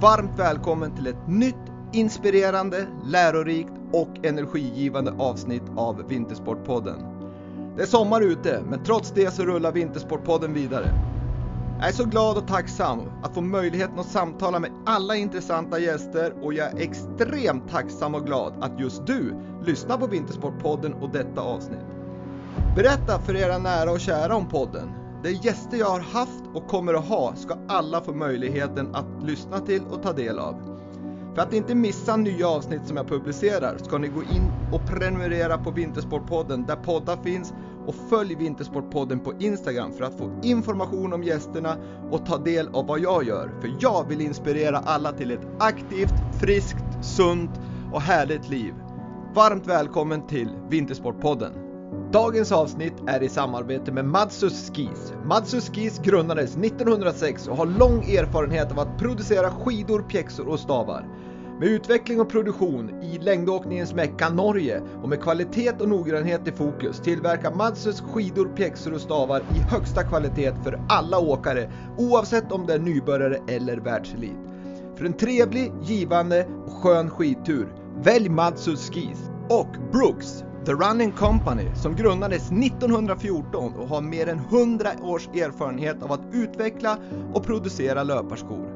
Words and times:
varmt 0.00 0.38
välkommen 0.38 0.96
till 0.96 1.06
ett 1.06 1.28
nytt 1.28 1.54
inspirerande, 1.92 2.86
lärorikt 3.04 3.72
och 3.92 4.08
energigivande 4.22 5.12
avsnitt 5.18 5.62
av 5.76 6.08
Vintersportpodden. 6.08 6.96
Det 7.76 7.82
är 7.82 7.86
sommar 7.86 8.20
ute, 8.20 8.62
men 8.68 8.84
trots 8.84 9.12
det 9.12 9.34
så 9.34 9.42
rullar 9.44 9.72
Vintersportpodden 9.72 10.54
vidare. 10.54 10.90
Jag 11.78 11.88
är 11.88 11.92
så 11.92 12.04
glad 12.04 12.36
och 12.36 12.48
tacksam 12.48 13.00
att 13.22 13.34
få 13.34 13.40
möjligheten 13.40 13.98
att 13.98 14.06
samtala 14.06 14.58
med 14.58 14.70
alla 14.86 15.16
intressanta 15.16 15.78
gäster 15.78 16.32
och 16.42 16.54
jag 16.54 16.68
är 16.68 16.80
extremt 16.80 17.70
tacksam 17.70 18.14
och 18.14 18.26
glad 18.26 18.52
att 18.60 18.80
just 18.80 19.06
du 19.06 19.34
lyssnar 19.64 19.96
på 19.96 20.06
Vintersportpodden 20.06 20.94
och 20.94 21.10
detta 21.10 21.40
avsnitt. 21.40 21.86
Berätta 22.76 23.18
för 23.18 23.36
era 23.36 23.58
nära 23.58 23.90
och 23.90 24.00
kära 24.00 24.36
om 24.36 24.48
podden. 24.48 24.88
De 25.22 25.32
gäster 25.32 25.76
jag 25.78 25.90
har 25.90 26.00
haft 26.00 26.44
och 26.54 26.66
kommer 26.68 26.94
att 26.94 27.08
ha 27.08 27.34
ska 27.36 27.54
alla 27.68 28.00
få 28.00 28.12
möjligheten 28.12 28.94
att 28.94 29.22
lyssna 29.22 29.60
till 29.60 29.82
och 29.90 30.02
ta 30.02 30.12
del 30.12 30.38
av. 30.38 30.78
För 31.34 31.42
att 31.42 31.52
inte 31.54 31.74
missa 31.74 32.16
nya 32.16 32.48
avsnitt 32.48 32.86
som 32.86 32.96
jag 32.96 33.08
publicerar 33.08 33.78
ska 33.78 33.98
ni 33.98 34.08
gå 34.08 34.22
in 34.22 34.52
och 34.72 34.86
prenumerera 34.86 35.58
på 35.58 35.70
Vintersportpodden 35.70 36.66
där 36.66 36.76
poddar 36.76 37.16
finns 37.16 37.54
och 37.86 37.94
följ 37.94 38.34
Vintersportpodden 38.34 39.20
på 39.20 39.32
Instagram 39.38 39.92
för 39.92 40.04
att 40.04 40.18
få 40.18 40.30
information 40.42 41.12
om 41.12 41.22
gästerna 41.22 41.76
och 42.10 42.26
ta 42.26 42.38
del 42.38 42.68
av 42.72 42.86
vad 42.86 43.00
jag 43.00 43.24
gör. 43.24 43.50
För 43.60 43.76
jag 43.80 44.08
vill 44.08 44.20
inspirera 44.20 44.78
alla 44.78 45.12
till 45.12 45.30
ett 45.30 45.46
aktivt, 45.58 46.14
friskt, 46.40 46.84
sunt 47.00 47.60
och 47.92 48.00
härligt 48.00 48.48
liv. 48.48 48.74
Varmt 49.34 49.66
välkommen 49.66 50.26
till 50.26 50.48
Vintersportpodden! 50.68 51.67
Dagens 52.12 52.52
avsnitt 52.52 52.94
är 53.06 53.22
i 53.22 53.28
samarbete 53.28 53.92
med 53.92 54.04
Madsus 54.04 54.70
Skis. 54.70 55.12
Madsus 55.24 55.70
Skis 55.70 55.98
grundades 55.98 56.56
1906 56.56 57.48
och 57.48 57.56
har 57.56 57.66
lång 57.66 58.04
erfarenhet 58.04 58.72
av 58.72 58.78
att 58.78 58.98
producera 58.98 59.50
skidor, 59.50 60.02
pjäxor 60.02 60.48
och 60.48 60.60
stavar. 60.60 61.06
Med 61.60 61.68
utveckling 61.68 62.20
och 62.20 62.30
produktion 62.30 63.02
i 63.02 63.18
längdåkningens 63.18 63.94
Mecka 63.94 64.28
Norge 64.28 64.82
och 65.02 65.08
med 65.08 65.22
kvalitet 65.22 65.72
och 65.80 65.88
noggrannhet 65.88 66.48
i 66.48 66.52
fokus 66.52 67.00
tillverkar 67.00 67.54
Madsus 67.54 68.00
skidor, 68.00 68.48
pjäxor 68.56 68.94
och 68.94 69.00
stavar 69.00 69.40
i 69.40 69.58
högsta 69.58 70.02
kvalitet 70.02 70.52
för 70.64 70.80
alla 70.88 71.18
åkare 71.18 71.70
oavsett 71.96 72.52
om 72.52 72.66
det 72.66 72.74
är 72.74 72.78
nybörjare 72.78 73.38
eller 73.48 73.76
världselit. 73.76 74.38
För 74.96 75.04
en 75.04 75.12
trevlig, 75.12 75.72
givande 75.82 76.46
och 76.66 76.72
skön 76.72 77.10
skidtur, 77.10 77.68
välj 78.02 78.28
Madsus 78.28 78.90
Skis 78.90 79.30
och 79.48 79.76
Brooks 79.92 80.44
The 80.68 80.74
Running 80.74 81.12
Company 81.12 81.70
som 81.74 81.96
grundades 81.96 82.52
1914 82.52 83.72
och 83.74 83.88
har 83.88 84.00
mer 84.00 84.28
än 84.28 84.38
100 84.38 84.90
års 85.02 85.28
erfarenhet 85.28 86.02
av 86.02 86.12
att 86.12 86.20
utveckla 86.32 86.98
och 87.34 87.44
producera 87.44 88.02
löparskor. 88.02 88.68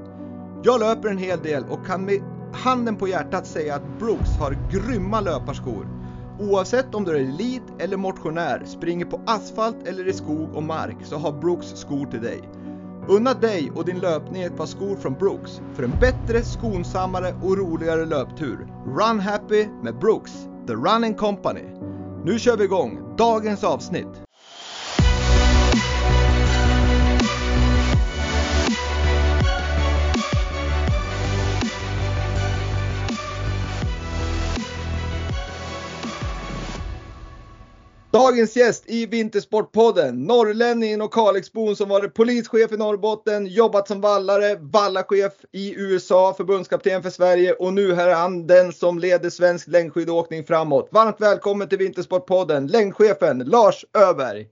Jag 0.62 0.80
löper 0.80 1.08
en 1.08 1.18
hel 1.18 1.42
del 1.42 1.64
och 1.70 1.86
kan 1.86 2.04
med 2.04 2.22
handen 2.52 2.96
på 2.96 3.08
hjärtat 3.08 3.46
säga 3.46 3.74
att 3.74 3.98
Brooks 3.98 4.30
har 4.38 4.56
grymma 4.70 5.20
löparskor. 5.20 5.88
Oavsett 6.40 6.94
om 6.94 7.04
du 7.04 7.10
är 7.10 7.20
elit 7.20 7.62
eller 7.78 7.96
motionär, 7.96 8.62
springer 8.66 9.06
på 9.06 9.20
asfalt 9.26 9.88
eller 9.88 10.08
i 10.08 10.12
skog 10.12 10.54
och 10.54 10.62
mark 10.62 10.96
så 11.02 11.16
har 11.16 11.32
Brooks 11.32 11.66
skor 11.66 12.06
till 12.06 12.22
dig. 12.22 12.40
Unna 13.08 13.34
dig 13.34 13.72
och 13.74 13.84
din 13.84 13.98
löpning 13.98 14.42
ett 14.42 14.56
par 14.56 14.66
skor 14.66 14.96
från 14.96 15.14
Brooks 15.14 15.60
för 15.74 15.82
en 15.82 15.94
bättre, 16.00 16.42
skonsammare 16.42 17.34
och 17.42 17.58
roligare 17.58 18.06
löptur. 18.06 18.66
Run 18.86 19.20
happy 19.20 19.66
med 19.82 19.98
Brooks, 19.98 20.48
The 20.66 20.74
Running 20.74 21.14
Company. 21.14 21.64
Nu 22.24 22.38
kör 22.38 22.56
vi 22.56 22.64
igång 22.64 23.16
dagens 23.16 23.64
avsnitt. 23.64 24.22
Dagens 38.22 38.56
gäst 38.56 38.84
i 38.86 39.06
Vintersportpodden, 39.06 40.24
norrlänningen 40.24 41.02
och 41.02 41.12
Kalixbon 41.12 41.76
som 41.76 41.88
varit 41.88 42.14
polischef 42.14 42.72
i 42.72 42.76
Norrbotten, 42.76 43.46
jobbat 43.46 43.88
som 43.88 44.00
vallare, 44.00 44.56
vallachef 44.60 45.32
i 45.52 45.74
USA, 45.76 46.34
förbundskapten 46.36 47.02
för 47.02 47.10
Sverige 47.10 47.52
och 47.52 47.72
nu 47.72 47.92
är 47.92 48.14
han 48.14 48.46
den 48.46 48.72
som 48.72 48.98
leder 48.98 49.30
svensk 49.30 49.68
längdskidåkning 49.68 50.44
framåt. 50.44 50.88
Varmt 50.92 51.16
välkommen 51.20 51.68
till 51.68 51.78
Vintersportpodden, 51.78 52.66
längdchefen 52.66 53.38
Lars 53.38 53.84
Öberg. 53.94 54.46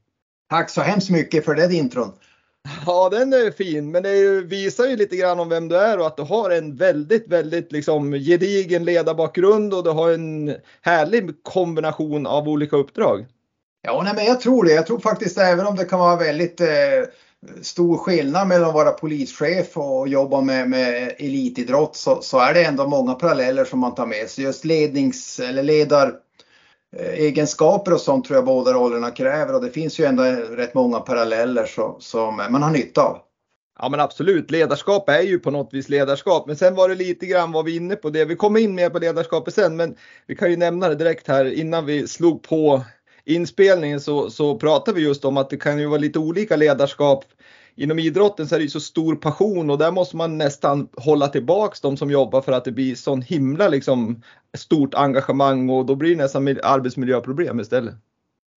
Tack 0.48 0.70
så 0.70 0.80
hemskt 0.80 1.10
mycket 1.10 1.44
för 1.44 1.54
den 1.54 1.72
intron. 1.72 2.12
Ja, 2.86 3.08
den 3.08 3.32
är 3.32 3.50
fin, 3.50 3.90
men 3.90 4.02
det 4.02 4.40
visar 4.40 4.86
ju 4.86 4.96
lite 4.96 5.16
grann 5.16 5.40
om 5.40 5.48
vem 5.48 5.68
du 5.68 5.76
är 5.76 5.98
och 5.98 6.06
att 6.06 6.16
du 6.16 6.22
har 6.22 6.50
en 6.50 6.76
väldigt, 6.76 7.28
väldigt 7.28 7.72
liksom 7.72 8.12
gedigen 8.12 8.84
ledarbakgrund 8.84 9.74
och 9.74 9.84
du 9.84 9.90
har 9.90 10.10
en 10.10 10.54
härlig 10.80 11.42
kombination 11.42 12.26
av 12.26 12.48
olika 12.48 12.76
uppdrag. 12.76 13.26
Ja, 13.82 14.02
nej, 14.04 14.12
men 14.16 14.24
jag 14.24 14.40
tror 14.40 14.64
det. 14.64 14.72
Jag 14.72 14.86
tror 14.86 14.98
faktiskt 14.98 15.38
även 15.38 15.66
om 15.66 15.76
det 15.76 15.84
kan 15.84 15.98
vara 15.98 16.16
väldigt 16.16 16.60
eh, 16.60 16.68
stor 17.62 17.96
skillnad 17.96 18.48
mellan 18.48 18.68
att 18.68 18.74
vara 18.74 18.90
polischef 18.90 19.76
och 19.76 20.08
jobba 20.08 20.40
med, 20.40 20.68
med 20.70 21.14
elitidrott 21.18 21.96
så, 21.96 22.22
så, 22.22 22.38
är 22.38 22.54
det 22.54 22.64
ändå 22.64 22.86
många 22.86 23.14
paralleller 23.14 23.64
som 23.64 23.78
man 23.78 23.94
tar 23.94 24.06
med 24.06 24.30
sig. 24.30 24.44
Just 24.44 24.64
lednings 24.64 25.40
eller 25.40 25.62
ledar 25.62 26.14
eh, 26.96 27.12
egenskaper 27.12 27.92
och 27.92 28.00
sånt 28.00 28.24
tror 28.24 28.36
jag 28.36 28.44
båda 28.44 28.72
rollerna 28.72 29.10
kräver 29.10 29.54
och 29.54 29.62
det 29.62 29.70
finns 29.70 30.00
ju 30.00 30.04
ändå 30.04 30.22
rätt 30.50 30.74
många 30.74 31.00
paralleller 31.00 31.66
så, 31.66 31.96
som 32.00 32.36
man 32.36 32.62
har 32.62 32.70
nytta 32.70 33.02
av. 33.02 33.18
Ja 33.82 33.88
men 33.88 34.00
absolut, 34.00 34.50
ledarskap 34.50 35.08
är 35.08 35.22
ju 35.22 35.38
på 35.38 35.50
något 35.50 35.74
vis 35.74 35.88
ledarskap. 35.88 36.46
Men 36.46 36.56
sen 36.56 36.74
var 36.74 36.88
det 36.88 36.94
lite 36.94 37.26
grann 37.26 37.52
vad 37.52 37.64
vi 37.64 37.76
inne 37.76 37.96
på 37.96 38.10
det. 38.10 38.24
Vi 38.24 38.36
kommer 38.36 38.60
in 38.60 38.74
mer 38.74 38.90
på 38.90 38.98
ledarskapet 38.98 39.54
sen 39.54 39.76
men 39.76 39.96
vi 40.26 40.36
kan 40.36 40.50
ju 40.50 40.56
nämna 40.56 40.88
det 40.88 40.94
direkt 40.94 41.28
här 41.28 41.44
innan 41.44 41.86
vi 41.86 42.08
slog 42.08 42.42
på 42.42 42.84
inspelningen 43.34 44.00
så, 44.00 44.30
så 44.30 44.58
pratar 44.58 44.92
vi 44.92 45.02
just 45.02 45.24
om 45.24 45.36
att 45.36 45.50
det 45.50 45.56
kan 45.56 45.78
ju 45.78 45.86
vara 45.86 46.00
lite 46.00 46.18
olika 46.18 46.56
ledarskap. 46.56 47.24
Inom 47.74 47.98
idrotten 47.98 48.48
så 48.48 48.54
är 48.54 48.58
det 48.58 48.62
ju 48.62 48.70
så 48.70 48.80
stor 48.80 49.16
passion 49.16 49.70
och 49.70 49.78
där 49.78 49.90
måste 49.90 50.16
man 50.16 50.38
nästan 50.38 50.88
hålla 50.96 51.28
tillbaks 51.28 51.80
de 51.80 51.96
som 51.96 52.10
jobbar 52.10 52.40
för 52.40 52.52
att 52.52 52.64
det 52.64 52.72
blir 52.72 52.94
sån 52.94 53.22
himla 53.22 53.68
liksom 53.68 54.22
stort 54.58 54.94
engagemang 54.94 55.70
och 55.70 55.86
då 55.86 55.94
blir 55.94 56.10
det 56.10 56.22
nästan 56.22 56.48
arbetsmiljöproblem 56.62 57.60
istället. 57.60 57.94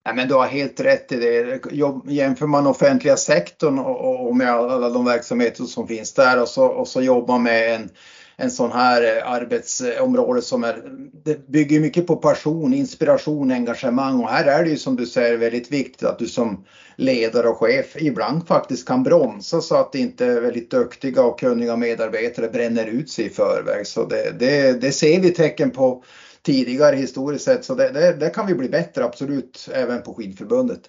Ja, 0.04 0.12
men 0.12 0.28
du 0.28 0.34
har 0.34 0.46
helt 0.46 0.80
rätt 0.80 1.12
i 1.12 1.16
det. 1.16 1.60
Jämför 2.06 2.46
man 2.46 2.66
offentliga 2.66 3.16
sektorn 3.16 3.78
och 3.78 4.36
med 4.36 4.50
alla 4.50 4.88
de 4.88 5.04
verksamheter 5.04 5.64
som 5.64 5.88
finns 5.88 6.14
där 6.14 6.42
och 6.42 6.48
så, 6.48 6.66
och 6.66 6.88
så 6.88 7.02
jobbar 7.02 7.38
med 7.38 7.74
en 7.74 7.90
en 8.36 8.50
sån 8.50 8.72
här 8.72 9.16
eh, 9.16 9.30
arbetsområde 9.30 10.42
som 10.42 10.64
är, 10.64 10.82
det 11.24 11.48
bygger 11.48 11.80
mycket 11.80 12.06
på 12.06 12.16
passion, 12.16 12.74
inspiration, 12.74 13.50
engagemang 13.50 14.20
och 14.20 14.28
här 14.28 14.44
är 14.44 14.64
det 14.64 14.70
ju 14.70 14.76
som 14.76 14.96
du 14.96 15.06
säger 15.06 15.36
väldigt 15.36 15.72
viktigt 15.72 16.08
att 16.08 16.18
du 16.18 16.26
som 16.26 16.64
ledare 16.96 17.48
och 17.48 17.58
chef 17.58 17.96
ibland 17.96 18.46
faktiskt 18.46 18.88
kan 18.88 19.02
bromsa 19.02 19.60
så 19.60 19.76
att 19.76 19.94
inte 19.94 20.40
väldigt 20.40 20.70
duktiga 20.70 21.22
och 21.22 21.40
kunniga 21.40 21.76
medarbetare 21.76 22.48
bränner 22.48 22.86
ut 22.86 23.10
sig 23.10 23.24
i 23.24 23.30
förväg. 23.30 23.86
Så 23.86 24.04
det, 24.04 24.38
det, 24.38 24.80
det 24.80 24.92
ser 24.92 25.20
vi 25.20 25.30
tecken 25.30 25.70
på 25.70 26.04
tidigare 26.42 26.96
historiskt 26.96 27.44
sett 27.44 27.64
så 27.64 27.74
det, 27.74 27.90
det, 27.90 28.12
det 28.12 28.30
kan 28.30 28.46
vi 28.46 28.54
bli 28.54 28.68
bättre 28.68 29.04
absolut 29.04 29.68
även 29.72 30.02
på 30.02 30.14
skidförbundet. 30.14 30.80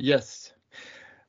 Yes, 0.00 0.49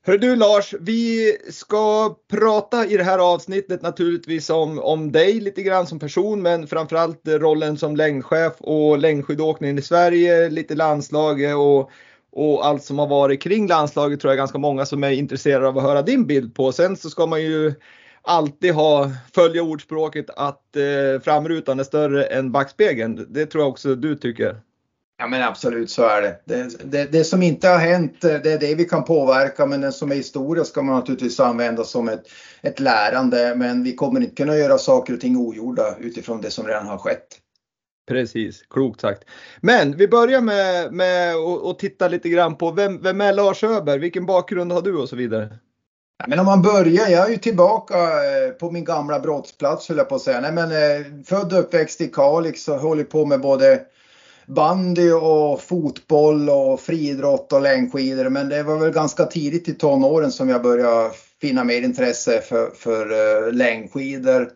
Hör 0.03 0.17
du 0.17 0.35
Lars, 0.35 0.73
vi 0.79 1.37
ska 1.49 2.15
prata 2.31 2.85
i 2.85 2.97
det 2.97 3.03
här 3.03 3.19
avsnittet 3.19 3.81
naturligtvis 3.81 4.49
om, 4.49 4.79
om 4.79 5.11
dig 5.11 5.39
lite 5.39 5.63
grann 5.63 5.87
som 5.87 5.99
person 5.99 6.41
men 6.41 6.67
framförallt 6.67 7.21
rollen 7.27 7.77
som 7.77 7.95
längdchef 7.95 8.53
och 8.59 8.97
längdskidåkningen 8.97 9.79
i 9.79 9.81
Sverige, 9.81 10.49
lite 10.49 10.75
landslaget 10.75 11.55
och, 11.55 11.91
och 12.31 12.65
allt 12.65 12.83
som 12.83 12.99
har 12.99 13.07
varit 13.07 13.41
kring 13.41 13.67
landslaget 13.67 14.19
tror 14.19 14.31
jag 14.31 14.37
ganska 14.37 14.57
många 14.57 14.85
som 14.85 15.03
är 15.03 15.11
intresserade 15.11 15.67
av 15.67 15.77
att 15.77 15.83
höra 15.83 16.01
din 16.01 16.27
bild 16.27 16.55
på. 16.55 16.71
Sen 16.71 16.97
så 16.97 17.09
ska 17.09 17.25
man 17.25 17.41
ju 17.41 17.73
alltid 18.21 18.73
ha, 18.73 19.11
följa 19.35 19.63
ordspråket 19.63 20.29
att 20.29 20.75
eh, 20.75 21.21
framrutan 21.23 21.79
är 21.79 21.83
större 21.83 22.23
än 22.25 22.51
backspegeln. 22.51 23.27
Det 23.29 23.45
tror 23.45 23.63
jag 23.63 23.69
också 23.69 23.95
du 23.95 24.15
tycker. 24.15 24.61
Ja 25.21 25.27
men 25.27 25.43
absolut 25.43 25.89
så 25.89 26.03
är 26.03 26.21
det. 26.21 26.39
Det, 26.45 26.91
det. 26.91 27.11
det, 27.11 27.23
som 27.23 27.43
inte 27.43 27.67
har 27.67 27.77
hänt 27.77 28.21
det 28.21 28.45
är 28.45 28.59
det 28.59 28.75
vi 28.75 28.85
kan 28.85 29.03
påverka 29.03 29.65
men 29.65 29.81
det 29.81 29.91
som 29.91 30.11
är 30.11 30.15
historia 30.15 30.63
ska 30.63 30.81
man 30.81 30.95
naturligtvis 30.95 31.39
använda 31.39 31.83
som 31.83 32.09
ett, 32.09 32.23
ett 32.61 32.79
lärande 32.79 33.53
men 33.55 33.83
vi 33.83 33.95
kommer 33.95 34.21
inte 34.21 34.35
kunna 34.35 34.57
göra 34.57 34.77
saker 34.77 35.13
och 35.13 35.21
ting 35.21 35.37
ogjorda 35.37 35.95
utifrån 35.99 36.41
det 36.41 36.51
som 36.51 36.67
redan 36.67 36.87
har 36.87 36.97
skett. 36.97 37.27
Precis, 38.07 38.61
klokt 38.69 39.01
sagt. 39.01 39.23
Men 39.59 39.97
vi 39.97 40.07
börjar 40.07 40.41
med, 40.41 40.93
med 40.93 41.35
att 41.35 41.79
titta 41.79 42.07
lite 42.07 42.29
grann 42.29 42.55
på 42.55 42.71
vem, 42.71 43.01
vem 43.01 43.21
är 43.21 43.33
Lars 43.33 43.63
Öberg? 43.63 43.99
Vilken 43.99 44.25
bakgrund 44.25 44.71
har 44.71 44.81
du 44.81 44.97
och 44.97 45.09
så 45.09 45.15
vidare? 45.15 45.49
Men 46.27 46.39
om 46.39 46.45
man 46.45 46.61
börjar, 46.61 47.09
jag 47.09 47.27
är 47.27 47.31
ju 47.31 47.37
tillbaka 47.37 47.95
eh, 47.95 48.51
på 48.59 48.71
min 48.71 48.83
gamla 48.83 49.19
brottsplats 49.19 49.89
höll 49.89 49.97
jag 49.97 50.09
på 50.09 50.15
att 50.15 50.21
säga. 50.21 50.41
Nej, 50.41 50.51
men, 50.51 50.71
eh, 50.71 51.05
född 51.25 51.53
och 51.53 51.59
uppväxt 51.59 52.01
i 52.01 52.07
Kalix 52.07 52.67
och 52.67 52.75
håller 52.75 53.03
på 53.03 53.25
med 53.25 53.41
både 53.41 53.81
bandy 54.55 55.11
och 55.11 55.61
fotboll 55.61 56.49
och 56.49 56.79
friidrott 56.79 57.53
och 57.53 57.61
längdskidor. 57.61 58.29
Men 58.29 58.49
det 58.49 58.63
var 58.63 58.77
väl 58.77 58.91
ganska 58.91 59.25
tidigt 59.25 59.69
i 59.69 59.73
tonåren 59.73 60.31
som 60.31 60.49
jag 60.49 60.61
började 60.61 61.11
finna 61.41 61.63
mer 61.63 61.81
intresse 61.81 62.41
för, 62.41 62.69
för 62.69 63.11
uh, 63.11 63.53
längdskidor. 63.53 64.49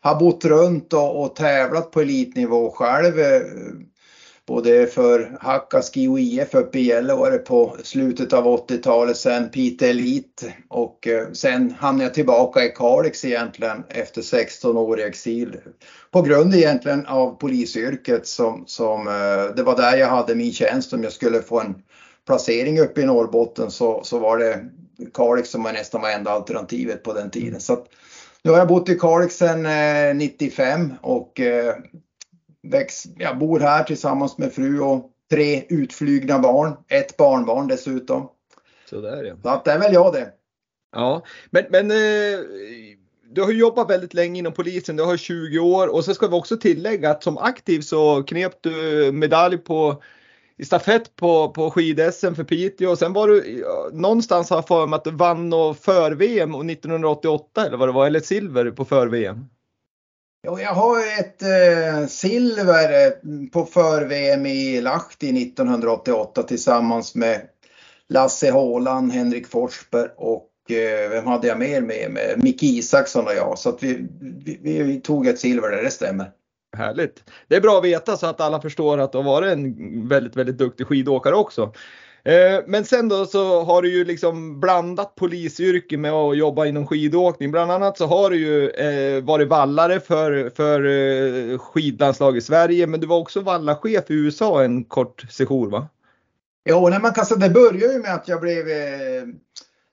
har 0.00 0.20
bott 0.20 0.44
runt 0.44 0.92
och, 0.92 1.22
och 1.22 1.36
tävlat 1.36 1.90
på 1.90 2.00
elitnivå 2.00 2.70
själv. 2.70 3.18
Eh, 3.18 3.42
Både 4.46 4.86
för 4.86 5.38
Hakkaski 5.40 6.08
och 6.08 6.20
IF 6.20 6.54
uppe 6.54 6.78
i 6.78 6.82
Gällivare 6.82 7.38
på 7.38 7.76
slutet 7.82 8.32
av 8.32 8.44
80-talet, 8.44 9.16
sen 9.16 9.48
Pite 9.48 9.88
Elit 9.88 10.44
och 10.68 11.08
eh, 11.08 11.32
sen 11.32 11.74
hamnade 11.78 12.04
jag 12.04 12.14
tillbaka 12.14 12.64
i 12.64 12.68
Kalix 12.68 13.24
egentligen 13.24 13.84
efter 13.88 14.22
16 14.22 14.76
år 14.76 15.00
i 15.00 15.02
exil. 15.02 15.56
På 16.10 16.22
grund 16.22 16.54
egentligen 16.54 17.06
av 17.06 17.36
polisyrket 17.36 18.26
som, 18.26 18.64
som 18.66 19.08
eh, 19.08 19.54
det 19.56 19.62
var 19.62 19.76
där 19.76 19.96
jag 19.96 20.08
hade 20.08 20.34
min 20.34 20.52
tjänst 20.52 20.92
om 20.92 21.02
jag 21.02 21.12
skulle 21.12 21.42
få 21.42 21.60
en 21.60 21.74
placering 22.26 22.80
uppe 22.80 23.00
i 23.00 23.06
Norrbotten 23.06 23.70
så, 23.70 24.00
så 24.04 24.18
var 24.18 24.38
det 24.38 24.60
Kalix 25.14 25.50
som 25.50 25.62
var 25.62 25.72
nästan 25.72 26.00
var 26.00 26.10
enda 26.10 26.30
alternativet 26.30 27.02
på 27.02 27.12
den 27.12 27.30
tiden. 27.30 27.60
Så 27.60 27.72
att, 27.72 27.86
nu 28.42 28.50
har 28.50 28.58
jag 28.58 28.68
bott 28.68 28.88
i 28.88 28.98
Kalix 28.98 29.36
sedan 29.36 29.66
eh, 29.66 30.14
95 30.14 30.92
och 31.00 31.40
eh, 31.40 31.74
växt, 32.62 33.06
jag 33.18 33.38
bor 33.38 33.60
här 33.60 33.84
tillsammans 33.84 34.38
med 34.38 34.52
fru 34.52 34.80
och 34.80 35.10
tre 35.30 35.64
utflygna 35.68 36.38
barn, 36.38 36.76
ett 36.88 37.16
barnbarn 37.16 37.68
dessutom. 37.68 38.28
Så 38.90 39.00
där 39.00 39.24
ja. 39.24 39.34
Så 39.42 39.48
att 39.48 39.64
det 39.64 39.72
är 39.72 39.78
väl 39.78 39.94
jag 39.94 40.12
det. 40.12 40.32
Ja, 40.92 41.22
men, 41.50 41.64
men 41.70 41.90
eh, 41.90 42.40
du 43.30 43.42
har 43.42 43.52
jobbat 43.52 43.90
väldigt 43.90 44.14
länge 44.14 44.38
inom 44.38 44.52
polisen, 44.52 44.96
du 44.96 45.02
har 45.02 45.16
20 45.16 45.58
år 45.58 45.94
och 45.94 46.04
så 46.04 46.14
ska 46.14 46.26
vi 46.26 46.34
också 46.34 46.56
tillägga 46.56 47.10
att 47.10 47.22
som 47.22 47.38
aktiv 47.38 47.80
så 47.80 48.22
knep 48.22 48.62
du 48.62 49.10
medalj 49.12 49.58
på 49.58 50.02
i 50.56 50.64
stafett 50.64 51.16
på, 51.16 51.48
på 51.48 51.70
skid-SM 51.70 52.34
för 52.34 52.44
Piteå 52.44 52.90
och 52.90 52.98
sen 52.98 53.12
var 53.12 53.28
du 53.28 53.64
någonstans 53.92 54.50
har 54.50 54.56
jag 54.56 54.66
för 54.66 54.86
mig 54.86 54.96
att 54.96 55.04
du 55.04 55.10
vann 55.10 55.52
och 55.52 55.76
för-VM 55.76 56.54
1988 56.54 57.66
eller 57.66 57.76
vad 57.76 57.88
det 57.88 57.92
var, 57.92 58.06
eller 58.06 58.20
silver 58.20 58.70
på 58.70 58.84
för-VM. 58.84 59.44
Jag 60.44 60.74
har 60.74 60.98
ett 60.98 61.42
eh, 61.42 62.06
silver 62.06 63.06
eh, 63.06 63.12
på 63.52 63.64
för-VM 63.64 64.46
i 64.46 64.80
Lahti 64.80 65.42
1988 65.42 66.42
tillsammans 66.42 67.14
med 67.14 67.40
Lasse 68.08 68.50
Håland, 68.50 69.12
Henrik 69.12 69.48
Forsberg 69.48 70.08
och 70.16 70.50
eh, 70.70 71.10
vem 71.10 71.26
hade 71.26 71.48
jag 71.48 71.58
mer 71.58 71.80
med? 71.80 72.10
med 72.10 72.40
Micke 72.42 72.62
Isaksson 72.62 73.26
och 73.26 73.34
jag. 73.34 73.58
Så 73.58 73.68
att 73.68 73.82
vi, 73.82 74.06
vi, 74.62 74.82
vi 74.82 75.00
tog 75.00 75.26
ett 75.26 75.38
silver 75.38 75.70
där, 75.70 75.82
det 75.82 75.90
stämmer. 75.90 76.30
Härligt. 76.76 77.24
Det 77.48 77.56
är 77.56 77.60
bra 77.60 77.78
att 77.78 77.84
veta 77.84 78.16
så 78.16 78.26
att 78.26 78.40
alla 78.40 78.60
förstår 78.60 78.98
att 78.98 79.12
du 79.12 79.18
har 79.18 79.24
varit 79.24 79.52
en 79.52 80.08
väldigt, 80.08 80.36
väldigt 80.36 80.58
duktig 80.58 80.86
skidåkare 80.86 81.34
också. 81.34 81.72
Eh, 82.24 82.60
men 82.66 82.84
sen 82.84 83.08
då 83.08 83.26
så 83.26 83.62
har 83.62 83.82
du 83.82 83.92
ju 83.92 84.04
liksom 84.04 84.60
blandat 84.60 85.14
polisyrke 85.14 85.96
med 85.96 86.12
att 86.12 86.36
jobba 86.36 86.66
inom 86.66 86.86
skidåkning. 86.86 87.50
Bland 87.50 87.70
annat 87.70 87.98
så 87.98 88.06
har 88.06 88.30
du 88.30 88.36
ju 88.36 88.70
eh, 88.70 89.24
varit 89.24 89.48
vallare 89.48 90.00
för, 90.00 90.50
för 90.50 90.84
eh, 90.84 91.58
skidlandslag 91.58 92.36
i 92.36 92.40
Sverige 92.40 92.86
men 92.86 93.00
du 93.00 93.06
var 93.06 93.18
också 93.18 93.40
vallachef 93.40 94.10
i 94.10 94.14
USA 94.14 94.64
en 94.64 94.84
kort 94.84 95.24
session 95.30 95.70
va? 95.70 95.88
Jo, 96.68 96.88
nej, 96.88 97.00
man 97.00 97.12
kan 97.12 97.26
säga 97.26 97.38
det 97.38 97.50
började 97.50 97.92
ju 97.92 97.98
med 97.98 98.14
att 98.14 98.28
jag 98.28 98.40
blev 98.40 98.64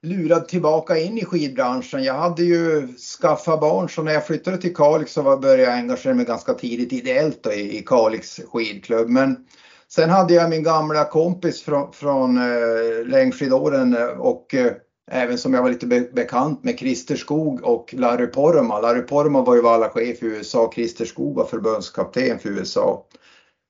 lurad 0.01 0.47
tillbaka 0.47 0.97
in 0.97 1.17
i 1.17 1.25
skidbranschen. 1.25 2.03
Jag 2.03 2.13
hade 2.13 2.43
ju 2.43 2.87
skaffat 3.21 3.59
barn 3.61 3.89
så 3.89 4.03
när 4.03 4.13
jag 4.13 4.27
flyttade 4.27 4.57
till 4.57 4.75
Kalix 4.75 5.13
så 5.13 5.23
började 5.23 5.63
jag 5.63 5.73
engagera 5.73 6.13
mig 6.13 6.25
ganska 6.25 6.53
tidigt 6.53 6.93
ideellt 6.93 7.43
då, 7.43 7.53
i, 7.53 7.77
i 7.77 7.83
Kalix 7.85 8.39
skidklubb. 8.51 9.09
Men 9.09 9.45
sen 9.91 10.09
hade 10.09 10.33
jag 10.33 10.50
min 10.50 10.63
gamla 10.63 11.06
kompis 11.06 11.62
från, 11.62 11.94
från 11.94 12.38
eh, 12.38 13.06
längdskidåren 13.06 13.97
eh, 13.97 14.07
och 14.07 14.56
eh, 14.56 14.71
även 15.12 15.38
som 15.38 15.53
jag 15.53 15.62
var 15.62 15.69
lite 15.69 15.88
be 15.88 16.00
bekant 16.00 16.63
med 16.63 16.80
Christer 16.80 17.15
Skog 17.15 17.63
och 17.63 17.94
Larry 17.97 18.27
Porma. 18.27 18.80
Larry 18.80 19.01
Porma 19.01 19.41
var 19.41 19.56
ju 19.56 19.62
vallachef 19.62 20.24
i 20.24 20.25
USA, 20.25 20.71
Christer 20.75 21.06
Skog 21.06 21.36
var 21.36 21.45
förbundskapten 21.45 22.39
för 22.39 22.50
USA 22.50 23.06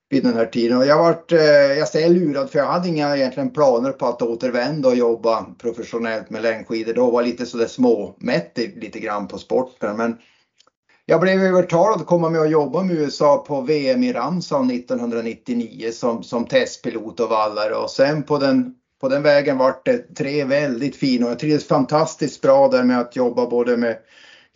vid 0.10 0.24
den 0.24 0.34
här 0.34 0.46
tiden. 0.46 0.78
Och 0.78 0.86
jag 0.86 0.98
vart, 0.98 1.32
eh, 1.32 1.40
jag 1.78 1.88
säger 1.88 2.10
lurad 2.10 2.50
för 2.50 2.60
jag 2.60 2.66
hade 2.66 2.88
inga 2.88 3.18
egentligen 3.18 3.50
planer 3.50 3.92
på 3.92 4.06
att 4.06 4.22
återvända 4.22 4.90
och 4.90 4.96
jobba 4.96 5.44
professionellt 5.44 6.30
med 6.30 6.42
längdskidor. 6.42 6.94
Då 6.94 7.12
var 7.12 7.24
lite 7.24 7.46
sådär 7.46 7.68
småmätt 7.68 8.58
lite 8.58 9.00
grann 9.00 9.28
på 9.28 9.38
sporten. 9.38 9.98
Men 9.98 10.18
jag 11.10 11.22
blev 11.22 11.44
övertalad 11.44 12.02
att 12.02 12.08
komma 12.08 12.30
med 12.30 12.42
och 12.42 12.48
jobba 12.48 12.84
med 12.84 12.96
USA 12.96 13.46
på 13.48 13.62
VM 13.62 14.04
i 14.04 14.14
Ramsau 14.14 14.72
1999 14.72 15.92
som, 15.92 16.24
som 16.24 16.46
testpilot 16.46 17.20
och 17.20 17.30
vallare 17.30 17.76
och 17.76 17.90
sen 17.90 18.24
på 18.24 18.38
den, 18.38 18.74
på 19.02 19.08
den 19.08 19.24
vägen 19.24 19.58
vart 19.58 19.86
det 19.86 20.16
tre 20.16 20.44
väldigt 20.44 20.96
fina 20.96 21.26
och 21.26 21.32
jag 21.32 21.40
trivdes 21.40 21.68
fantastiskt 21.68 22.42
bra 22.42 22.68
där 22.68 22.84
med 22.84 23.00
att 23.00 23.16
jobba 23.16 23.46
både 23.46 23.78
med 23.78 23.98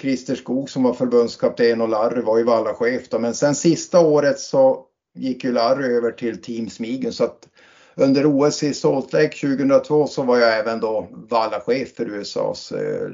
Christer 0.01 0.35
Skog 0.35 0.69
som 0.69 0.83
var 0.83 0.93
förbundskapten 0.93 1.81
och 1.81 1.89
Larry 1.89 2.21
var 2.21 2.37
ju 2.37 2.43
vallachef 2.43 3.09
då. 3.09 3.19
Men 3.19 3.33
sen 3.33 3.55
sista 3.55 3.99
året 3.99 4.39
så 4.39 4.85
gick 5.15 5.43
ju 5.43 5.51
Larry 5.51 5.95
över 5.95 6.11
till 6.11 6.41
Team 6.41 6.69
Smigen 6.69 7.13
så 7.13 7.23
att 7.23 7.47
under 7.95 8.25
OS 8.25 8.63
i 8.63 8.73
Salt 8.73 9.13
Lake 9.13 9.37
2002 9.37 10.07
så 10.07 10.23
var 10.23 10.37
jag 10.37 10.59
även 10.59 10.79
då 10.79 11.07
vallachef 11.11 11.95
för 11.95 12.09
USAs 12.09 12.71
eh, 12.71 13.09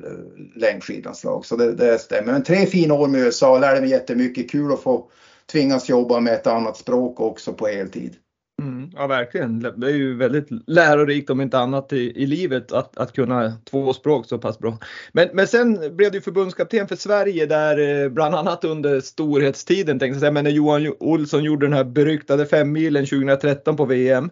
längdskidlandslag. 0.55 1.45
Så 1.45 1.55
det, 1.55 1.73
det 1.73 1.99
stämmer. 1.99 2.31
Men 2.33 2.43
tre 2.43 2.65
fina 2.65 2.93
år 2.93 3.07
med 3.07 3.21
USA, 3.21 3.59
lärde 3.59 3.81
mig 3.81 3.89
jättemycket. 3.89 4.51
Kul 4.51 4.73
att 4.73 4.81
få 4.81 5.09
tvingas 5.51 5.89
jobba 5.89 6.19
med 6.19 6.33
ett 6.33 6.47
annat 6.47 6.77
språk 6.77 7.19
också 7.19 7.53
på 7.53 7.67
heltid. 7.67 8.15
Mm, 8.61 8.89
ja 8.95 9.07
verkligen, 9.07 9.59
det 9.59 9.87
är 9.87 9.95
ju 9.95 10.17
väldigt 10.17 10.47
lärorikt 10.67 11.29
om 11.29 11.41
inte 11.41 11.59
annat 11.59 11.93
i, 11.93 12.23
i 12.23 12.25
livet 12.25 12.71
att, 12.71 12.97
att 12.97 13.13
kunna 13.13 13.53
två 13.69 13.93
språk 13.93 14.25
så 14.25 14.37
pass 14.37 14.59
bra. 14.59 14.77
Men, 15.11 15.29
men 15.33 15.47
sen 15.47 15.95
blev 15.95 16.11
du 16.11 16.21
förbundskapten 16.21 16.87
för 16.87 16.95
Sverige 16.95 17.45
där 17.45 18.03
eh, 18.03 18.09
bland 18.09 18.35
annat 18.35 18.63
under 18.63 18.99
storhetstiden 18.99 19.99
tänkte 19.99 20.15
jag 20.15 20.19
säga, 20.19 20.31
men 20.31 20.43
när 20.43 20.51
Johan 20.51 20.93
Olsson 20.99 21.43
gjorde 21.43 21.65
den 21.65 21.73
här 21.73 21.83
beryktade 21.83 22.45
femmilen 22.45 23.05
2013 23.05 23.77
på 23.77 23.85
VM 23.85 24.29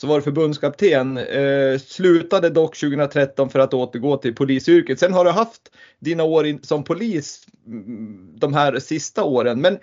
så 0.00 0.06
var 0.06 0.16
du 0.16 0.22
förbundskapten. 0.22 1.16
Eh, 1.16 1.78
slutade 1.78 2.50
dock 2.50 2.76
2013 2.76 3.50
för 3.50 3.58
att 3.58 3.74
återgå 3.74 4.16
till 4.16 4.34
polisyrket. 4.34 4.98
Sen 4.98 5.12
har 5.12 5.24
du 5.24 5.30
haft 5.30 5.72
dina 5.98 6.24
år 6.24 6.46
in, 6.46 6.62
som 6.62 6.84
polis 6.84 7.46
mm, 7.66 8.38
de 8.38 8.54
här 8.54 8.78
sista 8.78 9.24
åren. 9.24 9.60
Men 9.60 9.78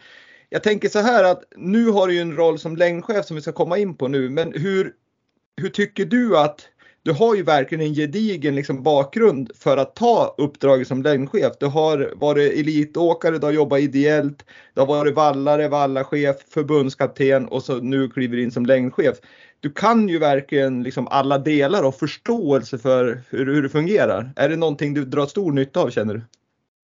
jag 0.50 0.64
tänker 0.64 0.90
så 0.90 1.00
här 1.00 1.24
att 1.24 1.44
nu 1.56 1.90
har 1.90 2.08
du 2.08 2.14
ju 2.14 2.20
en 2.20 2.36
roll 2.36 2.60
som 2.60 2.78
längdchef 2.78 3.26
som 3.26 3.36
vi 3.36 3.42
ska 3.42 3.52
komma 3.52 3.78
in 3.78 3.98
på 3.98 4.08
nu. 4.08 4.30
Men 4.30 4.54
hur, 4.54 4.94
hur 5.62 5.70
tycker 5.70 6.06
du 6.06 6.38
att 6.38 6.70
du 7.08 7.14
har 7.14 7.36
ju 7.36 7.44
verkligen 7.44 7.88
en 7.88 7.94
gedigen 7.94 8.56
liksom 8.56 8.84
bakgrund 8.84 9.52
för 9.56 9.78
att 9.78 9.96
ta 9.96 10.36
uppdraget 10.38 10.88
som 10.88 11.04
längdchef. 11.04 11.54
Du 11.60 11.66
har 11.66 12.14
varit 12.16 12.54
elitåkare, 12.54 13.38
du 13.38 13.46
har 13.46 13.54
jobbat 13.54 13.80
ideellt, 13.80 14.46
du 14.74 14.82
har 14.82 14.88
varit 14.88 15.16
vallare, 15.16 15.68
vallachef, 15.68 16.36
förbundskapten 16.50 17.48
och 17.48 17.64
så 17.64 17.78
nu 17.78 18.10
kliver 18.10 18.38
du 18.38 18.44
in 18.44 18.52
som 18.52 18.66
längdchef. 18.66 19.18
Du 19.60 19.72
kan 19.72 20.10
ju 20.10 20.20
verkligen 20.20 20.84
liksom 20.84 21.08
alla 21.08 21.38
delar 21.38 21.84
och 21.84 21.96
förståelse 21.96 22.78
för 22.78 23.22
hur, 23.30 23.46
hur 23.46 23.64
det 23.64 23.70
fungerar. 23.70 24.32
Är 24.36 24.50
det 24.50 24.56
någonting 24.56 24.94
du 24.94 25.06
drar 25.06 25.26
stor 25.26 25.52
nytta 25.52 25.80
av 25.80 25.90
känner 25.90 26.14
du? 26.14 26.22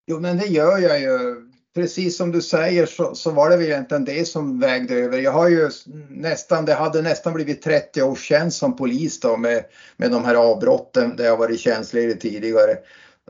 Jo 0.06 0.20
men 0.20 0.38
det 0.38 0.46
gör 0.46 0.78
jag 0.78 1.00
ju 1.00 1.49
precis 1.74 2.16
som 2.16 2.32
du 2.32 2.42
säger 2.42 2.86
så, 2.86 3.14
så, 3.14 3.30
var 3.30 3.50
det 3.50 3.56
väl 3.56 3.66
egentligen 3.66 4.04
det 4.04 4.28
som 4.28 4.60
vägde 4.60 4.94
över. 4.94 5.18
Jag 5.18 5.32
har 5.32 5.48
ju 5.48 5.70
nästan, 6.10 6.64
det 6.64 6.74
hade 6.74 7.02
nästan 7.02 7.34
blivit 7.34 7.62
30 7.62 8.02
års 8.02 8.22
tjänst 8.22 8.58
som 8.58 8.76
polis 8.76 9.20
då 9.20 9.36
med, 9.36 9.64
med 9.96 10.10
de 10.10 10.24
här 10.24 10.34
avbrotten 10.34 11.16
där 11.16 11.24
jag 11.24 11.36
varit 11.36 11.60
tjänstledig 11.60 12.20
tidigare. 12.20 12.76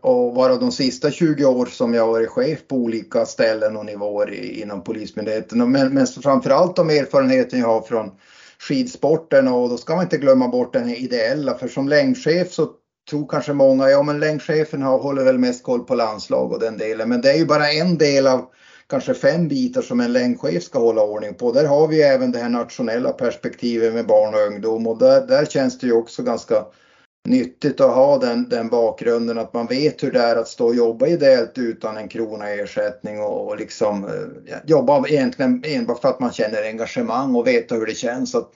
Och 0.02 0.34
varav 0.34 0.60
de 0.60 0.72
sista 0.72 1.10
20 1.10 1.44
år 1.44 1.66
som 1.66 1.94
jag 1.94 2.06
varit 2.06 2.28
chef 2.28 2.58
på 2.68 2.76
olika 2.76 3.26
ställen 3.26 3.76
och 3.76 3.86
nivåer 3.86 4.30
inom 4.34 4.84
Polismyndigheten. 4.84 5.70
Men, 5.70 5.94
men 5.94 6.06
framförallt 6.06 6.76
de 6.76 6.90
erfarenheter 6.90 7.58
jag 7.58 7.66
har 7.66 7.82
från 7.82 8.10
skidsporten 8.58 9.48
och 9.48 9.68
då 9.68 9.76
ska 9.76 9.94
man 9.94 10.04
inte 10.04 10.16
glömma 10.16 10.48
bort 10.48 10.72
den 10.72 10.88
ideella 10.88 11.54
för 11.54 11.68
som 11.68 11.88
längdchef 11.88 12.52
så 12.52 12.68
tror 13.10 13.28
kanske 13.28 13.52
många, 13.52 13.88
ja 13.88 14.02
men 14.02 14.20
längdchefen 14.20 14.82
håller 14.82 15.24
väl 15.24 15.38
mest 15.38 15.62
koll 15.62 15.84
på 15.84 15.94
landslag 15.94 16.52
och 16.52 16.60
den 16.60 16.76
delen. 16.76 17.08
Men 17.08 17.20
det 17.20 17.30
är 17.30 17.36
ju 17.36 17.46
bara 17.46 17.70
en 17.70 17.98
del 17.98 18.26
av 18.26 18.46
kanske 18.90 19.14
fem 19.14 19.48
bitar 19.48 19.82
som 19.82 20.00
en 20.00 20.12
längdchef 20.12 20.62
ska 20.62 20.78
hålla 20.78 21.02
ordning 21.02 21.34
på. 21.34 21.52
Där 21.52 21.64
har 21.64 21.86
vi 21.88 22.02
även 22.02 22.32
det 22.32 22.38
här 22.38 22.48
nationella 22.48 23.12
perspektivet 23.12 23.92
med 23.92 24.06
barn 24.06 24.34
och 24.34 24.40
ungdom 24.40 24.86
och 24.86 24.98
där, 24.98 25.20
där 25.20 25.44
känns 25.44 25.78
det 25.78 25.86
ju 25.86 25.92
också 25.92 26.22
ganska 26.22 26.64
nyttigt 27.28 27.80
att 27.80 27.94
ha 27.94 28.18
den, 28.18 28.48
den 28.48 28.68
bakgrunden 28.68 29.38
att 29.38 29.52
man 29.52 29.66
vet 29.66 30.02
hur 30.02 30.10
det 30.10 30.20
är 30.20 30.36
att 30.36 30.48
stå 30.48 30.66
och 30.66 30.74
jobba 30.74 31.06
ideellt 31.06 31.58
utan 31.58 31.96
en 31.96 32.08
krona 32.08 32.54
i 32.54 32.58
ersättning 32.58 33.20
och, 33.20 33.48
och 33.48 33.56
liksom 33.56 34.04
eh, 34.04 34.56
jobba 34.64 35.06
egentligen 35.06 35.62
enbart 35.64 36.00
för 36.00 36.08
att 36.08 36.20
man 36.20 36.32
känner 36.32 36.62
engagemang 36.62 37.34
och 37.34 37.46
vet 37.46 37.72
hur 37.72 37.86
det 37.86 37.94
känns. 37.94 38.34
Att 38.34 38.50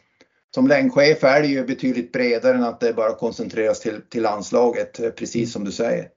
som 0.54 0.66
längdchef 0.66 1.24
är 1.24 1.42
det 1.42 1.48
ju 1.48 1.64
betydligt 1.64 2.12
bredare 2.12 2.54
än 2.54 2.64
att 2.64 2.80
det 2.80 2.92
bara 2.92 3.14
koncentreras 3.14 3.80
till, 3.80 4.00
till 4.08 4.22
landslaget, 4.22 5.00
eh, 5.00 5.10
precis 5.10 5.52
som 5.52 5.64
du 5.64 5.72
säger. 5.72 6.08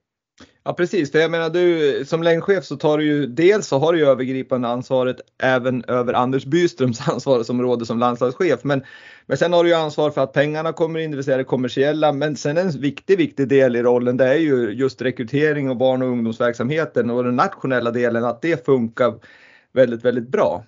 Ja 0.64 0.74
precis, 0.74 1.14
jag 1.14 1.32
menar 1.32 1.50
du 1.50 2.06
som 2.06 2.24
längdchef 2.24 2.66
så 2.66 2.76
tar 2.76 2.98
du 2.98 3.06
ju 3.06 3.28
dels 3.28 3.68
så 3.68 3.78
har 3.78 3.94
du 3.94 4.00
ju 4.00 4.06
övergripande 4.06 4.68
ansvaret 4.68 5.18
även 5.44 5.84
över 5.84 6.14
Anders 6.14 6.46
Byströms 6.46 7.08
ansvarsområde 7.10 7.86
som 7.86 8.00
landslagschef. 8.00 8.60
Men, 8.64 8.84
men 9.26 9.38
sen 9.38 9.54
har 9.54 9.64
du 9.64 9.70
ju 9.70 9.76
ansvar 9.76 10.12
för 10.12 10.24
att 10.24 10.34
pengarna 10.34 10.74
kommer 10.74 11.00
in, 11.00 11.12
det 11.12 11.18
vill 11.18 11.26
säga 11.26 11.38
det 11.38 11.44
kommersiella. 11.44 12.12
Men 12.12 12.36
sen 12.36 12.58
en 12.58 12.70
viktig, 12.70 13.18
viktig 13.18 13.48
del 13.48 13.76
i 13.76 13.84
rollen 13.84 14.18
det 14.18 14.28
är 14.28 14.40
ju 14.40 14.72
just 14.72 15.02
rekrytering 15.02 15.70
och 15.70 15.78
barn 15.78 16.02
och 16.02 16.08
ungdomsverksamheten 16.08 17.10
och 17.10 17.24
den 17.24 17.36
nationella 17.36 17.92
delen, 17.92 18.26
att 18.26 18.42
det 18.42 18.66
funkar 18.66 19.14
väldigt, 19.74 20.06
väldigt 20.06 20.28
bra. 20.28 20.64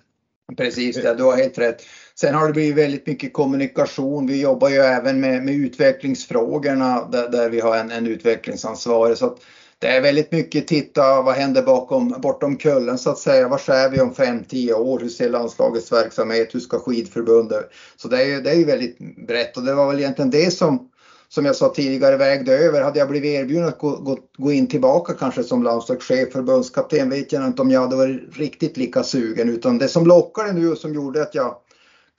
Precis, 0.56 0.96
det, 0.96 1.14
du 1.14 1.22
har 1.22 1.36
helt 1.36 1.58
rätt. 1.58 1.82
Sen 2.20 2.34
har 2.34 2.46
det 2.46 2.52
blivit 2.52 2.84
väldigt 2.84 3.06
mycket 3.06 3.32
kommunikation. 3.32 4.26
Vi 4.26 4.40
jobbar 4.40 4.68
ju 4.68 4.76
även 4.76 5.20
med, 5.20 5.42
med 5.42 5.54
utvecklingsfrågorna 5.54 7.08
där, 7.12 7.28
där 7.28 7.50
vi 7.50 7.60
har 7.60 7.76
en, 7.76 7.90
en 7.90 8.06
utvecklingsansvarig. 8.06 9.18
Så 9.18 9.36
det 9.78 9.86
är 9.86 10.00
väldigt 10.00 10.32
mycket 10.32 10.68
titta 10.68 11.22
vad 11.22 11.34
händer 11.34 11.62
bakom, 11.62 12.14
bortom 12.18 12.56
kullen 12.56 12.98
så 12.98 13.10
att 13.10 13.18
säga. 13.18 13.48
Var 13.48 13.70
är 13.70 13.90
vi 13.90 14.00
om 14.00 14.12
5-10 14.12 14.72
år? 14.72 15.00
Hur 15.00 15.08
ser 15.08 15.28
landslagets 15.28 15.92
verksamhet? 15.92 16.54
Hur 16.54 16.60
ska 16.60 16.78
skidförbundet? 16.78 17.70
Så 17.96 18.08
det 18.08 18.22
är 18.22 18.26
ju, 18.26 18.40
det 18.40 18.50
är 18.50 18.64
väldigt 18.64 18.98
brett 19.26 19.56
och 19.56 19.62
det 19.62 19.74
var 19.74 19.88
väl 19.88 19.98
egentligen 19.98 20.30
det 20.30 20.50
som 20.50 20.88
som 21.28 21.44
jag 21.44 21.56
sa 21.56 21.68
tidigare 21.68 22.16
vägde 22.16 22.52
över. 22.52 22.82
Hade 22.82 22.98
jag 22.98 23.08
blivit 23.08 23.40
erbjuden 23.40 23.68
att 23.68 23.78
gå, 23.78 23.90
gå, 23.96 24.18
gå 24.38 24.52
in 24.52 24.68
tillbaka 24.68 25.12
kanske 25.12 25.44
som 25.44 25.62
landslagschef, 25.62 26.32
förbundskapten 26.32 27.10
vet 27.10 27.32
jag 27.32 27.46
inte 27.46 27.62
om 27.62 27.70
jag 27.70 27.80
hade 27.80 27.96
varit 27.96 28.36
riktigt 28.36 28.76
lika 28.76 29.02
sugen 29.02 29.48
utan 29.48 29.78
det 29.78 29.88
som 29.88 30.06
lockade 30.06 30.52
nu 30.52 30.70
och 30.70 30.78
som 30.78 30.94
gjorde 30.94 31.22
att 31.22 31.34
jag 31.34 31.56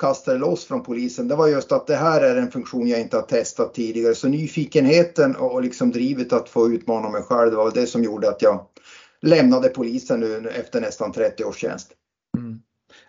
kastade 0.02 0.38
loss 0.38 0.66
från 0.66 0.84
polisen, 0.84 1.28
det 1.28 1.36
var 1.36 1.48
just 1.48 1.72
att 1.72 1.88
det 1.88 1.96
här 1.96 2.22
är 2.22 2.36
en 2.36 2.52
funktion 2.52 2.88
jag 2.88 3.00
inte 3.00 3.18
har 3.18 3.24
testat 3.24 3.74
tidigare. 3.74 4.16
Så 4.16 4.28
nyfikenheten 4.28 5.36
och 5.36 5.62
liksom 5.62 5.92
drivet 5.92 6.34
att 6.34 6.50
få 6.50 6.72
utmana 6.72 7.10
mig 7.10 7.24
själv, 7.24 7.52
det 7.52 7.58
var 7.58 7.72
det 7.72 7.88
som 7.88 8.04
gjorde 8.04 8.30
att 8.30 8.42
jag 8.42 8.66
lämnade 9.22 9.70
polisen 9.70 10.20
nu 10.20 10.50
efter 10.50 10.82
nästan 10.82 11.12
30 11.12 11.44
års 11.44 11.58
tjänst. 11.58 11.92
Mm. 12.38 12.60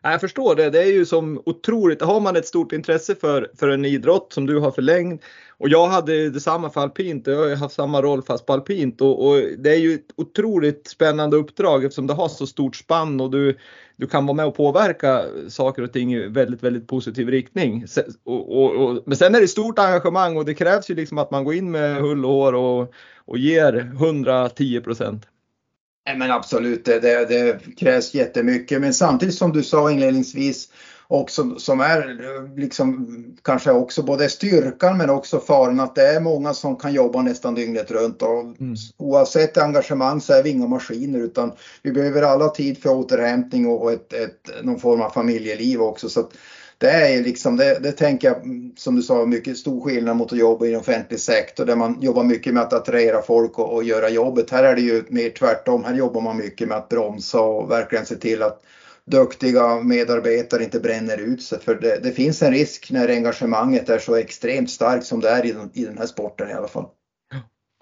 Jag 0.03 0.21
förstår 0.21 0.55
det. 0.55 0.71
Det 0.71 0.83
är 0.83 0.93
ju 0.93 1.07
som 1.07 1.43
otroligt. 1.47 2.03
Har 2.03 2.21
man 2.21 2.37
ett 2.37 2.47
stort 2.47 2.73
intresse 2.73 3.15
för, 3.15 3.51
för 3.59 3.69
en 3.69 3.85
idrott 3.85 4.33
som 4.33 4.47
du 4.47 4.59
har 4.59 4.71
förlängd 4.71 5.21
och 5.63 5.69
jag 5.69 5.87
hade 5.87 6.31
detsamma 6.31 6.71
för 6.71 6.81
alpint. 6.81 7.27
Jag 7.27 7.37
har 7.37 7.57
haft 7.57 7.75
samma 7.75 8.03
roll 8.03 8.23
fast 8.23 8.47
på 8.47 8.53
alpint 8.53 9.01
och, 9.01 9.29
och, 9.29 9.41
det 9.59 9.71
är 9.71 9.79
ju 9.79 9.95
ett 9.95 10.07
otroligt 10.17 10.89
spännande 10.89 11.37
uppdrag 11.37 11.85
eftersom 11.85 12.07
det 12.07 12.15
har 12.15 12.29
så 12.29 12.47
stort 12.47 12.77
spann 12.77 13.21
och 13.21 13.31
du, 13.31 13.59
du 13.97 14.07
kan 14.07 14.27
vara 14.27 14.37
med 14.37 14.47
och 14.47 14.57
påverka 14.57 15.25
saker 15.49 15.83
och 15.83 15.93
ting 15.93 16.15
i 16.15 16.29
väldigt, 16.29 16.63
väldigt 16.63 16.89
positiv 16.89 17.29
riktning. 17.29 17.85
Och, 18.25 18.59
och, 18.59 18.71
och, 18.71 19.03
men 19.07 19.17
sen 19.17 19.35
är 19.35 19.41
det 19.41 19.49
stort 19.49 19.79
engagemang 19.79 20.37
och 20.37 20.45
det 20.45 20.55
krävs 20.55 20.91
ju 20.91 20.95
liksom 20.95 21.19
att 21.19 21.31
man 21.31 21.45
går 21.45 21.55
in 21.55 21.71
med 21.71 21.97
hull 21.97 22.25
och 22.25 22.33
hår 22.33 22.53
och, 22.53 22.93
och 23.25 23.39
ger 23.39 23.79
110 23.79 24.81
procent. 24.81 25.27
Men 26.19 26.31
absolut, 26.31 26.85
det, 26.85 27.01
det, 27.01 27.27
det, 27.27 27.77
krävs 27.77 28.15
jättemycket. 28.15 28.81
Men 28.81 28.95
samtidigt 28.95 29.35
som 29.35 29.53
du 29.53 29.63
sa 29.63 29.91
inledningsvis 29.91 30.69
också 31.13 31.59
som 31.59 31.81
är 31.81 32.19
liksom 32.61 33.07
kanske 33.43 33.71
också 33.71 34.03
både 34.03 34.29
styrkan 34.29 34.99
men 34.99 35.11
också 35.11 35.41
faran 35.41 35.81
att 35.81 35.95
det 35.95 36.07
är 36.07 36.21
många 36.21 36.55
som 36.55 36.77
kan 36.77 36.93
jobba 36.93 37.23
nästan 37.23 37.55
dygnet 37.55 37.91
runt 37.91 38.23
och 38.23 38.41
mm. 38.41 38.75
oavsett 38.97 39.59
engagemang 39.59 40.21
så 40.21 40.33
är 40.33 40.43
vi 40.43 40.51
inga 40.51 40.67
maskiner 40.67 41.19
utan 41.19 41.53
vi 41.83 41.93
behöver 41.93 42.23
alla 42.23 42.49
tid 42.49 42.83
för 42.83 42.91
återhämtning 42.91 43.67
och 43.67 43.93
ett, 43.93 44.13
ett, 44.13 44.51
någon 44.63 44.81
form 44.81 45.01
av 45.01 45.11
familjeliv 45.11 45.83
också. 45.83 46.09
Så 46.09 46.29
det 46.79 46.91
är 46.91 47.23
liksom, 47.23 47.57
det, 47.57 47.79
det 47.83 47.93
tänker 47.93 48.29
jag 48.29 48.37
som 48.77 48.97
du 48.97 49.03
sa, 49.03 49.27
mycket 49.27 49.59
stor 49.59 49.81
skillnad 49.81 50.17
mot 50.17 50.33
att 50.33 50.39
jobba 50.39 50.67
i 50.67 50.75
en 50.75 50.81
offentlig 50.81 51.21
sektor 51.21 51.65
där 51.65 51.77
man 51.77 51.99
jobbar 52.01 52.25
mycket 52.25 52.55
med 52.55 52.63
att 52.63 52.73
attrahera 52.73 53.23
folk 53.23 53.59
och, 53.59 53.75
och 53.75 53.85
göra 53.85 54.09
jobbet. 54.09 54.51
Här 54.51 54.65
är 54.65 54.75
det 54.75 54.81
ju 54.81 55.05
mer 55.09 55.31
tvärtom. 55.31 55.85
Här 55.85 55.95
jobbar 55.95 56.21
man 56.21 56.37
mycket 56.37 56.69
med 56.69 56.77
att 56.77 56.89
bromsa 56.89 57.41
och 57.41 57.71
verkligen 57.71 58.07
se 58.07 58.17
till 58.17 58.43
att 58.43 58.63
duktiga 59.11 59.81
medarbetare 59.81 60.65
inte 60.65 60.81
bränner 60.81 61.19
ut 61.19 61.43
sig. 61.43 61.61
För 61.61 61.75
det, 61.75 62.01
det, 62.03 62.13
finns 62.13 62.43
en 62.43 62.53
risk 62.53 62.91
när 62.91 63.09
engagemanget 63.09 63.89
är 63.89 63.99
så 63.99 64.17
extremt 64.17 64.71
starkt 64.71 65.07
som 65.07 65.21
det 65.21 65.29
är 65.29 65.47
i 65.47 65.53
den, 65.53 65.71
i 65.75 65.85
den 65.85 65.99
här 65.99 66.07
sporten 66.07 66.51
i 66.51 66.53
alla 66.53 66.69
fall. 66.69 66.87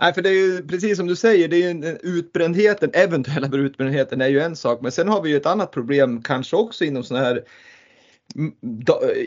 Nej, 0.02 0.14
för 0.14 0.22
det 0.22 0.28
är 0.28 0.32
ju 0.32 0.66
precis 0.66 0.96
som 0.96 1.06
du 1.06 1.16
säger, 1.16 1.48
det 1.48 1.56
är 1.56 1.74
ju 1.74 1.98
utbrändheten, 2.02 2.90
eventuella 2.92 3.56
utbrändheten 3.56 4.20
är 4.20 4.28
ju 4.28 4.40
en 4.40 4.56
sak, 4.56 4.80
men 4.82 4.92
sen 4.92 5.08
har 5.08 5.22
vi 5.22 5.30
ju 5.30 5.36
ett 5.36 5.46
annat 5.46 5.70
problem 5.70 6.22
kanske 6.22 6.56
också 6.56 6.84
inom 6.84 7.04
sådana 7.04 7.24
här 7.24 7.44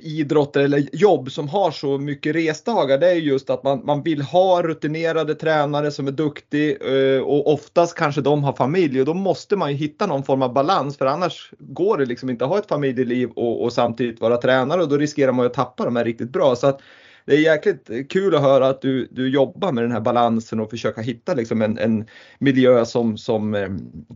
idrotter 0.01 0.61
eller 0.61 0.89
jobb 0.93 1.31
som 1.31 1.49
har 1.49 1.71
så 1.71 1.97
mycket 1.97 2.35
resdagar 2.35 2.97
det 2.97 3.11
är 3.11 3.15
just 3.15 3.49
att 3.49 3.63
man, 3.63 3.85
man 3.85 4.03
vill 4.03 4.21
ha 4.21 4.61
rutinerade 4.61 5.35
tränare 5.35 5.91
som 5.91 6.07
är 6.07 6.11
duktig 6.11 6.77
eh, 6.81 7.21
och 7.21 7.53
oftast 7.53 7.95
kanske 7.97 8.21
de 8.21 8.43
har 8.43 8.53
familj 8.53 8.99
och 8.99 9.05
då 9.05 9.13
måste 9.13 9.55
man 9.55 9.71
ju 9.71 9.77
hitta 9.77 10.05
någon 10.05 10.23
form 10.23 10.41
av 10.41 10.53
balans 10.53 10.97
för 10.97 11.05
annars 11.05 11.51
går 11.59 11.97
det 11.97 12.05
liksom 12.05 12.29
inte 12.29 12.45
att 12.45 12.51
ha 12.51 12.57
ett 12.57 12.67
familjeliv 12.67 13.29
och, 13.29 13.63
och 13.63 13.73
samtidigt 13.73 14.21
vara 14.21 14.37
tränare 14.37 14.81
och 14.81 14.89
då 14.89 14.97
riskerar 14.97 15.31
man 15.31 15.45
att 15.45 15.53
tappa 15.53 15.85
de 15.85 15.95
här 15.95 16.05
riktigt 16.05 16.31
bra. 16.31 16.55
Så 16.55 16.67
att 16.67 16.81
det 17.25 17.35
är 17.35 17.39
jäkligt 17.39 17.89
kul 18.09 18.35
att 18.35 18.41
höra 18.41 18.67
att 18.67 18.81
du, 18.81 19.07
du 19.11 19.29
jobbar 19.29 19.71
med 19.71 19.83
den 19.83 19.91
här 19.91 20.01
balansen 20.01 20.59
och 20.59 20.69
försöka 20.69 21.01
hitta 21.01 21.33
liksom 21.33 21.61
en, 21.61 21.77
en 21.77 22.05
miljö 22.39 22.85
som, 22.85 23.17
som 23.17 23.55
eh, 23.55 23.69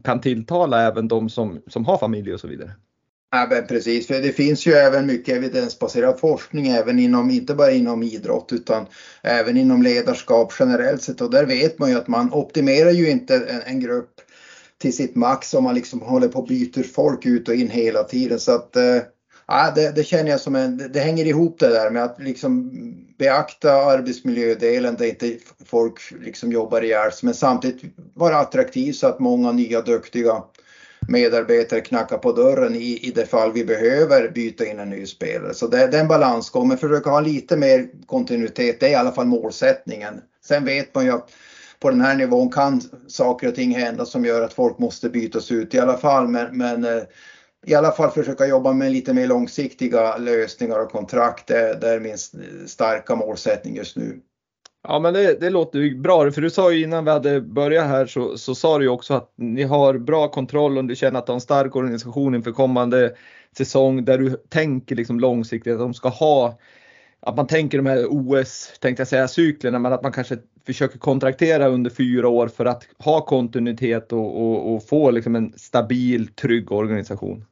kan 0.03 0.21
tilltala 0.21 0.81
även 0.81 1.07
de 1.07 1.29
som, 1.29 1.61
som 1.67 1.85
har 1.85 1.97
familj 1.97 2.33
och 2.33 2.39
så 2.39 2.47
vidare. 2.47 2.71
Ja, 3.31 3.61
precis, 3.67 4.07
för 4.07 4.21
det 4.21 4.31
finns 4.31 4.65
ju 4.65 4.73
även 4.73 5.05
mycket 5.05 5.35
evidensbaserad 5.35 6.19
forskning 6.19 6.67
även 6.67 6.99
inom, 6.99 7.29
inte 7.29 7.55
bara 7.55 7.71
inom 7.71 8.03
idrott 8.03 8.49
utan 8.53 8.85
även 9.23 9.57
inom 9.57 9.81
ledarskap 9.81 10.53
generellt 10.59 11.01
sett. 11.01 11.21
Och 11.21 11.31
där 11.31 11.45
vet 11.45 11.79
man 11.79 11.89
ju 11.89 11.95
att 11.95 12.07
man 12.07 12.33
optimerar 12.33 12.91
ju 12.91 13.09
inte 13.09 13.35
en, 13.35 13.61
en 13.61 13.79
grupp 13.79 14.13
till 14.77 14.95
sitt 14.95 15.15
max 15.15 15.53
om 15.53 15.63
man 15.63 15.75
liksom 15.75 16.01
håller 16.01 16.27
på 16.27 16.39
och 16.39 16.47
byter 16.47 16.83
folk 16.83 17.25
ut 17.25 17.47
och 17.47 17.55
in 17.55 17.69
hela 17.69 18.03
tiden. 18.03 18.39
Så 18.39 18.51
att 18.51 18.75
eh, 18.75 19.01
ja, 19.47 19.71
det, 19.75 19.95
det, 19.95 20.03
känner 20.03 20.31
jag 20.31 20.39
som 20.39 20.55
en, 20.55 20.77
det, 20.77 20.87
det 20.87 20.99
hänger 20.99 21.25
ihop 21.25 21.59
det 21.59 21.69
där 21.69 21.89
med 21.89 22.03
att 22.03 22.19
liksom 22.19 22.71
beakta 23.17 23.73
arbetsmiljödelen 23.73 24.95
där 24.95 25.05
inte 25.05 25.37
folk 25.65 25.99
liksom 26.21 26.51
jobbar 26.51 26.81
ihjäl 26.81 27.11
men 27.23 27.33
samtidigt 27.33 27.81
vara 28.13 28.37
attraktiv 28.37 28.93
så 28.93 29.07
att 29.07 29.19
många 29.19 29.51
nya 29.51 29.81
duktiga 29.81 30.43
medarbetare 31.07 31.81
knackar 31.81 32.17
på 32.17 32.31
dörren 32.31 32.75
i, 32.75 32.99
i 33.03 33.11
det 33.11 33.25
fall 33.25 33.53
vi 33.53 33.65
behöver 33.65 34.29
byta 34.29 34.65
in 34.65 34.79
en 34.79 34.89
ny 34.89 35.05
spelare. 35.05 35.53
Så 35.53 35.67
det, 35.67 35.87
det 35.87 35.97
är 35.97 36.01
en 36.01 36.07
balansgång, 36.07 36.67
men 36.67 36.77
försöka 36.77 37.09
ha 37.09 37.19
lite 37.19 37.57
mer 37.57 37.87
kontinuitet, 38.05 38.79
det 38.79 38.85
är 38.85 38.91
i 38.91 38.95
alla 38.95 39.11
fall 39.11 39.25
målsättningen. 39.27 40.21
Sen 40.45 40.65
vet 40.65 40.95
man 40.95 41.05
ju 41.05 41.11
att 41.11 41.29
på 41.79 41.89
den 41.89 42.01
här 42.01 42.15
nivån 42.15 42.51
kan 42.51 42.81
saker 43.07 43.47
och 43.47 43.55
ting 43.55 43.75
hända 43.75 44.05
som 44.05 44.25
gör 44.25 44.41
att 44.41 44.53
folk 44.53 44.77
måste 44.77 45.09
bytas 45.09 45.51
ut 45.51 45.73
i 45.73 45.79
alla 45.79 45.97
fall, 45.97 46.27
men, 46.27 46.57
men 46.57 46.83
eh, 46.83 47.03
i 47.65 47.75
alla 47.75 47.91
fall 47.91 48.11
försöka 48.11 48.45
jobba 48.45 48.73
med 48.73 48.91
lite 48.91 49.13
mer 49.13 49.27
långsiktiga 49.27 50.17
lösningar 50.17 50.79
och 50.79 50.91
kontrakt. 50.91 51.47
Det, 51.47 51.77
det 51.81 51.89
är 51.89 51.99
min 51.99 52.17
starka 52.67 53.15
målsättning 53.15 53.75
just 53.75 53.97
nu. 53.97 54.19
Ja 54.87 54.99
men 54.99 55.13
det, 55.13 55.39
det 55.39 55.49
låter 55.49 55.79
ju 55.79 55.95
bra 55.95 56.31
för 56.31 56.41
du 56.41 56.49
sa 56.49 56.71
ju 56.71 56.83
innan 56.83 57.05
vi 57.05 57.11
hade 57.11 57.41
börjat 57.41 57.87
här 57.87 58.05
så, 58.05 58.37
så 58.37 58.55
sa 58.55 58.77
du 58.77 58.83
ju 58.83 58.89
också 58.89 59.13
att 59.13 59.33
ni 59.35 59.63
har 59.63 59.97
bra 59.97 60.27
kontroll 60.27 60.77
och 60.77 60.85
du 60.85 60.95
känner 60.95 61.19
att 61.19 61.25
du 61.25 61.31
har 61.31 61.35
en 61.35 61.41
stark 61.41 61.75
organisation 61.75 62.35
inför 62.35 62.51
kommande 62.51 63.15
säsong 63.57 64.05
där 64.05 64.17
du 64.17 64.29
tänker 64.49 64.95
liksom 64.95 65.19
långsiktigt 65.19 65.73
att 65.73 65.79
de 65.79 65.93
ska 65.93 66.09
ha 66.09 66.59
att 67.19 67.35
man 67.35 67.47
tänker 67.47 67.77
de 67.77 67.85
här 67.85 68.05
OS, 68.09 68.71
tänkte 68.79 69.01
jag 69.01 69.07
säga, 69.07 69.27
cyklerna, 69.27 69.79
men 69.79 69.93
att 69.93 70.03
man 70.03 70.11
kanske 70.11 70.37
försöker 70.65 70.99
kontraktera 70.99 71.67
under 71.67 71.89
fyra 71.89 72.27
år 72.27 72.47
för 72.47 72.65
att 72.65 72.87
ha 72.97 73.25
kontinuitet 73.25 74.13
och, 74.13 74.41
och, 74.41 74.73
och 74.73 74.87
få 74.87 75.11
liksom 75.11 75.35
en 75.35 75.53
stabil, 75.57 76.27
trygg 76.27 76.71
organisation. 76.71 77.45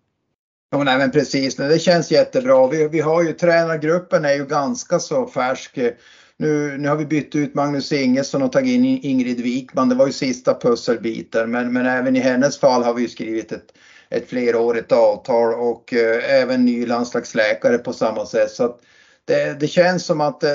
Ja, 0.72 0.84
nej, 0.84 0.98
men 0.98 1.12
precis, 1.12 1.56
det 1.56 1.82
känns 1.82 2.12
jättebra. 2.12 2.68
Vi, 2.68 2.88
vi 2.88 3.00
har 3.00 3.24
ju 3.24 3.34
tränargruppen 3.34 4.26
är 4.26 4.34
ju 4.34 4.46
ganska 4.46 5.00
så 5.00 5.28
färsk. 5.28 5.80
Nu, 6.38 6.78
nu 6.78 6.90
har 6.90 6.96
vi 6.96 7.06
bytt 7.06 7.36
ut 7.36 7.54
Magnus 7.54 7.92
Ingesson 7.92 8.42
och 8.42 8.52
tagit 8.52 8.74
in 8.74 8.86
Ingrid 8.86 9.42
Wikman. 9.42 9.90
Det 9.90 9.96
var 9.96 10.06
ju 10.06 10.12
sista 10.12 10.54
pusselbiten 10.54 11.52
men, 11.52 11.74
men 11.74 11.86
även 11.86 12.16
i 12.16 12.20
hennes 12.20 12.60
fall 12.60 12.84
har 12.84 12.94
vi 12.94 13.08
skrivit 13.08 13.52
ett, 13.52 13.74
ett 14.10 14.30
flerårigt 14.30 14.92
avtal 14.92 15.54
och 15.54 15.94
eh, 15.94 16.42
även 16.42 16.66
ny 16.66 16.86
landslagsläkare 16.86 17.78
på 17.78 17.94
samma 17.94 18.26
sätt. 18.26 18.52
Så 18.52 18.76
det, 19.26 19.60
det, 19.60 19.68
känns 19.68 20.06
som 20.06 20.22
att 20.22 20.44
eh, 20.44 20.50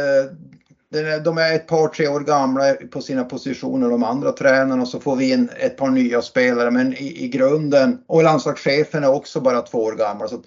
de 1.25 1.39
är 1.39 1.55
ett 1.55 1.67
par, 1.67 1.89
tre 1.89 2.09
år 2.09 2.21
gamla 2.21 2.75
på 2.75 3.01
sina 3.01 3.25
positioner, 3.25 3.91
de 3.91 4.05
andra 4.05 4.33
tränarna, 4.33 4.83
och 4.83 4.89
så 4.89 5.01
får 5.01 5.17
vi 5.17 5.33
in 5.33 5.51
ett 5.57 5.77
par 5.77 5.91
nya 5.91 6.23
spelare. 6.23 6.71
Men 6.71 6.95
i, 6.95 7.25
i 7.25 7.29
grunden, 7.29 7.99
och 8.07 8.23
landslagschefen 8.23 9.05
är 9.05 9.15
också 9.15 9.41
bara 9.41 9.61
två 9.61 9.79
år 9.79 9.93
gammal. 9.93 10.29
Så 10.29 10.43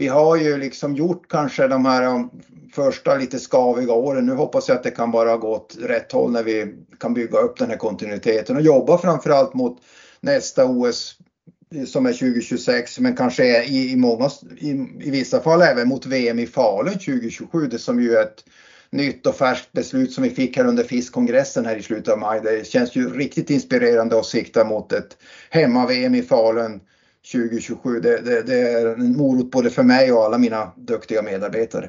vi 0.00 0.08
har 0.08 0.36
ju 0.36 0.58
liksom 0.58 0.94
gjort 0.94 1.28
kanske 1.28 1.68
de 1.68 1.84
här 1.84 2.14
um, 2.14 2.30
första 2.74 3.16
lite 3.16 3.38
skaviga 3.38 3.92
åren. 3.92 4.26
Nu 4.26 4.34
hoppas 4.34 4.68
jag 4.68 4.76
att 4.76 4.82
det 4.82 4.90
kan 4.90 5.10
bara 5.10 5.36
gå 5.36 5.48
åt 5.48 5.76
rätt 5.80 6.12
håll 6.12 6.32
när 6.32 6.42
vi 6.42 6.74
kan 7.00 7.14
bygga 7.14 7.38
upp 7.38 7.58
den 7.58 7.70
här 7.70 7.76
kontinuiteten 7.76 8.56
och 8.56 8.62
jobba 8.62 8.98
framförallt 8.98 9.54
mot 9.54 9.78
nästa 10.20 10.66
OS 10.66 11.16
som 11.86 12.06
är 12.06 12.12
2026 12.12 12.98
men 12.98 13.16
kanske 13.16 13.64
i, 13.64 13.92
i, 13.92 13.96
många, 13.96 14.30
i, 14.58 14.70
i 15.00 15.10
vissa 15.10 15.40
fall 15.40 15.62
även 15.62 15.88
mot 15.88 16.06
VM 16.06 16.38
i 16.38 16.46
Falun 16.46 16.92
2027 16.92 17.66
det 17.66 17.78
som 17.78 18.00
ju 18.02 18.14
är 18.14 18.22
ett 18.22 18.44
nytt 18.90 19.26
och 19.26 19.36
färskt 19.36 19.72
beslut 19.72 20.12
som 20.12 20.24
vi 20.24 20.30
fick 20.30 20.56
här 20.56 20.66
under 20.66 20.84
FIS-kongressen 20.84 21.66
här 21.66 21.76
i 21.76 21.82
slutet 21.82 22.12
av 22.12 22.18
maj. 22.18 22.40
Det 22.40 22.66
känns 22.66 22.96
ju 22.96 23.18
riktigt 23.18 23.50
inspirerande 23.50 24.18
att 24.18 24.26
sikta 24.26 24.64
mot 24.64 24.92
ett 24.92 25.16
hemma-VM 25.50 26.14
i 26.14 26.22
Falun 26.22 26.80
2027. 27.32 28.00
Det, 28.00 28.20
det, 28.20 28.42
det, 28.42 28.60
är 28.60 28.86
en 28.86 29.16
morot 29.16 29.50
både 29.50 29.70
för 29.70 29.82
mig 29.82 30.12
och 30.12 30.24
alla 30.24 30.38
mina 30.38 30.72
duktiga 30.76 31.22
medarbetare. 31.22 31.88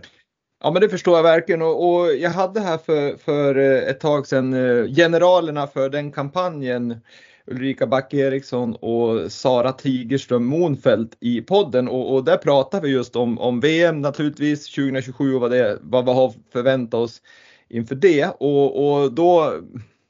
Ja 0.63 0.71
men 0.71 0.81
det 0.81 0.89
förstår 0.89 1.15
jag 1.15 1.23
verkligen 1.23 1.61
och, 1.61 1.89
och 1.89 2.15
jag 2.15 2.29
hade 2.29 2.59
här 2.59 2.77
för, 2.77 3.17
för 3.17 3.55
eh, 3.57 3.89
ett 3.89 3.99
tag 3.99 4.27
sedan 4.27 4.53
eh, 4.53 4.85
generalerna 4.95 5.67
för 5.67 5.89
den 5.89 6.11
kampanjen 6.11 7.01
Ulrika 7.47 7.87
Backe 7.87 8.17
Eriksson 8.17 8.75
och 8.75 9.31
Sara 9.31 9.71
Tigerström 9.71 10.45
Monfelt 10.45 11.17
i 11.19 11.41
podden 11.41 11.87
och, 11.87 12.13
och 12.13 12.23
där 12.23 12.37
pratar 12.37 12.81
vi 12.81 12.89
just 12.89 13.15
om, 13.15 13.39
om 13.39 13.59
VM 13.59 14.01
naturligtvis 14.01 14.75
2027 14.75 15.35
och 15.35 15.41
vad, 15.41 15.51
det, 15.51 15.77
vad 15.81 16.05
vi 16.05 16.11
har 16.11 16.33
förväntat 16.53 16.99
oss 16.99 17.21
inför 17.69 17.95
det 17.95 18.25
och, 18.39 18.93
och 18.93 19.13
då 19.13 19.53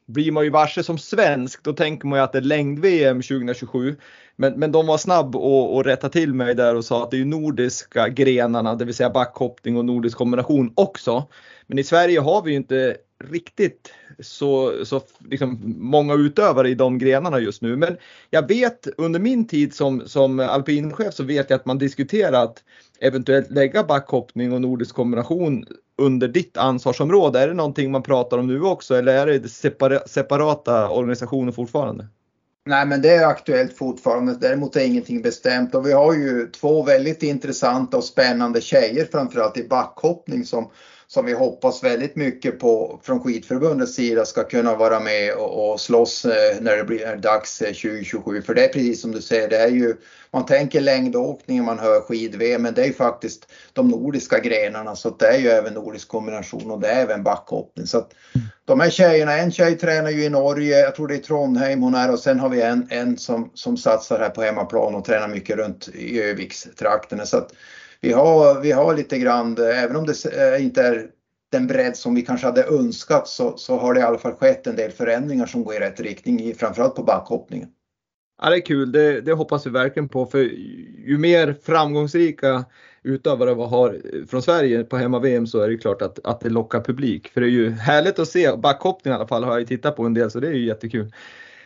blir 0.07 0.31
man 0.31 0.43
ju 0.43 0.49
varse 0.49 0.83
som 0.83 0.97
svensk, 0.97 1.63
då 1.63 1.73
tänker 1.73 2.07
man 2.07 2.19
ju 2.19 2.23
att 2.23 2.31
det 2.31 2.37
är 2.37 2.41
längd-VM 2.41 3.21
2027. 3.21 3.95
Men, 4.41 4.59
men 4.59 4.71
de 4.71 4.87
var 4.87 4.97
snabb 4.97 5.35
och, 5.35 5.75
och 5.75 5.85
rätta 5.85 6.09
till 6.09 6.33
mig 6.33 6.55
där 6.55 6.75
och 6.75 6.85
sa 6.85 7.03
att 7.03 7.11
det 7.11 7.17
är 7.17 7.19
ju 7.19 7.25
nordiska 7.25 8.09
grenarna, 8.09 8.75
det 8.75 8.85
vill 8.85 8.95
säga 8.95 9.09
backhoppning 9.09 9.77
och 9.77 9.85
nordisk 9.85 10.17
kombination 10.17 10.73
också. 10.75 11.27
Men 11.67 11.79
i 11.79 11.83
Sverige 11.83 12.19
har 12.19 12.41
vi 12.41 12.51
ju 12.51 12.57
inte 12.57 12.97
riktigt 13.23 13.93
så, 14.19 14.73
så 14.85 15.01
liksom 15.29 15.75
många 15.77 16.13
utövare 16.13 16.69
i 16.69 16.75
de 16.75 16.97
grenarna 16.97 17.39
just 17.39 17.61
nu. 17.61 17.75
Men 17.75 17.97
jag 18.29 18.47
vet 18.47 18.87
under 18.97 19.19
min 19.19 19.47
tid 19.47 19.73
som, 19.73 20.01
som 20.05 20.39
alpinchef 20.39 21.13
så 21.13 21.23
vet 21.23 21.49
jag 21.49 21.57
att 21.57 21.65
man 21.65 21.77
diskuterat 21.77 22.63
eventuellt 22.99 23.51
lägga 23.51 23.83
backhoppning 23.83 24.53
och 24.53 24.61
nordisk 24.61 24.95
kombination 24.95 25.65
under 25.97 26.27
ditt 26.27 26.57
ansvarsområde. 26.57 27.39
Är 27.39 27.47
det 27.47 27.53
någonting 27.53 27.91
man 27.91 28.03
pratar 28.03 28.37
om 28.37 28.47
nu 28.47 28.61
också 28.61 28.95
eller 28.95 29.27
är 29.27 29.39
det 29.39 29.49
separata 30.09 30.89
organisationer 30.89 31.51
fortfarande? 31.51 32.07
Nej 32.65 32.85
men 32.85 33.01
det 33.01 33.09
är 33.09 33.27
aktuellt 33.27 33.77
fortfarande. 33.77 34.35
Däremot 34.35 34.75
är 34.75 34.85
ingenting 34.85 35.21
bestämt 35.21 35.75
och 35.75 35.85
vi 35.85 35.93
har 35.93 36.13
ju 36.13 36.47
två 36.47 36.83
väldigt 36.83 37.23
intressanta 37.23 37.97
och 37.97 38.03
spännande 38.03 38.61
tjejer 38.61 39.05
framförallt 39.11 39.57
i 39.57 39.67
backhoppning 39.67 40.45
som 40.45 40.69
som 41.13 41.25
vi 41.25 41.33
hoppas 41.33 41.83
väldigt 41.83 42.15
mycket 42.15 42.59
på 42.59 42.99
från 43.03 43.19
skidförbundets 43.19 43.95
sida 43.95 44.25
ska 44.25 44.43
kunna 44.43 44.75
vara 44.75 44.99
med 44.99 45.33
och, 45.33 45.71
och 45.71 45.79
slåss 45.79 46.25
eh, 46.25 46.61
när 46.61 46.77
det 46.77 46.83
blir 46.83 47.15
dags 47.15 47.61
eh, 47.61 47.67
2027. 47.67 48.41
För 48.41 48.53
det 48.53 48.65
är 48.65 48.67
precis 48.67 49.01
som 49.01 49.11
du 49.11 49.21
säger, 49.21 49.49
det 49.49 49.57
är 49.57 49.67
ju, 49.67 49.95
man 50.33 50.45
tänker 50.45 50.81
längdåkning, 50.81 51.63
man 51.63 51.79
hör 51.79 52.01
skid-VM, 52.01 52.61
men 52.61 52.73
det 52.73 52.81
är 52.81 52.85
ju 52.85 52.93
faktiskt 52.93 53.51
de 53.73 53.87
nordiska 53.87 54.39
grenarna 54.39 54.95
så 54.95 55.09
det 55.09 55.27
är 55.27 55.37
ju 55.37 55.47
även 55.47 55.73
nordisk 55.73 56.07
kombination 56.07 56.71
och 56.71 56.79
det 56.79 56.87
är 56.87 57.01
även 57.01 57.23
backhoppning. 57.23 57.87
Så 57.87 57.97
att 57.97 58.13
de 58.65 58.79
här 58.79 58.89
tjejerna, 58.89 59.37
en 59.37 59.51
tjej 59.51 59.77
tränar 59.77 60.09
ju 60.09 60.23
i 60.23 60.29
Norge, 60.29 60.79
jag 60.79 60.95
tror 60.95 61.07
det 61.07 61.15
är 61.15 61.19
Trondheim 61.19 61.81
hon 61.81 61.95
är 61.95 62.11
och 62.11 62.19
sen 62.19 62.39
har 62.39 62.49
vi 62.49 62.61
en, 62.61 62.87
en 62.89 63.17
som, 63.17 63.51
som 63.53 63.77
satsar 63.77 64.19
här 64.19 64.29
på 64.29 64.41
hemmaplan 64.41 64.95
och 64.95 65.05
tränar 65.05 65.27
mycket 65.27 65.57
runt 65.57 65.89
i 65.93 66.21
Övikstrakterna. 66.21 67.25
Så 67.25 67.37
att 67.37 67.51
vi 68.01 68.11
har, 68.13 68.61
vi 68.61 68.71
har 68.71 68.95
lite 68.95 69.17
grann, 69.17 69.57
eh, 69.57 69.83
även 69.83 69.95
om 69.95 70.05
det 70.05 70.25
eh, 70.25 70.65
inte 70.65 70.81
är 70.81 71.07
den 71.51 71.67
bredd 71.67 71.97
som 71.97 72.15
vi 72.15 72.21
kanske 72.21 72.47
hade 72.47 72.63
önskat 72.63 73.27
så, 73.27 73.57
så 73.57 73.77
har 73.77 73.93
det 73.93 73.99
i 73.99 74.03
alla 74.03 74.17
fall 74.17 74.33
skett 74.33 74.67
en 74.67 74.75
del 74.75 74.91
förändringar 74.91 75.45
som 75.45 75.63
går 75.63 75.75
i 75.75 75.79
rätt 75.79 75.99
riktning, 75.99 76.55
framförallt 76.55 76.95
på 76.95 77.03
backhoppningen. 77.03 77.69
Ja, 78.41 78.49
det 78.49 78.55
är 78.55 78.65
kul, 78.65 78.91
det, 78.91 79.21
det 79.21 79.33
hoppas 79.33 79.65
vi 79.65 79.69
verkligen 79.69 80.09
på 80.09 80.25
för 80.25 80.39
ju 81.07 81.17
mer 81.17 81.55
framgångsrika 81.63 82.65
utövare 83.03 83.55
vi 83.55 83.61
har 83.61 84.01
från 84.27 84.41
Sverige 84.41 84.83
på 84.83 84.97
hemma-VM 84.97 85.47
så 85.47 85.59
är 85.59 85.69
det 85.69 85.77
klart 85.77 86.01
att, 86.01 86.19
att 86.23 86.39
det 86.39 86.49
lockar 86.49 86.81
publik. 86.81 87.27
För 87.27 87.41
det 87.41 87.47
är 87.47 87.51
ju 87.51 87.69
härligt 87.69 88.19
att 88.19 88.27
se, 88.27 88.55
backhoppning 88.57 89.11
i 89.11 89.15
alla 89.15 89.27
fall 89.27 89.43
har 89.43 89.59
jag 89.59 89.67
tittat 89.67 89.95
på 89.95 90.03
en 90.03 90.13
del 90.13 90.31
så 90.31 90.39
det 90.39 90.47
är 90.47 90.53
ju 90.53 90.65
jättekul. 90.65 91.11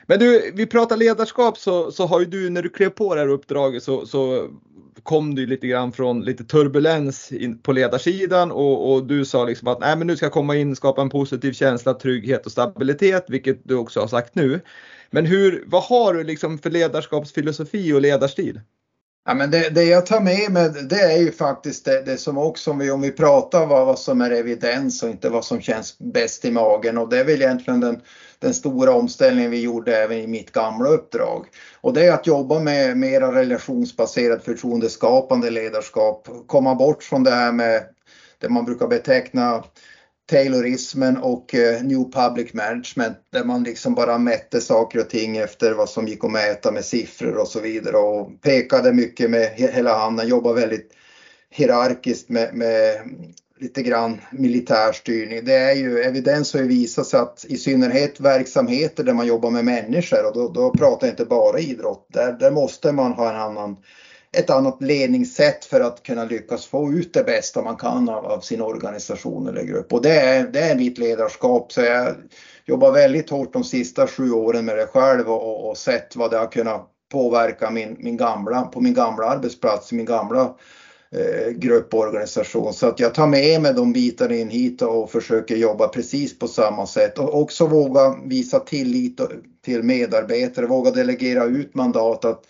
Men 0.07 0.19
du, 0.19 0.51
vi 0.55 0.65
pratar 0.65 0.97
ledarskap 0.97 1.57
så, 1.57 1.91
så 1.91 2.05
har 2.05 2.19
ju 2.19 2.25
du 2.25 2.49
när 2.49 2.61
du 2.61 2.69
klev 2.69 2.89
på 2.89 3.15
det 3.15 3.21
här 3.21 3.27
uppdraget 3.27 3.83
så, 3.83 4.05
så 4.05 4.49
kom 5.03 5.35
du 5.35 5.45
lite 5.45 5.67
grann 5.67 5.91
från 5.91 6.21
lite 6.21 6.43
turbulens 6.43 7.31
på 7.63 7.71
ledarsidan 7.71 8.51
och, 8.51 8.93
och, 8.93 9.07
du 9.07 9.25
sa 9.25 9.45
liksom 9.45 9.67
att 9.67 9.79
Nej, 9.79 9.97
men 9.97 10.07
nu 10.07 10.17
ska 10.17 10.25
jag 10.25 10.33
komma 10.33 10.55
in, 10.55 10.75
skapa 10.75 11.01
en 11.01 11.09
positiv 11.09 11.53
känsla, 11.53 11.93
trygghet 11.93 12.45
och 12.45 12.51
stabilitet, 12.51 13.25
vilket 13.27 13.59
du 13.63 13.75
också 13.75 13.99
har 13.99 14.07
sagt 14.07 14.35
nu. 14.35 14.61
Men 15.11 15.25
hur, 15.25 15.63
vad 15.67 15.83
har 15.83 16.13
du 16.13 16.23
liksom 16.23 16.57
för 16.57 16.69
ledarskapsfilosofi 16.69 17.93
och 17.93 18.01
ledarstil? 18.01 18.61
Ja, 19.27 19.33
men 19.33 19.51
det, 19.51 19.69
det, 19.69 19.83
jag 19.83 20.05
tar 20.05 20.21
med 20.21 20.51
mig 20.51 20.69
det 20.89 21.01
är 21.01 21.17
ju 21.17 21.31
faktiskt 21.31 21.85
det, 21.85 22.01
det 22.01 22.17
som 22.17 22.37
också 22.37 22.71
om 22.71 22.79
vi, 22.79 22.91
om 22.91 23.01
vi 23.01 23.11
pratar 23.11 23.65
vad, 23.65 23.85
vad 23.85 23.99
som 23.99 24.21
är 24.21 24.31
evidens 24.31 25.03
och 25.03 25.09
inte 25.09 25.29
vad 25.29 25.45
som 25.45 25.61
känns 25.61 25.99
bäst 25.99 26.45
i 26.45 26.51
magen 26.51 26.97
och 26.97 27.09
det 27.09 27.19
är 27.19 27.25
väl 27.25 27.41
egentligen 27.41 27.79
den, 27.79 28.01
den 28.39 28.53
stora 28.53 28.93
omställningen 28.93 29.51
vi 29.51 29.61
gjorde 29.61 29.97
även 29.97 30.17
i 30.17 30.27
mitt 30.27 30.51
gamla 30.51 30.89
uppdrag. 30.89 31.45
Och 31.81 31.93
det 31.93 32.05
är 32.05 32.11
att 32.11 32.27
jobba 32.27 32.59
med 32.59 32.97
mera 32.97 33.35
relationsbaserat 33.35 34.43
förtroendeskapande 34.43 35.49
ledarskap, 35.49 36.27
komma 36.47 36.75
bort 36.75 37.03
från 37.03 37.23
det 37.23 37.31
här 37.31 37.51
med 37.51 37.83
det 38.39 38.49
man 38.49 38.65
brukar 38.65 38.87
beteckna 38.87 39.63
Taylorismen 40.29 41.17
och 41.17 41.55
eh, 41.55 41.83
New 41.83 42.11
Public 42.11 42.53
Management 42.53 43.17
där 43.31 43.43
man 43.43 43.63
liksom 43.63 43.95
bara 43.95 44.17
mätte 44.17 44.61
saker 44.61 44.99
och 44.99 45.09
ting 45.09 45.37
efter 45.37 45.73
vad 45.73 45.89
som 45.89 46.07
gick 46.07 46.23
att 46.23 46.31
mäta 46.31 46.71
med 46.71 46.85
siffror 46.85 47.37
och 47.37 47.47
så 47.47 47.59
vidare 47.59 47.97
och 47.97 48.41
pekade 48.41 48.93
mycket 48.93 49.29
med 49.29 49.49
hela 49.55 49.97
handen, 49.97 50.27
jobbade 50.27 50.61
väldigt 50.61 50.91
hierarkiskt 51.49 52.29
med, 52.29 52.53
med 52.53 53.01
lite 53.59 53.81
grann 53.81 54.21
militär 54.31 54.91
styrning. 54.91 55.45
Det 55.45 55.53
är 55.53 55.75
ju 55.75 55.99
evidens 55.99 56.53
har 56.53 56.61
ju 56.61 56.67
visat 56.67 57.07
sig 57.07 57.19
att 57.19 57.45
i 57.49 57.57
synnerhet 57.57 58.19
verksamheter 58.19 59.03
där 59.03 59.13
man 59.13 59.27
jobbar 59.27 59.51
med 59.51 59.65
människor 59.65 60.25
och 60.25 60.33
då, 60.33 60.49
då 60.49 60.71
pratar 60.71 61.07
jag 61.07 61.13
inte 61.13 61.25
bara 61.25 61.59
idrott, 61.59 62.07
där, 62.13 62.31
där 62.31 62.51
måste 62.51 62.91
man 62.91 63.11
ha 63.11 63.29
en 63.29 63.35
annan 63.35 63.77
ett 64.37 64.49
annat 64.49 64.81
ledningssätt 64.81 65.65
för 65.65 65.81
att 65.81 66.03
kunna 66.03 66.25
lyckas 66.25 66.65
få 66.65 66.93
ut 66.93 67.13
det 67.13 67.23
bästa 67.23 67.61
man 67.61 67.75
kan 67.75 68.09
av, 68.09 68.25
av 68.25 68.39
sin 68.39 68.61
organisation 68.61 69.47
eller 69.47 69.63
grupp. 69.63 69.93
Och 69.93 70.01
det 70.01 70.19
är, 70.19 70.47
det 70.47 70.59
är 70.59 70.75
mitt 70.75 70.97
ledarskap. 70.97 71.71
Så 71.71 71.81
jag 71.81 72.15
jobbar 72.65 72.91
väldigt 72.91 73.29
hårt 73.29 73.53
de 73.53 73.63
sista 73.63 74.07
sju 74.07 74.31
åren 74.31 74.65
med 74.65 74.77
det 74.77 74.85
själv 74.85 75.29
och, 75.29 75.69
och 75.69 75.77
sett 75.77 76.15
vad 76.15 76.31
det 76.31 76.37
har 76.37 76.51
kunnat 76.51 76.87
påverka 77.11 77.69
min, 77.69 77.95
min 77.99 78.17
gamla, 78.17 78.61
på 78.61 78.81
min 78.81 78.93
gamla 78.93 79.25
arbetsplats, 79.25 79.91
min 79.91 80.05
gamla 80.05 80.55
eh, 81.17 81.51
grupporganisation. 81.51 82.73
Så 82.73 82.87
att 82.87 82.99
jag 82.99 83.13
tar 83.13 83.27
med 83.27 83.61
mig 83.61 83.73
de 83.73 83.93
bitarna 83.93 84.35
in 84.35 84.49
hit 84.49 84.81
och 84.81 85.11
försöker 85.11 85.55
jobba 85.55 85.87
precis 85.87 86.39
på 86.39 86.47
samma 86.47 86.85
sätt 86.85 87.19
och 87.19 87.41
också 87.41 87.67
våga 87.67 88.15
visa 88.25 88.59
tillit 88.59 89.21
till 89.65 89.83
medarbetare, 89.83 90.65
våga 90.65 90.91
delegera 90.91 91.43
ut 91.45 91.75
mandat 91.75 92.25
att 92.25 92.41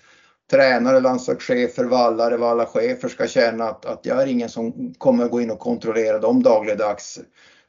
tränare, 0.51 0.99
landslagschefer, 0.99 1.83
vallare, 1.83 2.37
vallachefer 2.37 3.07
ska 3.07 3.27
känna 3.27 3.63
att, 3.63 3.85
att 3.85 4.05
jag 4.05 4.21
är 4.21 4.27
ingen 4.27 4.49
som 4.49 4.93
kommer 4.97 5.27
gå 5.27 5.41
in 5.41 5.51
och 5.51 5.59
kontrollera 5.59 6.19
dem 6.19 6.43
dagligdags. 6.43 7.19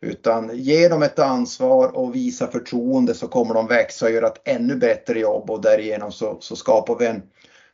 Utan 0.01 0.51
ge 0.55 0.89
dem 0.89 1.03
ett 1.03 1.19
ansvar 1.19 1.97
och 1.97 2.15
visa 2.15 2.47
förtroende 2.47 3.15
så 3.15 3.29
kommer 3.29 3.55
de 3.55 3.67
växa 3.67 4.07
och 4.07 4.13
göra 4.13 4.27
ett 4.27 4.41
ännu 4.45 4.77
bättre 4.77 5.21
jobb 5.21 5.51
och 5.51 5.61
därigenom 5.63 6.13
så, 6.13 6.37
så 6.41 6.57
skapar 6.57 6.97
vi 6.99 7.07
en 7.07 7.23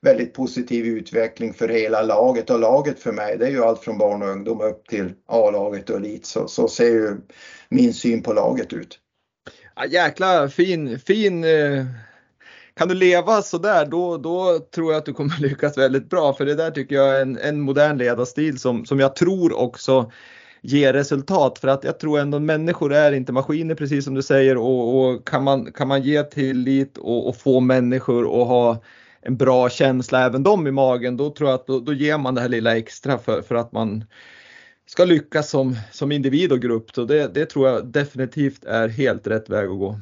väldigt 0.02 0.34
positiv 0.34 0.86
utveckling 0.86 1.54
för 1.54 1.68
hela 1.68 2.02
laget 2.02 2.50
och 2.50 2.60
laget 2.60 2.98
för 2.98 3.12
mig 3.12 3.38
det 3.38 3.46
är 3.46 3.50
ju 3.50 3.64
allt 3.64 3.80
från 3.80 3.98
barn 3.98 4.22
och 4.22 4.28
ungdom 4.28 4.60
upp 4.60 4.88
till 4.88 5.12
A-laget 5.26 5.90
och 5.90 5.96
elit 5.96 6.26
så, 6.26 6.48
så 6.48 6.68
ser 6.68 6.90
ju 6.90 7.16
min 7.68 7.94
syn 7.94 8.22
på 8.22 8.32
laget 8.32 8.72
ut. 8.72 8.98
Ja, 9.76 9.86
jäkla 9.86 10.48
fin, 10.48 10.98
fin 10.98 11.44
eh 11.44 11.84
kan 12.74 12.88
du 12.88 12.94
leva 12.94 13.42
sådär 13.42 13.86
då, 13.86 14.16
då 14.16 14.58
tror 14.74 14.92
jag 14.92 14.98
att 14.98 15.06
du 15.06 15.12
kommer 15.12 15.36
lyckas 15.40 15.78
väldigt 15.78 16.10
bra. 16.10 16.32
För 16.32 16.44
det 16.44 16.54
där 16.54 16.70
tycker 16.70 16.94
jag 16.94 17.16
är 17.16 17.22
en, 17.22 17.38
en 17.38 17.60
modern 17.60 17.98
ledarstil 17.98 18.58
som, 18.58 18.84
som 18.86 19.00
jag 19.00 19.16
tror 19.16 19.58
också 19.58 20.10
ger 20.60 20.92
resultat. 20.92 21.58
För 21.58 21.68
att 21.68 21.84
jag 21.84 21.98
tror 21.98 22.18
ändå 22.18 22.38
människor 22.38 22.92
är 22.92 23.12
inte 23.12 23.32
maskiner 23.32 23.74
precis 23.74 24.04
som 24.04 24.14
du 24.14 24.22
säger 24.22 24.56
och, 24.56 24.98
och 24.98 25.28
kan, 25.28 25.44
man, 25.44 25.72
kan 25.72 25.88
man 25.88 26.02
ge 26.02 26.22
tillit 26.22 26.98
och, 26.98 27.28
och, 27.28 27.36
få 27.36 27.60
människor 27.60 28.42
att 28.42 28.48
ha 28.48 28.82
en 29.22 29.36
bra 29.36 29.68
känsla, 29.68 30.26
även 30.26 30.42
de 30.42 30.66
i 30.66 30.70
magen, 30.70 31.16
då 31.16 31.30
tror 31.30 31.50
jag 31.50 31.60
att 31.60 31.66
då, 31.66 31.80
då 31.80 31.92
ger 31.92 32.18
man 32.18 32.34
det 32.34 32.40
här 32.40 32.48
lilla 32.48 32.76
extra 32.76 33.18
för, 33.18 33.42
för 33.42 33.54
att 33.54 33.72
man 33.72 34.04
ska 34.86 35.04
lyckas 35.04 35.50
som, 35.50 35.76
som 35.92 36.12
individ 36.12 36.52
och 36.52 36.60
grupp. 36.60 36.90
Så 36.94 37.04
det, 37.04 37.34
det 37.34 37.46
tror 37.46 37.68
jag 37.68 37.86
definitivt 37.86 38.64
är 38.64 38.88
helt 38.88 39.26
rätt 39.26 39.48
väg 39.48 39.68
att 39.68 39.78
gå. 39.78 40.00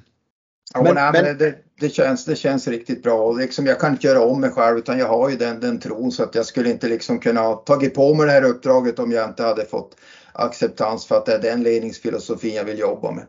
Ja, 0.74 0.82
men, 0.82 0.94
nej, 0.94 1.10
men 1.12 1.38
det, 1.38 1.54
det, 1.80 1.88
känns, 1.88 2.24
det 2.24 2.36
känns 2.36 2.68
riktigt 2.68 3.02
bra 3.02 3.22
och 3.22 3.38
liksom, 3.38 3.66
jag 3.66 3.80
kan 3.80 3.92
inte 3.92 4.06
göra 4.06 4.24
om 4.24 4.40
mig 4.40 4.50
själv 4.50 4.78
utan 4.78 4.98
jag 4.98 5.08
har 5.08 5.30
ju 5.30 5.36
den, 5.36 5.60
den 5.60 5.80
tron 5.80 6.12
så 6.12 6.22
att 6.22 6.34
jag 6.34 6.46
skulle 6.46 6.70
inte 6.70 6.88
liksom 6.88 7.18
kunna 7.18 7.52
tagit 7.52 7.94
på 7.94 8.14
mig 8.14 8.26
det 8.26 8.32
här 8.32 8.44
uppdraget 8.44 8.98
om 8.98 9.12
jag 9.12 9.28
inte 9.28 9.42
hade 9.42 9.64
fått 9.64 9.96
acceptans 10.32 11.06
för 11.06 11.16
att 11.16 11.26
det 11.26 11.34
är 11.34 11.42
den 11.42 11.62
ledningsfilosofin 11.62 12.54
jag 12.54 12.64
vill 12.64 12.78
jobba 12.78 13.10
med. 13.10 13.26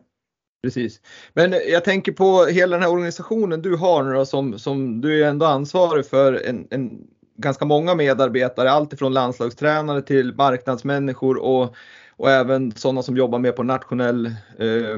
Precis. 0.64 1.02
Men 1.34 1.56
jag 1.68 1.84
tänker 1.84 2.12
på 2.12 2.46
hela 2.46 2.76
den 2.76 2.84
här 2.84 2.92
organisationen 2.92 3.62
du 3.62 3.76
har 3.76 4.04
nu 4.04 4.14
då, 4.14 4.26
som, 4.26 4.60
som 4.60 5.02
du 5.02 5.24
är 5.24 5.30
ändå 5.30 5.46
ansvarig 5.46 6.06
för 6.06 6.34
en, 6.34 6.68
en 6.70 7.08
ganska 7.38 7.66
många 7.66 7.96
medarbetare, 7.96 8.72
allt 8.72 8.94
ifrån 8.94 9.14
landslagstränare 9.14 10.02
till 10.02 10.36
marknadsmänniskor 10.36 11.38
och 11.38 11.76
och 12.22 12.32
även 12.32 12.72
sådana 12.72 13.04
som 13.04 13.18
jobbar 13.18 13.40
med 13.40 13.56
på 13.56 13.64
nationell 13.64 14.26
eh, 14.60 14.98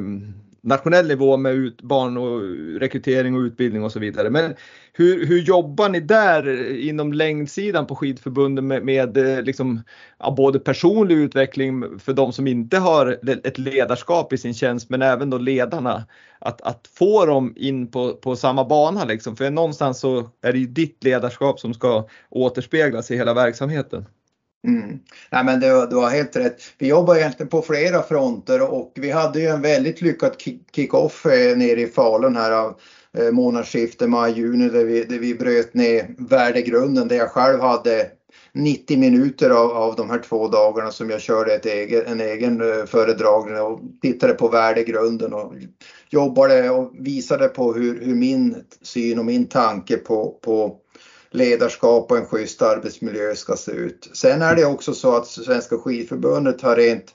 nationell 0.63 1.07
nivå 1.07 1.37
med 1.37 1.53
ut, 1.53 1.81
barn 1.81 2.17
och 2.17 2.41
rekrytering 2.79 3.35
och 3.35 3.39
utbildning 3.39 3.83
och 3.83 3.91
så 3.91 3.99
vidare. 3.99 4.29
Men 4.29 4.55
hur, 4.93 5.25
hur 5.25 5.41
jobbar 5.41 5.89
ni 5.89 5.99
där 5.99 6.73
inom 6.75 7.13
längdsidan 7.13 7.87
på 7.87 7.95
skidförbunden 7.95 8.67
med, 8.67 8.83
med 8.83 9.17
eh, 9.17 9.41
liksom, 9.41 9.81
ja, 10.19 10.33
både 10.37 10.59
personlig 10.59 11.15
utveckling 11.15 11.99
för 11.99 12.13
de 12.13 12.33
som 12.33 12.47
inte 12.47 12.77
har 12.77 13.19
ett 13.47 13.57
ledarskap 13.57 14.33
i 14.33 14.37
sin 14.37 14.53
tjänst 14.53 14.89
men 14.89 15.01
även 15.01 15.29
då 15.29 15.37
ledarna 15.37 16.05
att, 16.39 16.61
att 16.61 16.89
få 16.97 17.25
dem 17.25 17.53
in 17.55 17.91
på, 17.91 18.13
på 18.13 18.35
samma 18.35 18.65
bana 18.65 19.05
liksom. 19.05 19.35
För 19.35 19.49
någonstans 19.49 19.99
så 19.99 20.29
är 20.41 20.53
det 20.53 20.59
ju 20.59 20.67
ditt 20.67 21.03
ledarskap 21.03 21.59
som 21.59 21.73
ska 21.73 22.07
återspeglas 22.29 23.11
i 23.11 23.17
hela 23.17 23.33
verksamheten. 23.33 24.05
Mm. 24.67 24.99
Nej, 25.29 25.45
men 25.45 25.59
du, 25.59 25.87
du 25.89 25.95
har 25.95 26.09
helt 26.09 26.35
rätt. 26.35 26.61
Vi 26.77 26.87
jobbar 26.87 27.15
egentligen 27.15 27.49
på 27.49 27.61
flera 27.61 28.01
fronter 28.01 28.71
och 28.71 28.91
vi 28.95 29.11
hade 29.11 29.39
ju 29.39 29.47
en 29.47 29.61
väldigt 29.61 30.01
lyckad 30.01 30.35
kick-off 30.75 31.25
eh, 31.25 31.57
nere 31.57 31.81
i 31.81 31.87
Falun 31.87 32.35
här 32.35 32.51
av 32.51 32.79
eh, 33.17 33.31
månadsskiftet 33.31 34.09
maj-juni 34.09 34.69
där 34.69 34.83
vi, 34.83 35.03
där 35.03 35.19
vi 35.19 35.35
bröt 35.35 35.73
ner 35.73 36.15
värdegrunden 36.17 37.07
där 37.07 37.15
jag 37.15 37.31
själv 37.31 37.59
hade 37.59 38.09
90 38.53 38.97
minuter 38.97 39.49
av, 39.49 39.71
av 39.71 39.95
de 39.95 40.09
här 40.09 40.19
två 40.19 40.47
dagarna 40.47 40.91
som 40.91 41.09
jag 41.09 41.21
körde 41.21 41.53
ett 41.53 41.65
egen, 41.65 42.05
en 42.05 42.21
egen 42.21 42.61
eh, 42.61 42.85
föredragning 42.85 43.61
och 43.61 43.79
tittade 44.01 44.33
på 44.33 44.47
värdegrunden 44.47 45.33
och 45.33 45.53
jobbade 46.09 46.69
och 46.69 46.91
visade 46.99 47.47
på 47.47 47.73
hur, 47.73 48.01
hur 48.01 48.15
min 48.15 48.55
syn 48.81 49.19
och 49.19 49.25
min 49.25 49.47
tanke 49.47 49.97
på, 49.97 50.39
på 50.41 50.77
ledarskap 51.33 52.11
och 52.11 52.17
en 52.17 52.25
schysst 52.25 52.61
arbetsmiljö 52.61 53.35
ska 53.35 53.55
se 53.55 53.71
ut. 53.71 54.09
Sen 54.13 54.41
är 54.41 54.55
det 54.55 54.65
också 54.65 54.93
så 54.93 55.15
att 55.15 55.27
Svenska 55.27 55.77
skidförbundet 55.77 56.61
har 56.61 56.75
rent 56.75 57.05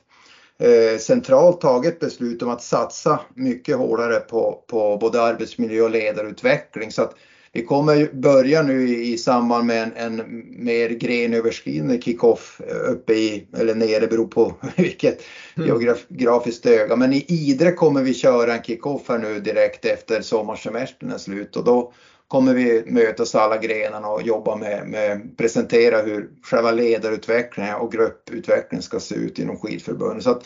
eh, 0.59 0.99
centralt 0.99 1.61
tagit 1.61 1.99
beslut 1.99 2.41
om 2.41 2.49
att 2.49 2.63
satsa 2.63 3.19
mycket 3.35 3.77
hårdare 3.77 4.19
på, 4.19 4.63
på 4.67 4.97
både 4.97 5.21
arbetsmiljö 5.21 5.81
och 5.81 5.89
ledarutveckling. 5.89 6.91
Så 6.91 7.01
att 7.01 7.15
vi 7.51 7.65
kommer 7.65 8.09
börja 8.13 8.61
nu 8.61 8.89
i, 8.89 9.13
i 9.13 9.17
samband 9.17 9.65
med 9.65 9.83
en, 9.83 9.93
en 9.95 10.43
mer 10.65 10.89
grenöverskridande 10.89 12.01
kickoff 12.01 12.61
eh, 12.67 12.91
uppe 12.91 13.13
i, 13.13 13.47
eller 13.57 13.75
nere, 13.75 14.07
beror 14.07 14.27
på 14.27 14.53
vilket 14.75 15.21
mm. 15.57 15.69
geografiskt 15.69 16.65
öga. 16.65 16.95
Men 16.95 17.13
i 17.13 17.25
Idre 17.27 17.71
kommer 17.71 18.03
vi 18.03 18.13
köra 18.13 18.53
en 18.55 18.63
kickoff 18.63 19.01
här 19.07 19.17
nu 19.17 19.39
direkt 19.39 19.85
efter 19.85 20.21
sommarsemestern 20.21 21.11
är 21.11 21.17
slut 21.17 21.55
och 21.55 21.63
då 21.63 21.93
kommer 22.29 22.53
vi 22.53 22.83
mötas 22.85 23.35
alla 23.35 23.57
grenarna 23.57 24.07
och 24.07 24.23
jobba 24.23 24.55
med, 24.55 24.87
med 24.87 25.37
presentera 25.37 26.01
hur 26.01 26.29
själva 26.43 26.71
ledarutvecklingen 26.71 27.75
och 27.75 27.91
grupputvecklingen 27.91 28.83
ska 28.83 28.99
se 28.99 29.15
ut 29.15 29.39
inom 29.39 29.57
skidförbundet. 29.57 30.23
Så 30.23 30.29
att 30.29 30.43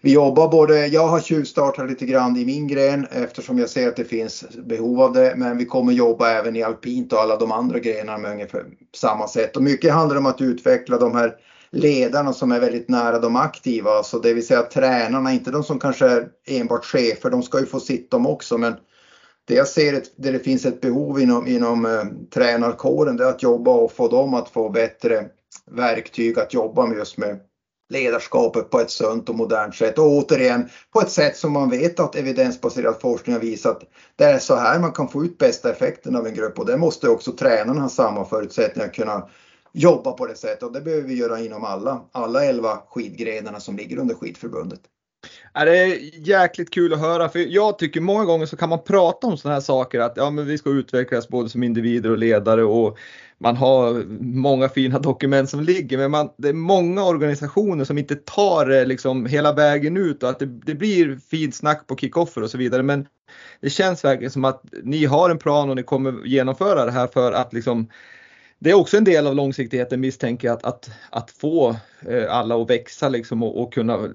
vi 0.00 0.12
jobbar 0.12 0.48
både, 0.48 0.86
jag 0.86 1.08
har 1.08 1.20
tjuvstartat 1.20 1.88
lite 1.88 2.06
grann 2.06 2.36
i 2.36 2.44
min 2.44 2.66
gren 2.66 3.06
eftersom 3.10 3.58
jag 3.58 3.70
ser 3.70 3.88
att 3.88 3.96
det 3.96 4.04
finns 4.04 4.44
behov 4.64 5.00
av 5.00 5.12
det, 5.12 5.32
men 5.36 5.58
vi 5.58 5.64
kommer 5.64 5.92
jobba 5.92 6.30
även 6.30 6.56
i 6.56 6.62
alpint 6.62 7.12
och 7.12 7.18
alla 7.18 7.36
de 7.36 7.52
andra 7.52 7.78
grenarna 7.78 8.18
med 8.18 8.30
ungefär 8.30 8.64
samma 8.96 9.28
sätt. 9.28 9.56
Och 9.56 9.62
mycket 9.62 9.92
handlar 9.92 10.16
om 10.16 10.26
att 10.26 10.40
utveckla 10.40 10.98
de 10.98 11.14
här 11.14 11.34
ledarna 11.70 12.32
som 12.32 12.52
är 12.52 12.60
väldigt 12.60 12.88
nära 12.88 13.18
de 13.18 13.36
aktiva, 13.36 14.02
så 14.02 14.18
det 14.18 14.32
vill 14.32 14.46
säga 14.46 14.62
tränarna, 14.62 15.32
inte 15.32 15.50
de 15.50 15.64
som 15.64 15.78
kanske 15.78 16.06
är 16.06 16.28
enbart 16.46 16.84
chefer, 16.84 17.30
de 17.30 17.42
ska 17.42 17.60
ju 17.60 17.66
få 17.66 17.80
sitt 17.80 18.10
dem 18.10 18.26
också, 18.26 18.58
men 18.58 18.76
det 19.46 19.54
jag 19.54 19.68
ser 19.68 19.94
ett, 19.94 20.12
där 20.16 20.32
det 20.32 20.38
finns 20.38 20.64
ett 20.64 20.80
behov 20.80 21.20
inom, 21.20 21.46
inom 21.46 21.84
eh, 21.84 22.04
tränarkåren 22.34 23.16
det 23.16 23.24
är 23.24 23.28
att 23.28 23.42
jobba 23.42 23.70
och 23.70 23.92
få 23.92 24.08
dem 24.08 24.34
att 24.34 24.48
få 24.48 24.68
bättre 24.68 25.28
verktyg 25.70 26.38
att 26.38 26.54
jobba 26.54 26.86
med 26.86 26.98
just 26.98 27.18
med 27.18 27.40
ledarskapet 27.88 28.70
på 28.70 28.80
ett 28.80 28.90
sunt 28.90 29.28
och 29.28 29.34
modernt 29.34 29.74
sätt. 29.74 29.98
Och 29.98 30.04
återigen 30.04 30.68
på 30.92 31.00
ett 31.00 31.10
sätt 31.10 31.36
som 31.36 31.52
man 31.52 31.70
vet 31.70 32.00
att 32.00 32.16
evidensbaserad 32.16 33.00
forskning 33.00 33.34
har 33.34 33.40
visat 33.40 33.82
det 34.16 34.24
är 34.24 34.38
så 34.38 34.54
här 34.54 34.80
man 34.80 34.92
kan 34.92 35.08
få 35.08 35.24
ut 35.24 35.38
bästa 35.38 35.70
effekten 35.70 36.16
av 36.16 36.26
en 36.26 36.34
grupp. 36.34 36.58
Och 36.58 36.66
det 36.66 36.76
måste 36.76 37.08
också 37.08 37.32
tränarna 37.32 37.80
ha 37.80 37.88
samma 37.88 38.24
förutsättningar 38.24 38.88
att 38.88 38.94
kunna 38.94 39.28
jobba 39.72 40.12
på 40.12 40.26
det 40.26 40.36
sättet. 40.36 40.62
Och 40.62 40.72
det 40.72 40.80
behöver 40.80 41.08
vi 41.08 41.14
göra 41.14 41.40
inom 41.40 41.64
alla, 41.64 42.04
alla 42.12 42.44
elva 42.44 42.82
skidgrenarna 42.88 43.60
som 43.60 43.76
ligger 43.76 43.98
under 43.98 44.14
skidförbundet. 44.14 44.80
Ja, 45.56 45.64
det 45.64 45.78
är 45.78 45.98
jäkligt 46.28 46.70
kul 46.70 46.92
att 46.92 47.00
höra 47.00 47.28
för 47.28 47.38
jag 47.38 47.78
tycker 47.78 48.00
många 48.00 48.24
gånger 48.24 48.46
så 48.46 48.56
kan 48.56 48.68
man 48.68 48.82
prata 48.82 49.26
om 49.26 49.36
sådana 49.36 49.54
här 49.54 49.60
saker 49.60 50.00
att 50.00 50.16
ja, 50.16 50.30
men 50.30 50.46
vi 50.46 50.58
ska 50.58 50.70
utvecklas 50.70 51.28
både 51.28 51.48
som 51.48 51.62
individer 51.62 52.10
och 52.10 52.18
ledare 52.18 52.64
och 52.64 52.98
man 53.38 53.56
har 53.56 54.04
många 54.20 54.68
fina 54.68 54.98
dokument 54.98 55.50
som 55.50 55.60
ligger 55.60 55.98
men 55.98 56.10
man, 56.10 56.30
det 56.36 56.48
är 56.48 56.52
många 56.52 57.04
organisationer 57.04 57.84
som 57.84 57.98
inte 57.98 58.14
tar 58.14 58.66
det 58.66 58.84
liksom 58.84 59.26
hela 59.26 59.52
vägen 59.52 59.96
ut 59.96 60.22
och 60.22 60.28
att 60.28 60.38
det, 60.38 60.46
det 60.46 60.74
blir 60.74 61.18
fint 61.30 61.54
snack 61.54 61.86
på 61.86 61.96
kickoffer 61.96 62.42
och 62.42 62.50
så 62.50 62.58
vidare 62.58 62.82
men 62.82 63.06
det 63.60 63.70
känns 63.70 64.04
verkligen 64.04 64.30
som 64.30 64.44
att 64.44 64.64
ni 64.82 65.04
har 65.04 65.30
en 65.30 65.38
plan 65.38 65.70
och 65.70 65.76
ni 65.76 65.82
kommer 65.82 66.26
genomföra 66.26 66.84
det 66.84 66.92
här 66.92 67.06
för 67.06 67.32
att 67.32 67.52
liksom 67.52 67.88
det 68.58 68.70
är 68.70 68.74
också 68.74 68.96
en 68.96 69.04
del 69.04 69.26
av 69.26 69.34
långsiktigheten 69.34 70.00
misstänker 70.00 70.48
jag 70.48 70.56
att, 70.56 70.64
att, 70.64 70.90
att 71.10 71.30
få 71.30 71.76
eh, 72.08 72.36
alla 72.36 72.62
att 72.62 72.70
växa 72.70 73.08
liksom 73.08 73.42
och, 73.42 73.62
och 73.62 73.72
kunna 73.72 74.08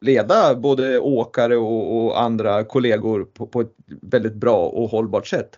leda 0.00 0.54
både 0.54 0.98
åkare 0.98 1.56
och, 1.56 2.04
och 2.04 2.20
andra 2.20 2.64
kollegor 2.64 3.24
på, 3.24 3.46
på, 3.46 3.60
ett 3.60 3.72
väldigt 4.02 4.34
bra 4.34 4.66
och 4.66 4.88
hållbart 4.88 5.26
sätt. 5.26 5.50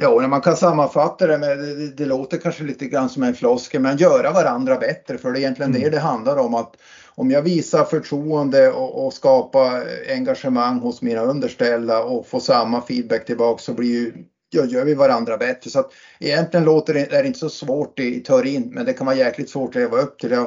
Ja, 0.00 0.28
man 0.28 0.40
kan 0.40 0.56
sammanfatta 0.56 1.26
det 1.26 1.38
med, 1.38 1.58
det, 1.58 1.96
det 1.96 2.04
låter 2.04 2.38
kanske 2.38 2.64
lite 2.64 2.86
grann 2.86 3.08
som 3.08 3.22
en 3.22 3.34
floskel, 3.34 3.80
men 3.80 3.96
göra 3.96 4.32
varandra 4.32 4.76
bättre 4.76 5.18
för 5.18 5.32
det 5.32 5.38
är 5.38 5.40
egentligen 5.40 5.70
mm. 5.70 5.82
det 5.82 5.90
det 5.90 5.98
handlar 5.98 6.36
om. 6.36 6.54
att 6.54 6.76
Om 7.14 7.30
jag 7.30 7.42
visar 7.42 7.84
förtroende 7.84 8.72
och, 8.72 9.06
och 9.06 9.12
skapar 9.12 9.82
engagemang 10.10 10.78
hos 10.78 11.02
mina 11.02 11.20
underställda 11.20 12.02
och 12.02 12.26
får 12.26 12.40
samma 12.40 12.80
feedback 12.80 13.26
tillbaka 13.26 13.62
så 13.62 13.72
blir 13.72 13.88
ju 13.88 14.12
ja, 14.50 14.64
gör 14.64 14.84
vi 14.84 14.94
varandra 14.94 15.36
bättre. 15.36 15.70
Så 15.70 15.80
att 15.80 15.92
egentligen 16.20 16.64
låter 16.64 16.94
det, 16.94 17.12
är 17.12 17.22
det 17.22 17.26
inte 17.26 17.38
så 17.38 17.48
svårt 17.48 17.98
i 17.98 18.20
teorin, 18.20 18.70
men 18.74 18.86
det 18.86 18.92
kan 18.92 19.06
vara 19.06 19.16
jäkligt 19.16 19.50
svårt 19.50 19.68
att 19.68 19.82
leva 19.82 19.98
upp 19.98 20.18
till. 20.18 20.30
Jag 20.30 20.40
ju 20.40 20.46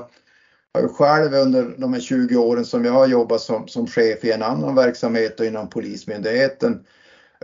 själv 0.74 1.34
under 1.34 1.76
de 1.78 1.94
här 1.94 2.00
20 2.00 2.38
åren 2.38 2.66
som 2.66 2.86
jag 2.86 2.94
har 2.94 3.08
jobbat 3.08 3.42
som, 3.42 3.68
som 3.68 3.88
chef 3.88 4.24
i 4.24 4.32
en 4.32 4.44
annan 4.44 4.76
verksamhet 4.76 5.40
och 5.40 5.46
inom 5.46 5.70
Polismyndigheten 5.70 6.86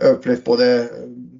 upplevt 0.02 0.44
både 0.44 0.88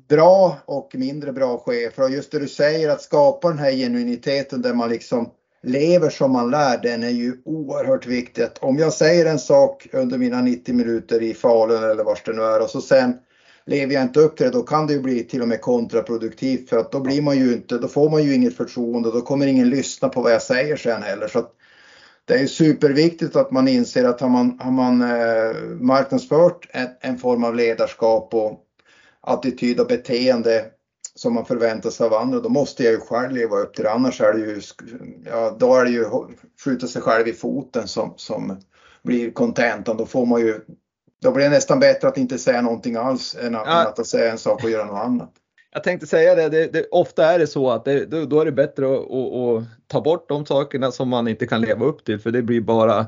bra 0.08 0.56
och 0.64 0.90
mindre 0.94 1.32
bra 1.32 1.58
chefer. 1.58 2.02
Och 2.02 2.10
just 2.10 2.32
det 2.32 2.38
du 2.38 2.48
säger 2.48 2.88
att 2.88 3.02
skapa 3.02 3.48
den 3.48 3.58
här 3.58 3.72
genuiniteten 3.72 4.62
där 4.62 4.74
man 4.74 4.90
liksom 4.90 5.30
lever 5.62 6.10
som 6.10 6.32
man 6.32 6.50
lär, 6.50 6.78
den 6.82 7.02
är 7.02 7.10
ju 7.10 7.36
oerhört 7.44 8.06
viktig. 8.06 8.42
Att 8.42 8.58
Om 8.58 8.78
jag 8.78 8.92
säger 8.92 9.26
en 9.26 9.38
sak 9.38 9.88
under 9.92 10.18
mina 10.18 10.40
90 10.40 10.74
minuter 10.74 11.22
i 11.22 11.34
Falun 11.34 11.82
eller 11.82 12.04
var 12.04 12.18
det 12.24 12.32
nu 12.32 12.42
är 12.42 12.62
och 12.62 12.70
så 12.70 12.80
sen 12.80 13.14
lever 13.66 13.94
jag 13.94 14.02
inte 14.02 14.20
upp 14.20 14.36
till 14.36 14.46
det, 14.46 14.52
då 14.52 14.62
kan 14.62 14.86
det 14.86 14.92
ju 14.92 15.00
bli 15.00 15.24
till 15.24 15.42
och 15.42 15.48
med 15.48 15.60
kontraproduktivt 15.60 16.68
för 16.68 16.78
att 16.78 16.92
då 16.92 17.00
blir 17.00 17.22
man 17.22 17.38
ju 17.38 17.52
inte, 17.52 17.78
då 17.78 17.88
får 17.88 18.10
man 18.10 18.24
ju 18.24 18.34
inget 18.34 18.56
förtroende, 18.56 19.10
då 19.10 19.20
kommer 19.20 19.46
ingen 19.46 19.70
lyssna 19.70 20.08
på 20.08 20.22
vad 20.22 20.32
jag 20.32 20.42
säger 20.42 20.76
sen 20.76 21.02
heller. 21.02 21.28
Så 21.28 21.38
att 21.38 21.52
det 22.26 22.34
är 22.34 22.46
superviktigt 22.46 23.36
att 23.36 23.50
man 23.50 23.68
inser 23.68 24.04
att 24.04 24.20
har 24.20 24.28
man, 24.28 24.58
har 24.60 24.70
man 24.70 25.02
eh, 25.02 25.56
marknadsfört 25.80 26.68
en, 26.70 26.88
en, 27.00 27.18
form 27.18 27.44
av 27.44 27.54
ledarskap 27.54 28.34
och 28.34 28.60
attityd 29.20 29.80
och 29.80 29.86
beteende 29.86 30.64
som 31.14 31.34
man 31.34 31.46
förväntar 31.46 31.90
sig 31.90 32.06
av 32.06 32.14
andra, 32.14 32.40
då 32.40 32.48
måste 32.48 32.84
jag 32.84 32.92
ju 32.92 33.00
själv 33.00 33.32
leva 33.32 33.56
upp 33.56 33.74
till 33.74 33.84
det. 33.84 33.90
Annars 33.90 34.20
är 34.20 34.32
det 34.32 34.38
ju, 34.38 34.60
ja, 35.24 35.56
då 35.58 35.74
är 35.74 35.84
det 35.84 35.90
ju 35.90 36.04
skjuta 36.64 36.86
sig 36.86 37.02
själv 37.02 37.28
i 37.28 37.32
foten 37.32 37.88
som, 37.88 38.14
som 38.16 38.60
blir 39.02 39.30
kontentan. 39.30 39.96
Då 39.96 40.06
får 40.06 40.26
man 40.26 40.40
ju, 40.40 40.60
då 41.22 41.32
blir 41.32 41.44
det 41.44 41.50
nästan 41.50 41.80
bättre 41.80 42.08
att 42.08 42.18
inte 42.18 42.38
säga 42.38 42.62
någonting 42.62 42.96
alls 42.96 43.36
än 43.40 43.54
att, 43.54 43.66
ja. 43.66 43.80
än 43.80 43.86
att 43.86 44.06
säga 44.06 44.30
en 44.30 44.38
sak 44.38 44.64
och 44.64 44.70
göra 44.70 44.84
något 44.84 45.04
annat. 45.04 45.32
Jag 45.76 45.82
tänkte 45.82 46.06
säga 46.06 46.34
det, 46.34 46.48
det, 46.48 46.72
det 46.72 46.86
ofta 46.90 47.24
är 47.24 47.38
det 47.38 47.46
så 47.46 47.70
att 47.70 47.84
det, 47.84 48.04
då, 48.04 48.24
då, 48.24 48.40
är 48.40 48.44
det 48.44 48.52
bättre 48.52 48.86
att, 48.86 49.12
att, 49.12 49.34
att, 49.34 49.64
ta 49.86 50.00
bort 50.00 50.28
de 50.28 50.46
sakerna 50.46 50.92
som 50.92 51.08
man 51.08 51.28
inte 51.28 51.46
kan 51.46 51.60
leva 51.60 51.84
upp 51.84 52.04
till 52.04 52.18
för 52.18 52.30
det 52.30 52.42
blir 52.42 52.60
bara 52.60 53.06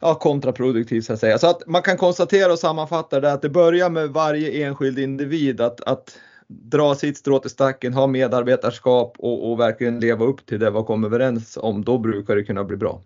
ja, 0.00 0.14
kontraproduktivt 0.14 1.04
så 1.04 1.12
att 1.12 1.20
säga. 1.20 1.38
Så 1.38 1.50
att 1.50 1.66
man 1.66 1.82
kan 1.82 1.96
konstatera 1.96 2.52
och 2.52 2.58
sammanfatta 2.58 3.20
det 3.20 3.32
att 3.32 3.42
det 3.42 3.48
börjar 3.48 3.90
med 3.90 4.08
varje 4.08 4.66
enskild 4.66 4.98
individ 4.98 5.60
att, 5.60 5.80
att 5.80 6.18
dra 6.48 6.94
sitt 6.94 7.16
strå 7.16 7.38
till 7.38 7.50
stacken, 7.50 7.94
ha 7.94 8.06
medarbetarskap 8.06 9.16
och, 9.18 9.50
och 9.50 9.60
verkligen 9.60 10.00
leva 10.00 10.24
upp 10.24 10.46
till 10.46 10.60
det 10.60 10.70
vi 10.70 10.82
kom 10.82 11.04
överens 11.04 11.58
om. 11.60 11.84
Då 11.84 11.98
brukar 11.98 12.36
det 12.36 12.44
kunna 12.44 12.64
bli 12.64 12.76
bra. 12.76 13.02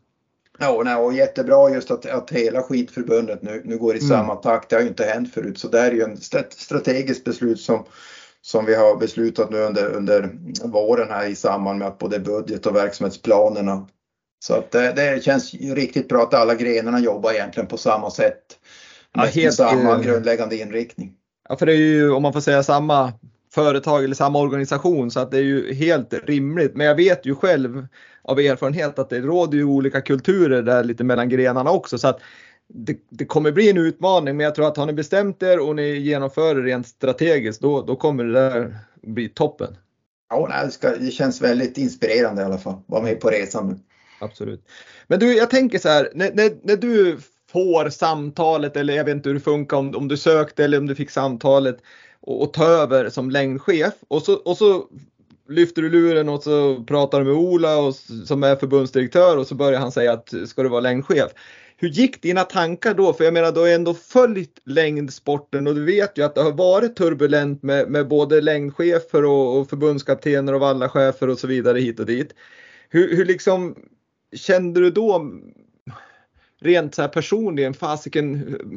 Ja, 0.59 0.83
nej, 0.85 0.97
och 0.97 1.15
jättebra 1.15 1.71
just 1.71 1.91
att, 1.91 2.07
att 2.07 2.31
hela 2.31 2.63
skidförbundet 2.63 3.43
nu, 3.43 3.63
nu 3.65 3.79
går 3.79 3.95
i 3.95 3.99
mm. 3.99 4.09
samma 4.09 4.35
takt. 4.35 4.71
Det 4.71 4.77
har 4.77 4.83
ju 4.83 4.89
inte 4.89 5.05
hänt 5.05 5.35
förut 5.35 5.59
så 5.59 5.69
det 5.69 5.81
är 5.81 5.93
ju 5.93 6.03
en 6.03 6.17
strategiskt 6.51 7.25
beslut 7.25 7.61
som 7.61 7.85
som 8.43 8.65
vi 8.65 8.75
har 8.75 8.97
beslutat 8.97 9.51
nu 9.51 9.59
under, 9.59 9.97
under 9.97 10.31
våren 10.65 11.09
här 11.11 11.27
i 11.27 11.35
samband 11.35 11.79
med 11.79 11.89
att 11.89 11.99
både 11.99 12.19
budget 12.19 12.67
och 12.67 12.77
verksamhetsplanerna. 12.77 13.89
Så 14.45 14.55
att 14.55 14.71
det, 14.71 14.93
det 14.93 15.25
känns 15.25 15.55
riktigt 15.55 16.09
bra 16.09 16.23
att 16.23 16.35
alla 16.35 16.55
grenarna 16.55 17.01
jobbar 17.01 17.33
egentligen 17.33 17.67
på 17.67 17.77
samma 17.77 18.11
sätt. 18.11 18.59
Ja, 19.15 19.23
helt, 19.23 19.55
samma 19.55 19.99
grundläggande 19.99 20.57
inriktning. 20.57 21.13
Ja, 21.49 21.57
för 21.57 21.67
det 21.67 21.73
är 21.73 21.77
ju 21.77 22.11
om 22.11 22.23
man 22.23 22.33
får 22.33 22.41
säga 22.41 22.63
samma 22.63 23.13
företag 23.55 24.05
eller 24.05 24.15
samma 24.15 24.39
organisation 24.39 25.11
så 25.11 25.21
att 25.21 25.31
det 25.31 25.39
är 25.39 25.43
ju 25.43 25.75
helt 25.75 26.15
rimligt. 26.25 26.77
Men 26.77 26.87
jag 26.87 26.95
vet 26.95 27.27
ju 27.27 27.35
själv 27.35 27.87
av 28.23 28.41
erfarenhet 28.41 28.99
att 28.99 29.11
det 29.11 29.21
råder 29.21 29.59
ju 29.59 29.65
olika 29.65 30.01
kulturer 30.01 30.63
där 30.63 30.85
lite 30.85 31.05
mellan 31.05 31.29
grenarna 31.29 31.71
också 31.71 31.99
så 31.99 32.09
att 32.09 32.21
det, 32.75 32.97
det, 33.09 33.25
kommer 33.25 33.53
bli 33.53 33.71
en 33.71 33.79
utmaning 33.79 34.37
men 34.37 34.45
jag 34.45 34.55
tror 34.55 34.69
att 34.69 34.77
har 34.77 34.87
ni 34.87 34.93
bestämt 34.93 35.43
er 35.43 35.61
och 35.61 35.77
ni 35.77 35.97
genomför 35.97 36.55
det 36.55 36.63
rent 36.63 36.87
strategiskt 36.87 37.61
då, 37.61 37.83
då 37.83 37.97
kommer 37.97 38.25
det 38.25 38.33
där 38.33 38.79
bli 39.03 39.29
toppen. 39.29 39.77
Ja, 40.31 40.63
det, 40.65 40.71
ska, 40.71 40.91
det 40.91 41.11
känns 41.11 41.43
väldigt 41.43 41.79
inspirerande 41.79 42.43
i 42.43 42.45
alla 42.45 42.59
fall. 42.59 42.75
Vara 42.87 43.03
med 43.03 43.21
på 43.21 43.29
resan 43.29 43.69
nu. 43.69 43.79
Absolut. 44.21 44.69
Men 45.07 45.19
du, 45.19 45.37
jag 45.37 45.51
tänker 45.51 45.79
så 45.79 45.89
här, 45.89 46.11
när, 46.15 46.33
när, 46.35 46.51
när 46.63 46.77
du 46.77 47.19
får 47.53 47.91
samtalet 47.91 48.77
eller 48.77 48.95
jag 48.95 49.05
vet 49.05 49.15
inte 49.15 49.29
hur 49.29 49.35
det 49.35 49.41
funkar 49.41 49.77
om, 49.77 49.97
om 49.97 50.09
du 50.09 50.17
sökte 50.17 50.65
eller 50.65 50.79
om 50.79 50.87
du 50.87 50.95
fick 50.95 51.11
samtalet 51.11 51.79
och, 52.21 52.43
och 52.43 52.53
ta 52.53 52.65
över 52.65 53.11
som 53.11 53.31
längdchef 53.31 53.95
och 54.09 54.23
så, 54.23 54.35
och 54.35 54.57
så 54.57 54.89
lyfter 55.49 55.83
du 55.83 55.91
luren 55.91 56.29
och 56.29 56.43
så 56.43 56.85
pratar 56.85 57.19
du 57.19 57.25
med 57.25 57.35
Ola 57.35 57.79
och, 57.79 57.95
som 58.27 58.43
är 58.43 58.57
förbundsdirektör 58.57 59.37
och 59.37 59.47
så 59.47 59.55
börjar 59.55 59.81
han 59.81 59.93
säga 59.93 60.13
att 60.13 60.35
ska 60.47 60.63
du 60.63 60.69
vara 60.69 60.81
längdchef. 60.81 61.33
Hur 61.83 61.89
gick 61.89 62.23
dina 62.23 62.45
tankar 62.45 62.95
då? 62.95 63.13
För 63.13 63.25
jag 63.25 63.35
menar, 63.35 63.53
du 63.53 63.61
har 63.61 63.69
ändå 63.69 63.95
följt 63.95 64.61
längdsporten 64.65 65.67
och 65.67 65.75
du 65.75 65.85
vet 65.85 66.19
ju 66.19 66.25
att 66.25 66.35
det 66.35 66.43
har 66.43 66.53
varit 66.53 66.97
turbulent 66.97 67.63
med, 67.63 67.91
med 67.91 68.09
både 68.09 68.41
längdchefer 68.41 69.25
och, 69.25 69.59
och 69.59 69.71
förbundskaptener 69.71 70.55
och 70.55 70.61
vallachefer 70.61 71.29
och 71.29 71.39
så 71.39 71.47
vidare 71.47 71.79
hit 71.79 72.01
och 72.01 72.07
dit. 72.07 72.35
Hur, 72.89 73.17
hur 73.17 73.25
liksom 73.25 73.77
kände 74.37 74.81
du 74.81 74.91
då 74.91 75.31
rent 76.61 76.95
så 76.95 77.03
här 77.03 77.09
personligen, 77.09 77.75
fasiken, 77.75 78.35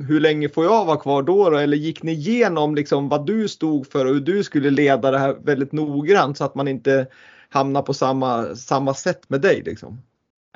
hur 0.07 0.19
länge 0.19 0.49
får 0.49 0.63
jag 0.63 0.85
vara 0.85 0.97
kvar 0.97 1.23
då, 1.23 1.49
då? 1.49 1.57
Eller 1.57 1.77
gick 1.77 2.03
ni 2.03 2.11
igenom 2.11 2.75
liksom 2.75 3.09
vad 3.09 3.25
du 3.25 3.47
stod 3.47 3.87
för 3.87 4.05
och 4.05 4.13
hur 4.13 4.21
du 4.21 4.43
skulle 4.43 4.69
leda 4.69 5.11
det 5.11 5.19
här 5.19 5.35
väldigt 5.43 5.71
noggrant 5.71 6.37
så 6.37 6.43
att 6.43 6.55
man 6.55 6.67
inte 6.67 7.07
hamnar 7.49 7.81
på 7.81 7.93
samma, 7.93 8.55
samma 8.55 8.93
sätt 8.93 9.29
med 9.29 9.41
dig 9.41 9.61
liksom? 9.65 10.01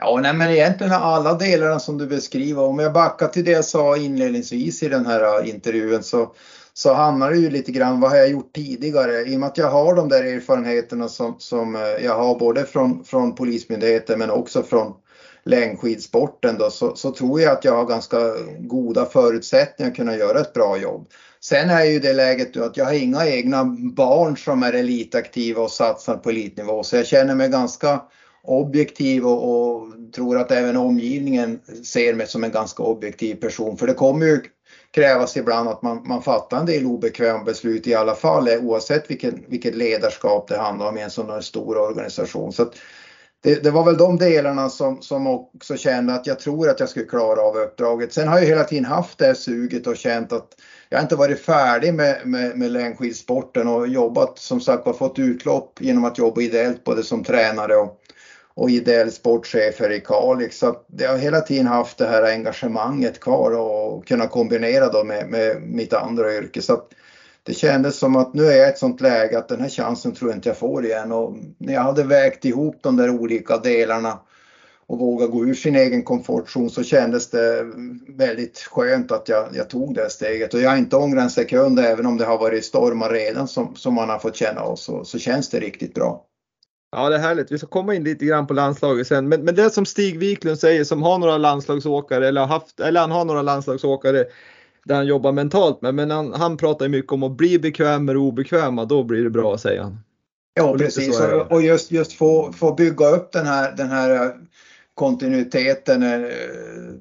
Ja, 0.02 0.20
nej, 0.22 0.34
men 0.34 0.50
egentligen 0.50 0.94
alla 0.94 1.34
delarna 1.34 1.80
som 1.80 1.98
du 1.98 2.08
beskriver. 2.08 2.64
Om 2.64 2.80
jag 2.80 2.94
backar 2.94 3.28
till 3.28 3.46
det 3.46 3.52
jag 3.52 3.66
sa 3.66 3.98
inledningsvis 3.98 4.84
i 4.84 4.90
den 4.90 5.06
här 5.06 5.42
äh, 5.42 5.50
intervjun 5.50 6.04
så, 6.04 6.34
så 6.74 6.94
handlar 6.94 7.32
det 7.32 7.38
ju 7.38 7.50
lite 7.50 7.72
grann 7.72 8.00
vad 8.00 8.10
har 8.10 8.18
jag 8.18 8.30
gjort 8.30 8.54
tidigare? 8.56 9.22
I 9.22 9.36
och 9.36 9.40
med 9.40 9.48
att 9.48 9.58
jag 9.58 9.70
har 9.70 9.96
de 9.96 10.10
där 10.10 10.24
erfarenheterna 10.24 11.08
som, 11.08 11.36
som 11.40 11.76
äh, 11.76 11.82
jag 11.82 12.16
har 12.16 12.40
både 12.40 12.66
från, 12.66 13.04
från 13.04 13.36
Polismyndigheten 13.36 14.20
men 14.20 14.30
också 14.30 14.64
från 14.64 14.94
längdskidsporten 15.44 16.58
då, 16.58 16.70
så, 16.70 16.96
så 16.96 17.12
tror 17.12 17.42
jag 17.42 17.54
att 17.54 17.66
jag 17.66 17.74
har 17.74 17.86
ganska 17.86 18.18
goda 18.60 19.06
förutsättningar 19.06 19.92
att 19.92 19.98
kunna 19.98 20.16
göra 20.16 20.40
ett 20.40 20.54
bra 20.54 20.78
jobb. 20.78 21.08
Sen 21.42 21.70
är 21.70 21.84
ju 21.84 22.00
det 22.00 22.14
läget 22.14 22.58
att 22.58 22.78
jag 22.78 22.86
har 22.86 22.94
inga 22.94 23.28
egna 23.28 23.64
barn 23.96 24.38
som 24.38 24.64
är 24.64 24.74
elitaktiva 24.74 25.62
och 25.62 25.72
satsar 25.72 26.16
på 26.16 26.30
elitnivå 26.30 26.84
så 26.84 26.96
jag 26.96 27.08
känner 27.08 27.36
mig 27.36 27.50
ganska 27.50 28.02
objektiv 28.50 29.26
och, 29.26 29.50
och, 29.52 29.90
tror 30.16 30.38
att 30.38 30.52
även 30.52 30.78
omgivningen 30.78 31.60
ser 31.86 32.14
mig 32.14 32.28
som 32.28 32.44
en 32.44 32.52
ganska 32.52 32.84
objektiv 32.84 33.36
person. 33.36 33.78
För 33.78 33.88
det 33.88 33.94
kommer 33.94 34.26
ju 34.26 34.42
krävas 34.92 35.38
ibland 35.38 35.70
att 35.70 35.82
man, 35.82 36.02
man 36.08 36.22
fattar 36.22 36.60
en 36.60 36.66
del 36.66 36.86
obekväma 36.86 37.44
beslut 37.44 37.88
i 37.88 37.94
alla 37.94 38.16
fall 38.16 38.50
oavsett 38.50 39.10
vilken, 39.10 39.44
vilket 39.48 39.76
ledarskap 39.76 40.48
det 40.48 40.58
handlar 40.58 40.88
om 40.88 40.98
i 40.98 41.02
en 41.02 41.10
sån 41.10 41.30
här 41.30 41.42
stor 41.42 41.78
organisation. 41.78 42.54
Så 42.54 42.72
det, 43.42 43.64
det, 43.64 43.72
var 43.72 43.86
väl 43.86 43.98
de 43.98 44.18
delarna 44.18 44.70
som, 44.70 45.02
som 45.02 45.28
också 45.28 45.78
kände 45.78 46.14
att 46.14 46.28
jag 46.28 46.40
tror 46.40 46.70
att 46.70 46.80
jag 46.80 46.90
skulle 46.90 47.06
klara 47.06 47.42
av 47.42 47.58
uppdraget. 47.58 48.14
Sen 48.14 48.28
har 48.28 48.40
jag 48.40 48.46
hela 48.46 48.64
tiden 48.64 48.86
haft 48.86 49.18
det 49.18 49.36
suget 49.36 49.88
och 49.88 49.98
känt 49.98 50.34
att 50.34 50.48
jag 50.90 51.02
inte 51.02 51.16
varit 51.16 51.40
färdig 51.40 51.94
med, 51.94 52.22
med, 52.26 52.58
med 52.58 52.72
längdskidsporten 52.72 53.68
och 53.68 53.88
jobbat 53.88 54.40
som 54.40 54.62
sagt 54.62 54.88
och 54.88 54.98
fått 54.98 55.20
utlopp 55.20 55.82
genom 55.82 56.06
att 56.06 56.18
jobba 56.18 56.42
ideellt 56.42 56.84
både 56.84 57.04
som 57.04 57.24
tränare 57.24 57.76
och, 57.76 58.00
och 58.60 58.70
ideell 58.70 59.12
sportchefer 59.12 59.90
i 59.92 60.00
Kalix. 60.00 60.44
Liksom. 60.44 60.74
Så 60.74 61.04
jag 61.04 61.12
har 61.12 61.18
hela 61.18 61.42
tiden 61.42 61.68
haft 61.68 61.98
det 61.98 62.08
här 62.08 62.24
engagemanget 62.24 63.20
kvar 63.20 63.52
och 63.52 64.08
kunna 64.08 64.28
kombinera 64.28 64.90
det 64.90 65.04
med, 65.04 65.30
med 65.30 65.62
mitt 65.62 65.94
andra 65.94 66.36
yrke. 66.36 66.62
Så 66.62 66.82
det 67.44 67.54
kändes 67.54 68.00
som 68.00 68.16
att 68.16 68.34
nu 68.34 68.46
är 68.46 68.58
jag 68.58 68.68
i 68.68 68.70
ett 68.70 68.78
sånt 68.78 69.02
läge 69.02 69.38
att 69.38 69.48
den 69.48 69.62
här 69.62 69.70
chansen 69.70 70.14
tror 70.14 70.32
jag 70.32 70.38
inte 70.38 70.50
jag 70.50 70.58
får 70.58 70.86
igen. 70.86 71.12
Och 71.12 71.36
när 71.58 71.74
jag 71.74 71.82
hade 71.82 72.04
vägt 72.04 72.46
ihop 72.46 72.76
de 72.82 72.96
där 72.96 73.10
olika 73.10 73.58
delarna 73.58 74.20
och 74.88 75.00
våga 75.00 75.28
gå 75.28 75.46
ur 75.46 75.54
sin 75.54 75.76
egen 75.76 76.04
komfortzon 76.04 76.70
så 76.70 76.84
kändes 76.84 77.30
det 77.30 77.66
väldigt 78.08 78.58
skönt 78.58 79.12
att 79.12 79.30
jag, 79.30 79.48
jag 79.54 79.70
tog 79.70 79.96
det 79.96 80.10
steget. 80.10 80.54
Och 80.54 80.60
jag 80.60 80.70
har 80.70 80.78
inte 80.78 80.96
ångrat 80.96 81.24
en 81.24 81.30
sekund 81.30 81.80
även 81.80 82.06
om 82.06 82.18
det 82.18 82.26
har 82.26 82.38
varit 82.38 82.66
stormar 82.66 83.10
redan 83.10 83.48
som, 83.48 83.76
som 83.76 83.94
man 83.94 84.10
har 84.10 84.20
fått 84.20 84.36
känna 84.36 84.62
av 84.62 84.76
så, 84.76 85.04
så 85.04 85.20
känns 85.20 85.50
det 85.50 85.60
riktigt 85.60 85.94
bra. 85.94 86.26
Ja, 86.92 87.10
det 87.10 87.16
är 87.16 87.20
härligt. 87.20 87.52
Vi 87.52 87.58
ska 87.58 87.68
komma 87.68 87.96
in 87.96 88.04
lite 88.04 88.26
grann 88.26 88.48
på 88.48 88.54
landslaget 88.54 89.08
sen. 89.08 89.30
Men, 89.30 89.44
men 89.44 89.56
det 89.56 89.70
som 89.70 89.86
Stig 89.86 90.20
Wiklund 90.20 90.60
säger 90.60 90.84
som 90.84 91.04
har 91.04 91.18
några 91.18 91.38
landslagsåkare 91.38 92.28
eller, 92.28 92.46
haft, 92.46 92.80
eller 92.80 93.02
han 93.02 93.12
har 93.12 93.26
några 93.26 93.42
landslagsåkare 93.42 94.26
där 94.86 94.96
han 94.96 95.08
jobbar 95.08 95.32
mentalt 95.32 95.82
med. 95.82 95.96
Men 95.96 96.12
han, 96.12 96.34
han 96.34 96.58
pratar 96.58 96.88
mycket 96.88 97.12
om 97.12 97.24
att 97.24 97.38
bli 97.38 97.60
bekväm 97.60 98.06
med 98.06 98.16
det 98.16 98.20
obekväma, 98.20 98.86
då 98.86 99.04
blir 99.04 99.24
det 99.24 99.30
bra 99.30 99.58
säger 99.58 99.82
han. 99.82 100.00
Ja 100.54 100.78
precis 100.78 101.22
och 101.50 101.62
just, 101.62 101.92
just 101.92 102.14
få, 102.14 102.54
få 102.54 102.74
bygga 102.74 103.08
upp 103.08 103.32
den 103.32 103.46
här, 103.46 103.76
den 103.76 103.90
här 103.90 104.36
kontinuiteten. 105.00 106.04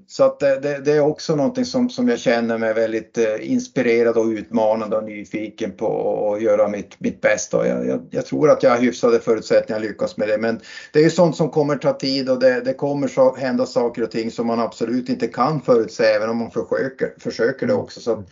Så 0.07 0.25
att 0.25 0.41
det, 0.41 0.59
det, 0.59 0.81
det, 0.81 0.93
är 0.93 1.01
också 1.01 1.37
någonting 1.37 1.65
som, 1.65 1.91
som 1.91 2.09
jag 2.09 2.19
känner 2.19 2.59
mig 2.59 2.75
väldigt 2.75 3.19
eh, 3.19 3.53
inspirerad 3.53 4.17
och 4.17 4.27
utmanande 4.27 4.97
och 4.97 5.05
nyfiken 5.05 5.73
på 5.73 6.33
att 6.35 6.43
göra 6.43 6.69
mitt, 6.69 7.01
mitt 7.01 7.21
bästa. 7.21 7.69
Jag, 7.69 7.87
jag, 7.87 8.01
jag, 8.11 8.27
tror 8.27 8.51
att 8.51 8.63
jag 8.63 8.71
har 8.71 8.79
hyfsade 8.79 9.21
förutsättningar 9.21 9.81
att 9.81 9.87
lyckas 9.87 10.17
med 10.17 10.29
det 10.29 10.39
men 10.39 10.61
det 10.93 10.99
är 10.99 11.03
ju 11.03 11.11
sånt 11.11 11.37
som 11.37 11.51
kommer 11.51 11.77
ta 11.77 11.93
tid 11.93 12.29
och 12.29 12.41
det, 12.41 12.61
det 12.61 12.73
kommer 12.73 13.09
så, 13.09 13.37
hända 13.37 13.67
saker 13.67 14.03
och 14.03 14.11
ting 14.11 14.31
som 14.31 14.47
man 14.47 14.61
absolut 14.61 15.09
inte 15.09 15.27
kan 15.27 15.61
förutse 15.61 16.05
även 16.05 16.29
om 16.29 16.37
man 16.37 16.51
försöker, 16.51 17.21
försöker 17.21 17.67
det 17.67 17.75
också. 17.75 18.01
Så 18.01 18.25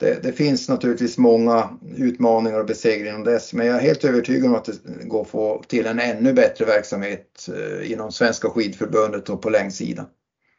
det, 0.00 0.22
det, 0.22 0.32
finns 0.32 0.68
naturligtvis 0.68 1.18
många 1.18 1.78
utmaningar 1.96 2.60
och 2.60 2.66
besegringar 2.66 3.10
inom 3.10 3.24
dess, 3.24 3.52
men 3.52 3.66
jag 3.66 3.76
är 3.76 3.80
helt 3.80 4.04
övertygad 4.04 4.46
om 4.46 4.54
att 4.54 4.64
det 4.64 5.04
går 5.04 5.22
att 5.22 5.28
få 5.28 5.62
till 5.68 5.86
en 5.86 6.00
ännu 6.00 6.32
bättre 6.32 6.64
verksamhet 6.64 7.48
eh, 7.48 7.92
inom 7.92 8.12
Svenska 8.12 8.48
skidförbundet 8.48 9.28
och 9.28 9.42
på 9.42 9.50
längdsidan. 9.50 10.06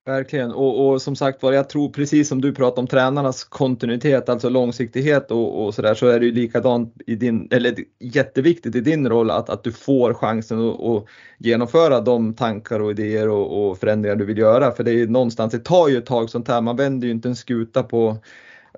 Verkligen 0.05 0.51
och, 0.51 0.87
och, 0.87 1.01
som 1.01 1.15
sagt 1.15 1.43
var, 1.43 1.53
jag 1.53 1.69
tror 1.69 1.89
precis 1.89 2.29
som 2.29 2.41
du 2.41 2.53
pratar 2.53 2.81
om 2.81 2.87
tränarnas 2.87 3.43
kontinuitet, 3.43 4.29
alltså 4.29 4.49
långsiktighet 4.49 5.31
och, 5.31 5.65
och 5.65 5.73
sådär, 5.73 5.95
så 5.95 6.07
är 6.07 6.19
det 6.19 6.25
ju 6.25 6.31
likadant 6.31 6.93
i 7.07 7.15
din, 7.15 7.47
eller 7.51 7.75
jätteviktigt 7.99 8.75
i 8.75 8.81
din 8.81 9.09
roll 9.09 9.31
att, 9.31 9.49
att 9.49 9.63
du 9.63 9.71
får 9.71 10.13
chansen 10.13 10.69
att, 10.69 10.81
att 10.81 11.05
genomföra 11.37 12.01
de 12.01 12.33
tankar 12.33 12.79
och 12.79 12.91
idéer 12.91 13.29
och, 13.29 13.69
och 13.69 13.77
förändringar 13.77 14.15
du 14.15 14.25
vill 14.25 14.37
göra. 14.37 14.71
För 14.71 14.83
det 14.83 14.91
är 14.91 14.95
ju 14.95 15.07
någonstans, 15.07 15.51
det 15.51 15.59
tar 15.59 15.87
ju 15.87 15.97
ett 15.97 16.05
tag 16.05 16.29
sånt 16.29 16.47
här, 16.47 16.61
man 16.61 16.75
vänder 16.75 17.07
ju 17.07 17.13
inte 17.13 17.27
en 17.27 17.35
skuta 17.35 17.83
på 17.83 18.17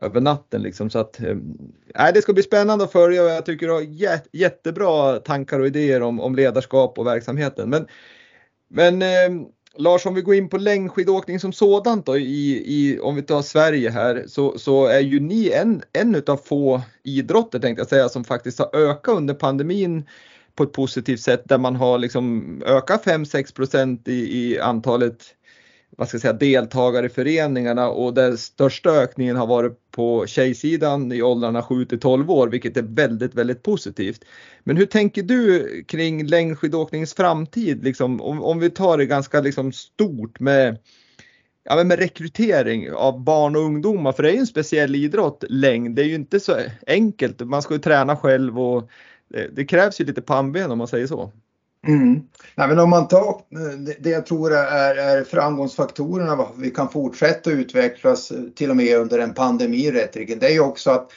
över 0.01 0.21
natten 0.21 0.61
liksom. 0.61 0.89
Så 0.89 0.99
att, 0.99 1.19
eh, 1.21 2.13
det 2.13 2.21
ska 2.21 2.33
bli 2.33 2.43
spännande 2.43 2.83
att 2.83 2.91
följa 2.91 3.23
och 3.23 3.29
jag 3.29 3.45
tycker 3.45 3.67
du 3.67 3.73
har 3.73 3.81
jät 3.81 4.27
jättebra 4.31 5.19
tankar 5.19 5.59
och 5.59 5.67
idéer 5.67 6.01
om, 6.01 6.19
om 6.19 6.35
ledarskap 6.35 6.99
och 6.99 7.07
verksamheten. 7.07 7.69
Men, 7.69 7.87
men 8.69 9.01
eh, 9.01 9.47
Lars, 9.77 10.05
om 10.05 10.13
vi 10.13 10.21
går 10.21 10.35
in 10.35 10.49
på 10.49 10.57
längdskidåkning 10.57 11.39
som 11.39 11.53
sådant 11.53 12.05
då, 12.05 12.17
i, 12.17 12.63
i, 12.65 12.99
om 12.99 13.15
vi 13.15 13.21
tar 13.21 13.41
Sverige 13.41 13.89
här, 13.89 14.23
så, 14.27 14.57
så 14.57 14.85
är 14.85 14.99
ju 14.99 15.19
ni 15.19 15.51
en, 15.51 15.81
en 15.93 16.23
av 16.27 16.37
få 16.37 16.81
idrotter 17.03 17.59
tänkte 17.59 17.81
jag 17.81 17.89
säga 17.89 18.09
som 18.09 18.23
faktiskt 18.23 18.59
har 18.59 18.75
ökat 18.75 19.15
under 19.15 19.33
pandemin 19.33 20.07
på 20.55 20.63
ett 20.63 20.73
positivt 20.73 21.19
sätt 21.19 21.41
där 21.45 21.57
man 21.57 21.75
har 21.75 21.97
liksom 21.97 22.61
ökat 22.65 23.05
5-6 23.05 24.09
i, 24.09 24.11
i 24.11 24.59
antalet 24.59 25.36
vad 25.97 26.07
ska 26.07 26.15
jag 26.15 26.21
säga, 26.21 26.33
deltagare 26.33 27.05
i 27.05 27.09
föreningarna 27.09 27.89
och 27.89 28.13
den 28.13 28.37
största 28.37 28.89
ökningen 28.89 29.35
har 29.35 29.47
varit 29.47 29.91
på 29.91 30.25
tjejsidan 30.27 31.11
i 31.11 31.21
åldrarna 31.21 31.63
7 31.63 31.85
till 31.85 31.99
12 31.99 32.31
år, 32.31 32.47
vilket 32.47 32.77
är 32.77 32.81
väldigt, 32.81 33.35
väldigt 33.35 33.63
positivt. 33.63 34.25
Men 34.63 34.77
hur 34.77 34.85
tänker 34.85 35.23
du 35.23 35.83
kring 35.87 36.25
längdskidåkningens 36.25 37.13
framtid? 37.13 37.83
Liksom, 37.83 38.21
om, 38.21 38.43
om 38.43 38.59
vi 38.59 38.69
tar 38.69 38.97
det 38.97 39.05
ganska 39.05 39.41
liksom 39.41 39.71
stort 39.71 40.39
med, 40.39 40.77
ja, 41.63 41.83
med 41.83 41.99
rekrytering 41.99 42.91
av 42.91 43.23
barn 43.23 43.55
och 43.55 43.61
ungdomar, 43.61 44.11
för 44.11 44.23
det 44.23 44.29
är 44.29 44.33
ju 44.33 44.39
en 44.39 44.47
speciell 44.47 44.95
idrott, 44.95 45.43
längd. 45.49 45.95
Det 45.95 46.01
är 46.01 46.07
ju 46.07 46.15
inte 46.15 46.39
så 46.39 46.55
enkelt. 46.87 47.39
Man 47.39 47.61
ska 47.61 47.73
ju 47.73 47.79
träna 47.79 48.17
själv 48.17 48.59
och 48.59 48.89
det, 49.29 49.47
det 49.55 49.65
krävs 49.65 50.01
ju 50.01 50.05
lite 50.05 50.21
pannben 50.21 50.71
om 50.71 50.77
man 50.77 50.87
säger 50.87 51.07
så. 51.07 51.31
Mm. 51.87 52.21
Nej, 52.55 52.67
men 52.67 52.79
om 52.79 52.89
man 52.89 53.07
tar 53.07 53.41
det 53.99 54.09
jag 54.09 54.25
tror 54.25 54.53
är, 54.53 54.95
är 54.95 55.23
framgångsfaktorerna 55.23 56.35
varför 56.35 56.61
vi 56.61 56.71
kan 56.71 56.89
fortsätta 56.89 57.51
utvecklas 57.51 58.31
till 58.55 58.69
och 58.69 58.75
med 58.75 58.97
under 58.97 59.19
en 59.19 59.33
pandemi 59.33 59.91
det 59.91 60.43
är 60.43 60.51
ju 60.51 60.59
också 60.59 60.91
att 60.91 61.11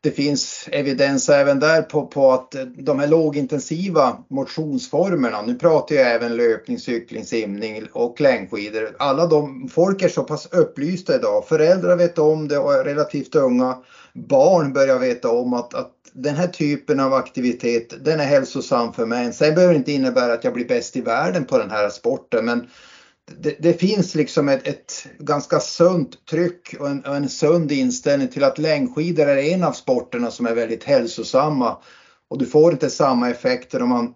det 0.00 0.10
finns 0.10 0.68
evidens 0.72 1.28
även 1.28 1.58
där 1.58 1.82
på, 1.82 2.06
på 2.06 2.32
att 2.32 2.54
de 2.78 2.98
här 2.98 3.06
lågintensiva 3.06 4.16
motionsformerna, 4.28 5.42
nu 5.42 5.54
pratar 5.54 5.94
jag 5.94 6.14
även 6.14 6.36
löpning, 6.36 6.78
cykling, 6.78 7.24
simning 7.24 7.86
och 7.92 8.20
längdskidor. 8.20 8.96
Alla 8.98 9.26
de, 9.26 9.68
folk 9.68 10.02
är 10.02 10.08
så 10.08 10.22
pass 10.22 10.46
upplysta 10.52 11.16
idag, 11.16 11.48
föräldrar 11.48 11.96
vet 11.96 12.18
om 12.18 12.48
det 12.48 12.58
och 12.58 12.84
relativt 12.84 13.34
unga 13.34 13.76
barn 14.14 14.72
börjar 14.72 14.98
veta 14.98 15.30
om 15.30 15.54
att, 15.54 15.74
att 15.74 15.90
den 16.16 16.36
här 16.36 16.48
typen 16.48 17.00
av 17.00 17.14
aktivitet, 17.14 18.04
den 18.04 18.20
är 18.20 18.24
hälsosam 18.24 18.92
för 18.92 19.06
mig. 19.06 19.32
Sen 19.32 19.54
behöver 19.54 19.74
det 19.74 19.78
inte 19.78 19.92
innebära 19.92 20.32
att 20.32 20.44
jag 20.44 20.54
blir 20.54 20.68
bäst 20.68 20.96
i 20.96 21.00
världen 21.00 21.44
på 21.44 21.58
den 21.58 21.70
här 21.70 21.90
sporten, 21.90 22.44
men 22.44 22.70
det, 23.40 23.56
det 23.58 23.72
finns 23.72 24.14
liksom 24.14 24.48
ett, 24.48 24.66
ett, 24.66 25.06
ganska 25.18 25.60
sunt 25.60 26.26
tryck 26.30 26.74
och 26.80 26.88
en, 26.88 27.04
och 27.04 27.16
en 27.16 27.28
sund 27.28 27.72
inställning 27.72 28.28
till 28.28 28.44
att 28.44 28.58
längdskidor 28.58 29.26
är 29.26 29.36
en 29.36 29.64
av 29.64 29.72
sporterna 29.72 30.30
som 30.30 30.46
är 30.46 30.54
väldigt 30.54 30.84
hälsosamma. 30.84 31.76
Och 32.28 32.38
du 32.38 32.46
får 32.46 32.72
inte 32.72 32.90
samma 32.90 33.30
effekter 33.30 33.82
om 33.82 33.88
man 33.88 34.14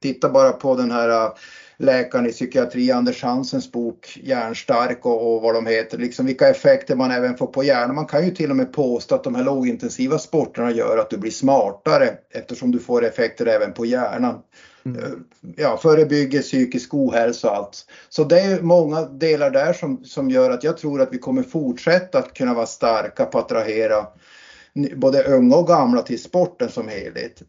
tittar 0.00 0.28
bara 0.28 0.52
på 0.52 0.74
den 0.74 0.90
här 0.90 1.30
läkaren 1.76 2.26
i 2.26 2.32
psykiatri, 2.32 2.90
Anders 2.90 3.22
Hansens 3.22 3.72
bok 3.72 4.18
Hjärnstark 4.22 5.06
och, 5.06 5.34
och 5.34 5.42
vad 5.42 5.54
de 5.54 5.66
heter, 5.66 5.98
liksom 5.98 6.26
vilka 6.26 6.48
effekter 6.48 6.96
man 6.96 7.10
även 7.10 7.36
får 7.36 7.46
på 7.46 7.64
hjärnan. 7.64 7.94
Man 7.94 8.06
kan 8.06 8.24
ju 8.24 8.30
till 8.30 8.50
och 8.50 8.56
med 8.56 8.72
påstå 8.72 9.14
att 9.14 9.24
de 9.24 9.34
här 9.34 9.42
lågintensiva 9.42 10.18
sporterna 10.18 10.70
gör 10.70 10.98
att 10.98 11.10
du 11.10 11.16
blir 11.16 11.30
smartare 11.30 12.16
eftersom 12.30 12.70
du 12.70 12.80
får 12.80 13.04
effekter 13.04 13.46
även 13.46 13.72
på 13.72 13.86
hjärnan. 13.86 14.42
Mm. 14.84 15.02
Eh, 15.02 15.10
ja, 15.56 15.76
förebygger 15.76 16.42
psykisk 16.42 16.94
ohälsa 16.94 17.50
och 17.50 17.56
allt. 17.56 17.86
Så 18.08 18.24
det 18.24 18.40
är 18.40 18.60
många 18.60 19.02
delar 19.04 19.50
där 19.50 19.72
som, 19.72 20.04
som 20.04 20.30
gör 20.30 20.50
att 20.50 20.64
jag 20.64 20.76
tror 20.76 21.00
att 21.00 21.12
vi 21.12 21.18
kommer 21.18 21.42
fortsätta 21.42 22.18
att 22.18 22.34
kunna 22.34 22.54
vara 22.54 22.66
starka 22.66 23.24
på 23.24 23.38
att 23.38 23.44
attrahera 23.44 24.06
både 24.96 25.22
unga 25.22 25.56
och 25.56 25.66
gamla 25.66 26.02
till 26.02 26.22
sporten 26.22 26.70
som 26.70 26.88
helhet. 26.88 27.42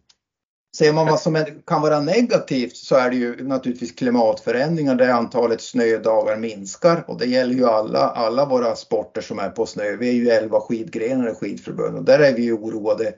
Ser 0.78 0.94
man 0.94 1.08
vad 1.08 1.20
som 1.20 1.46
kan 1.68 1.82
vara 1.82 2.00
negativt 2.00 2.78
så 2.78 2.96
är 2.96 3.10
det 3.10 3.16
ju 3.16 3.48
naturligtvis 3.48 3.92
klimatförändringar 3.92 4.96
där 4.96 5.10
antalet 5.10 5.62
snödagar 5.62 6.38
minskar 6.38 7.04
och 7.08 7.20
det 7.20 7.26
gäller 7.26 7.54
ju 7.54 7.66
alla, 7.66 8.00
alla 8.00 8.46
våra 8.46 8.76
sporter 8.76 9.22
som 9.22 9.40
är 9.40 9.50
på 9.50 9.66
snö. 9.66 9.96
Vi 9.96 10.10
är 10.10 10.14
ju 10.14 10.30
11 10.30 10.60
skidgrenar 10.60 11.32
i 11.32 11.34
skidförbund 11.34 11.98
och 11.98 12.04
där 12.04 12.20
är 12.20 12.34
vi 12.34 12.42
ju 12.42 12.54
oroade 12.54 13.14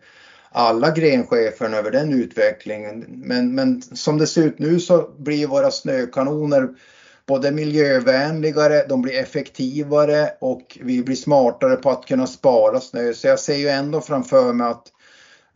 alla 0.52 0.92
grencheferna 0.92 1.78
över 1.78 1.92
den 1.92 2.14
utvecklingen. 2.14 3.06
Men, 3.08 3.56
men 3.56 3.82
som 3.82 4.18
det 4.18 4.28
ser 4.28 4.44
ut 4.44 4.60
nu 4.60 4.80
så 4.80 5.10
blir 5.18 5.48
våra 5.48 5.72
snökanoner 5.72 6.70
både 7.28 7.52
miljövänligare, 7.52 8.86
de 8.90 9.02
blir 9.02 9.20
effektivare 9.20 10.30
och 10.42 10.78
vi 10.82 11.04
blir 11.04 11.16
smartare 11.16 11.76
på 11.76 11.90
att 11.90 12.06
kunna 12.06 12.28
spara 12.28 12.80
snö. 12.80 13.14
Så 13.14 13.28
jag 13.28 13.40
ser 13.40 13.56
ju 13.56 13.68
ändå 13.68 14.02
framför 14.02 14.54
mig 14.54 14.68
att 14.68 14.92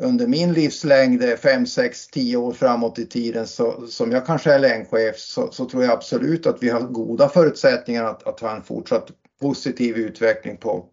under 0.01 0.27
min 0.27 0.53
livslängd, 0.53 1.23
5, 1.39 1.65
6, 1.65 2.07
10 2.07 2.37
år 2.37 2.53
framåt 2.53 2.99
i 2.99 3.05
tiden, 3.05 3.47
så, 3.47 3.87
som 3.87 4.11
jag 4.11 4.25
kanske 4.25 4.53
är 4.53 4.59
längdchef, 4.59 5.17
så, 5.17 5.51
så, 5.51 5.65
tror 5.65 5.83
jag 5.83 5.91
absolut 5.91 6.47
att 6.47 6.63
vi 6.63 6.69
har 6.69 6.81
goda 6.81 7.29
förutsättningar 7.29 8.03
att, 8.03 8.27
att 8.27 8.39
ha 8.39 8.55
en 8.55 8.63
fortsatt 8.63 9.07
positiv 9.41 9.97
utveckling 9.97 10.57
på, 10.57 10.85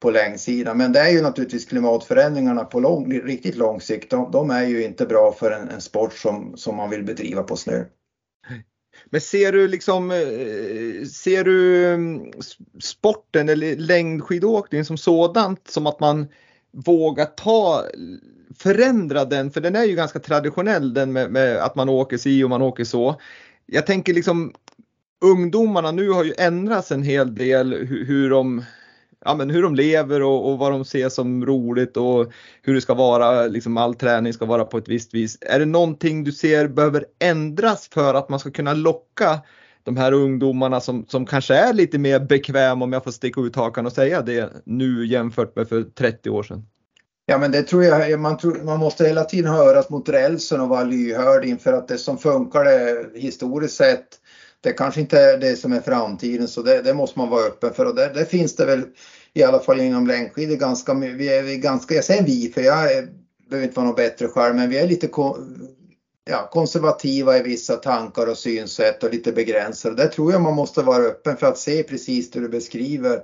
på 0.00 0.10
längdsidan. 0.10 0.78
Men 0.78 0.92
det 0.92 1.00
är 1.00 1.10
ju 1.10 1.22
naturligtvis 1.22 1.66
klimatförändringarna 1.66 2.64
på 2.64 2.80
lång, 2.80 3.12
riktigt 3.12 3.56
lång 3.56 3.80
sikt, 3.80 4.10
de, 4.10 4.30
de 4.30 4.50
är 4.50 4.66
ju 4.66 4.84
inte 4.84 5.06
bra 5.06 5.32
för 5.32 5.50
en, 5.50 5.68
en, 5.68 5.80
sport 5.80 6.12
som, 6.12 6.56
som 6.56 6.76
man 6.76 6.90
vill 6.90 7.04
bedriva 7.04 7.42
på 7.42 7.56
snö. 7.56 7.84
Men 9.10 9.20
ser 9.20 9.52
du 9.52 9.68
liksom, 9.68 10.10
eh, 10.10 11.06
ser 11.06 11.44
du 11.44 11.86
mm, 11.86 12.32
sporten 12.80 13.48
eller 13.48 13.76
längdskidåkning 13.76 14.84
som 14.84 14.96
sådant 14.96 15.68
som 15.68 15.86
att 15.86 16.00
man 16.00 16.28
våga 16.72 17.26
ta, 17.26 17.84
förändra 18.58 19.24
den, 19.24 19.50
för 19.50 19.60
den 19.60 19.76
är 19.76 19.84
ju 19.84 19.94
ganska 19.94 20.18
traditionell 20.18 20.94
den 20.94 21.12
med, 21.12 21.30
med 21.30 21.56
att 21.56 21.74
man 21.74 21.88
åker 21.88 22.18
si 22.18 22.44
och 22.44 22.50
man 22.50 22.62
åker 22.62 22.84
så. 22.84 23.20
Jag 23.66 23.86
tänker 23.86 24.14
liksom 24.14 24.52
ungdomarna 25.24 25.92
nu 25.92 26.10
har 26.10 26.24
ju 26.24 26.34
ändrats 26.38 26.92
en 26.92 27.02
hel 27.02 27.34
del 27.34 27.72
hur, 27.74 28.06
hur 28.06 28.30
de 28.30 28.64
ja, 29.24 29.34
men 29.34 29.50
hur 29.50 29.62
de 29.62 29.74
lever 29.74 30.22
och, 30.22 30.50
och, 30.50 30.58
vad 30.58 30.72
de 30.72 30.84
ser 30.84 31.08
som 31.08 31.46
roligt 31.46 31.96
och 31.96 32.32
hur 32.62 32.74
det 32.74 32.80
ska 32.80 32.94
vara, 32.94 33.46
liksom 33.46 33.76
all 33.76 33.94
träning 33.94 34.32
ska 34.32 34.44
vara 34.44 34.64
på 34.64 34.78
ett 34.78 34.88
visst 34.88 35.14
vis. 35.14 35.38
Är 35.40 35.58
det 35.58 35.66
någonting 35.66 36.24
du 36.24 36.32
ser 36.32 36.68
behöver 36.68 37.06
ändras 37.18 37.88
för 37.92 38.14
att 38.14 38.28
man 38.28 38.38
ska 38.38 38.50
kunna 38.50 38.74
locka 38.74 39.40
de 39.84 39.96
här 39.96 40.12
ungdomarna 40.12 40.80
som, 40.80 41.06
som 41.08 41.26
kanske 41.26 41.54
är 41.54 41.72
lite 41.72 41.98
mer 41.98 42.20
bekväma 42.20 42.84
om 42.84 42.92
jag 42.92 43.04
får 43.04 43.10
sticka 43.10 43.40
ut 43.40 43.56
hakan 43.56 43.86
och 43.86 43.92
säga 43.92 44.22
det 44.22 44.50
nu 44.64 45.06
jämfört 45.06 45.56
med 45.56 45.68
för 45.68 45.82
30 45.82 46.30
år 46.30 46.42
sedan? 46.42 46.66
Ja 47.26 47.38
men 47.38 47.52
det 47.52 47.62
tror 47.62 47.84
jag, 47.84 48.20
man, 48.20 48.36
tror, 48.36 48.62
man 48.64 48.78
måste 48.78 49.04
hela 49.04 49.24
tiden 49.24 49.52
höras 49.52 49.90
mot 49.90 50.08
rälsen 50.08 50.60
och 50.60 50.68
vara 50.68 50.84
lyhörd 50.84 51.44
inför 51.44 51.72
att 51.72 51.88
det 51.88 51.98
som 51.98 52.18
funkar 52.18 52.64
det 52.64 53.06
historiskt 53.20 53.74
sett 53.74 54.06
det 54.62 54.72
kanske 54.72 55.00
inte 55.00 55.20
är 55.20 55.38
det 55.38 55.56
som 55.56 55.72
är 55.72 55.80
framtiden 55.80 56.48
så 56.48 56.62
det, 56.62 56.82
det 56.82 56.94
måste 56.94 57.18
man 57.18 57.28
vara 57.28 57.46
öppen 57.46 57.72
för 57.74 57.86
och 57.86 57.94
det, 57.94 58.12
det 58.14 58.24
finns 58.24 58.56
det 58.56 58.66
väl 58.66 58.82
i 59.34 59.42
alla 59.42 59.58
fall 59.58 59.80
inom 59.80 60.06
längdskidor 60.06 60.56
ganska, 60.56 60.94
vi 60.94 61.28
är 61.28 61.56
ganska, 61.56 61.94
jag 61.94 62.04
säger 62.04 62.24
vi 62.24 62.52
för 62.54 62.60
jag 62.60 62.92
är, 62.92 63.08
behöver 63.50 63.66
inte 63.66 63.76
vara 63.76 63.86
något 63.86 63.96
bättre 63.96 64.28
själv 64.28 64.54
men 64.54 64.70
vi 64.70 64.78
är 64.78 64.86
lite 64.86 65.08
ja, 66.24 66.48
konservativa 66.52 67.38
i 67.38 67.42
vissa 67.42 67.76
tankar 67.76 68.26
och 68.26 68.36
synsätt 68.36 69.02
och 69.02 69.10
lite 69.10 69.32
begränsade. 69.32 69.94
Där 69.94 70.08
tror 70.08 70.32
jag 70.32 70.40
man 70.40 70.54
måste 70.54 70.82
vara 70.82 71.02
öppen 71.02 71.36
för 71.36 71.46
att 71.46 71.58
se 71.58 71.82
precis 71.82 72.30
det 72.30 72.40
du 72.40 72.48
beskriver. 72.48 73.20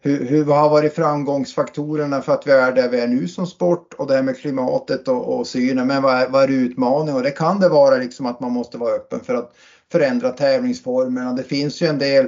Hur, 0.00 0.24
hur 0.24 0.44
har 0.44 0.70
varit 0.70 0.94
framgångsfaktorerna 0.94 2.22
för 2.22 2.32
att 2.32 2.46
vi 2.46 2.50
är 2.50 2.72
där 2.72 2.88
vi 2.88 3.00
är 3.00 3.06
nu 3.06 3.28
som 3.28 3.46
sport 3.46 3.94
och 3.94 4.06
det 4.06 4.14
här 4.14 4.22
med 4.22 4.38
klimatet 4.38 5.08
och, 5.08 5.38
och 5.38 5.46
synen. 5.46 5.86
Men 5.86 6.02
vad 6.02 6.14
är, 6.14 6.28
vad 6.28 6.42
är 6.42 6.48
utmaningen? 6.48 7.16
Och 7.16 7.22
det 7.22 7.30
kan 7.30 7.60
det 7.60 7.68
vara 7.68 7.96
liksom 7.96 8.26
att 8.26 8.40
man 8.40 8.52
måste 8.52 8.78
vara 8.78 8.94
öppen 8.94 9.20
för 9.20 9.34
att 9.34 9.52
förändra 9.92 10.30
tävlingsformerna. 10.30 11.32
Det 11.32 11.42
finns 11.42 11.82
ju 11.82 11.86
en 11.86 11.98
del 11.98 12.24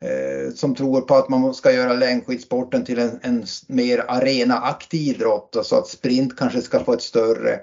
eh, 0.00 0.54
som 0.54 0.74
tror 0.74 1.00
på 1.00 1.14
att 1.14 1.28
man 1.28 1.54
ska 1.54 1.72
göra 1.72 1.92
längdskidsporten 1.92 2.84
till 2.84 2.98
en, 2.98 3.18
en 3.22 3.46
mer 3.66 4.04
arenaaktig 4.08 5.00
idrott. 5.08 5.56
Alltså 5.56 5.76
att 5.76 5.88
sprint 5.88 6.36
kanske 6.36 6.60
ska 6.60 6.84
få 6.84 6.92
ett 6.92 7.02
större 7.02 7.60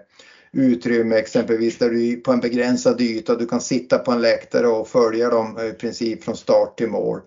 utrymme 0.52 1.16
exempelvis 1.16 1.78
där 1.78 1.90
du 1.90 2.16
på 2.16 2.32
en 2.32 2.40
begränsad 2.40 3.02
yta, 3.02 3.36
du 3.36 3.46
kan 3.46 3.62
sitta 3.62 3.98
på 3.98 4.12
en 4.12 4.22
läktare 4.22 4.68
och 4.68 4.88
följa 4.88 5.30
dem 5.30 5.58
eh, 5.58 5.66
i 5.66 5.74
princip 5.74 6.24
från 6.24 6.38
start 6.38 6.78
till 6.78 6.88
mål. 6.88 7.20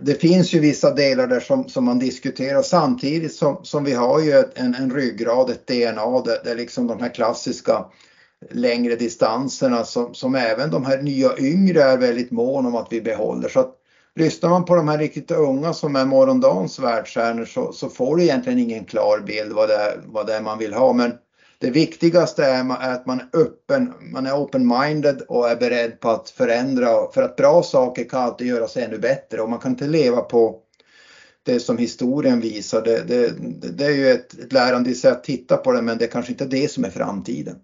Det 0.00 0.14
finns 0.14 0.52
ju 0.52 0.60
vissa 0.60 0.94
delar 0.94 1.26
där 1.26 1.40
som, 1.40 1.68
som 1.68 1.84
man 1.84 1.98
diskuterar 1.98 2.62
samtidigt 2.62 3.34
som, 3.34 3.60
som 3.62 3.84
vi 3.84 3.92
har 3.92 4.20
ju 4.20 4.44
en, 4.54 4.74
en 4.74 4.90
ryggrad, 4.90 5.50
ett 5.50 5.66
DNA 5.66 6.20
där, 6.20 6.44
där 6.44 6.56
liksom 6.56 6.86
de 6.86 7.00
här 7.00 7.14
klassiska 7.14 7.84
längre 8.50 8.96
distanserna 8.96 9.84
som, 9.84 10.14
som 10.14 10.34
även 10.34 10.70
de 10.70 10.84
här 10.84 11.02
nya 11.02 11.38
yngre 11.38 11.82
är 11.82 11.98
väldigt 11.98 12.30
mån 12.30 12.66
om 12.66 12.74
att 12.74 12.88
vi 12.90 13.00
behåller. 13.00 13.48
Så 13.48 13.60
att 13.60 13.74
lyssnar 14.14 14.50
man 14.50 14.64
på 14.64 14.74
de 14.74 14.88
här 14.88 14.98
riktigt 14.98 15.30
unga 15.30 15.72
som 15.72 15.96
är 15.96 16.04
morgondagens 16.04 16.78
världsstjärnor 16.78 17.44
så, 17.44 17.72
så 17.72 17.88
får 17.88 18.16
du 18.16 18.22
egentligen 18.22 18.58
ingen 18.58 18.84
klar 18.84 19.20
bild 19.26 19.52
vad 19.52 19.68
det, 19.68 19.74
är, 19.74 20.00
vad 20.06 20.26
det 20.26 20.34
är 20.34 20.40
man 20.40 20.58
vill 20.58 20.74
ha. 20.74 20.92
Men 20.92 21.12
det 21.60 21.70
viktigaste 21.70 22.44
är 22.44 22.92
att 22.92 23.06
man 23.06 23.20
är 23.20 23.28
öppen, 23.32 23.92
man 24.12 24.26
är 24.26 24.32
open-minded 24.32 25.22
och 25.28 25.48
är 25.48 25.56
beredd 25.56 26.00
på 26.00 26.08
att 26.08 26.30
förändra. 26.30 27.10
För 27.10 27.22
att 27.22 27.36
bra 27.36 27.62
saker 27.62 28.04
kan 28.04 28.22
alltid 28.22 28.46
göras 28.46 28.76
ännu 28.76 28.98
bättre 28.98 29.40
och 29.40 29.50
man 29.50 29.58
kan 29.58 29.70
inte 29.72 29.86
leva 29.86 30.20
på 30.20 30.60
det 31.42 31.60
som 31.60 31.78
historien 31.78 32.40
visar. 32.40 32.82
Det, 32.82 33.02
det, 33.02 33.34
det 33.76 33.84
är 33.84 33.90
ju 33.90 34.10
ett, 34.10 34.38
ett 34.38 34.52
lärande 34.52 34.90
i 34.90 34.94
sig 34.94 35.10
att 35.10 35.24
titta 35.24 35.56
på 35.56 35.72
det 35.72 35.82
men 35.82 35.98
det 35.98 36.04
är 36.04 36.08
kanske 36.08 36.32
inte 36.32 36.46
det 36.46 36.70
som 36.70 36.84
är 36.84 36.90
framtiden. 36.90 37.56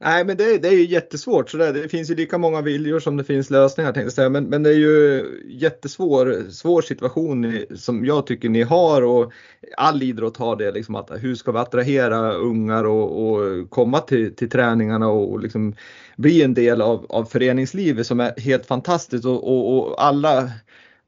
Nej 0.00 0.24
men 0.24 0.36
det, 0.36 0.58
det 0.58 0.68
är 0.68 0.72
ju 0.72 0.86
jättesvårt. 0.86 1.50
Så 1.50 1.56
det, 1.56 1.72
det, 1.72 1.88
finns 1.88 2.10
ju 2.10 2.14
lika 2.14 2.38
många 2.38 2.62
viljor 2.62 3.00
som 3.00 3.16
det 3.16 3.24
finns 3.24 3.50
lösningar 3.50 3.92
tänkte 3.92 4.06
jag 4.06 4.12
säga. 4.12 4.28
Men, 4.28 4.44
men 4.44 4.62
det 4.62 4.70
är 4.70 4.78
ju 4.78 5.24
jättesvår 5.46 6.50
svår 6.50 6.82
situation 6.82 7.64
som 7.76 8.04
jag 8.04 8.26
tycker 8.26 8.48
ni 8.48 8.62
har 8.62 9.02
och 9.02 9.32
all 9.76 10.02
idrott 10.02 10.36
har 10.36 10.56
det. 10.56 10.72
Liksom 10.72 10.94
att 10.94 11.10
hur 11.18 11.34
ska 11.34 11.52
vi 11.52 11.58
attrahera 11.58 12.32
ungar 12.32 12.84
och, 12.84 13.26
och 13.26 13.70
komma 13.70 14.00
till, 14.00 14.36
till 14.36 14.50
träningarna 14.50 15.08
och, 15.08 15.32
och 15.32 15.40
liksom 15.40 15.74
bli 16.16 16.42
en 16.42 16.54
del 16.54 16.82
av, 16.82 17.06
av 17.08 17.24
föreningslivet 17.24 18.06
som 18.06 18.20
är 18.20 18.40
helt 18.40 18.66
fantastiskt 18.66 19.24
och, 19.24 19.48
och, 19.48 19.78
och 19.78 20.04
alla 20.04 20.50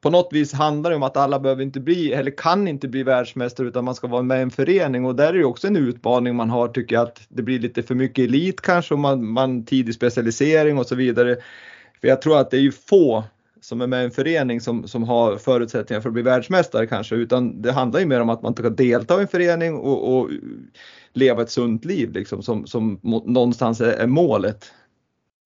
på 0.01 0.09
något 0.09 0.29
vis 0.31 0.53
handlar 0.53 0.89
det 0.89 0.95
om 0.95 1.03
att 1.03 1.17
alla 1.17 1.39
behöver 1.39 1.63
inte 1.63 1.79
bli 1.79 2.13
eller 2.13 2.31
kan 2.31 2.67
inte 2.67 2.87
bli 2.87 3.03
världsmästare 3.03 3.67
utan 3.67 3.85
man 3.85 3.95
ska 3.95 4.07
vara 4.07 4.21
med 4.21 4.39
i 4.39 4.41
en 4.41 4.51
förening 4.51 5.05
och 5.05 5.15
där 5.15 5.33
är 5.33 5.37
det 5.37 5.45
också 5.45 5.67
en 5.67 5.75
utmaning 5.75 6.35
man 6.35 6.49
har 6.49 6.67
tycker 6.67 6.95
jag 6.95 7.03
att 7.03 7.21
det 7.29 7.43
blir 7.43 7.59
lite 7.59 7.83
för 7.83 7.95
mycket 7.95 8.25
elit 8.25 8.61
kanske 8.61 8.93
och 8.93 8.99
man, 8.99 9.27
man 9.27 9.65
tidig 9.65 9.95
specialisering 9.95 10.77
och 10.77 10.85
så 10.85 10.95
vidare. 10.95 11.37
För 12.01 12.07
jag 12.07 12.21
tror 12.21 12.39
att 12.39 12.51
det 12.51 12.57
är 12.57 12.61
ju 12.61 12.71
få 12.71 13.23
som 13.61 13.81
är 13.81 13.87
med 13.87 14.01
i 14.01 14.05
en 14.05 14.11
förening 14.11 14.61
som, 14.61 14.87
som 14.87 15.03
har 15.03 15.37
förutsättningar 15.37 16.01
för 16.01 16.09
att 16.09 16.13
bli 16.13 16.21
världsmästare 16.21 16.87
kanske 16.87 17.15
utan 17.15 17.61
det 17.61 17.71
handlar 17.71 17.99
ju 17.99 18.05
mer 18.05 18.21
om 18.21 18.29
att 18.29 18.41
man 18.41 18.53
ska 18.53 18.69
delta 18.69 19.17
i 19.17 19.21
en 19.21 19.27
förening 19.27 19.75
och, 19.75 20.17
och 20.17 20.29
leva 21.13 21.41
ett 21.41 21.51
sunt 21.51 21.85
liv 21.85 22.11
liksom 22.11 22.43
som, 22.43 22.67
som 22.67 22.99
någonstans 23.25 23.81
är, 23.81 23.91
är 23.91 24.07
målet. 24.07 24.71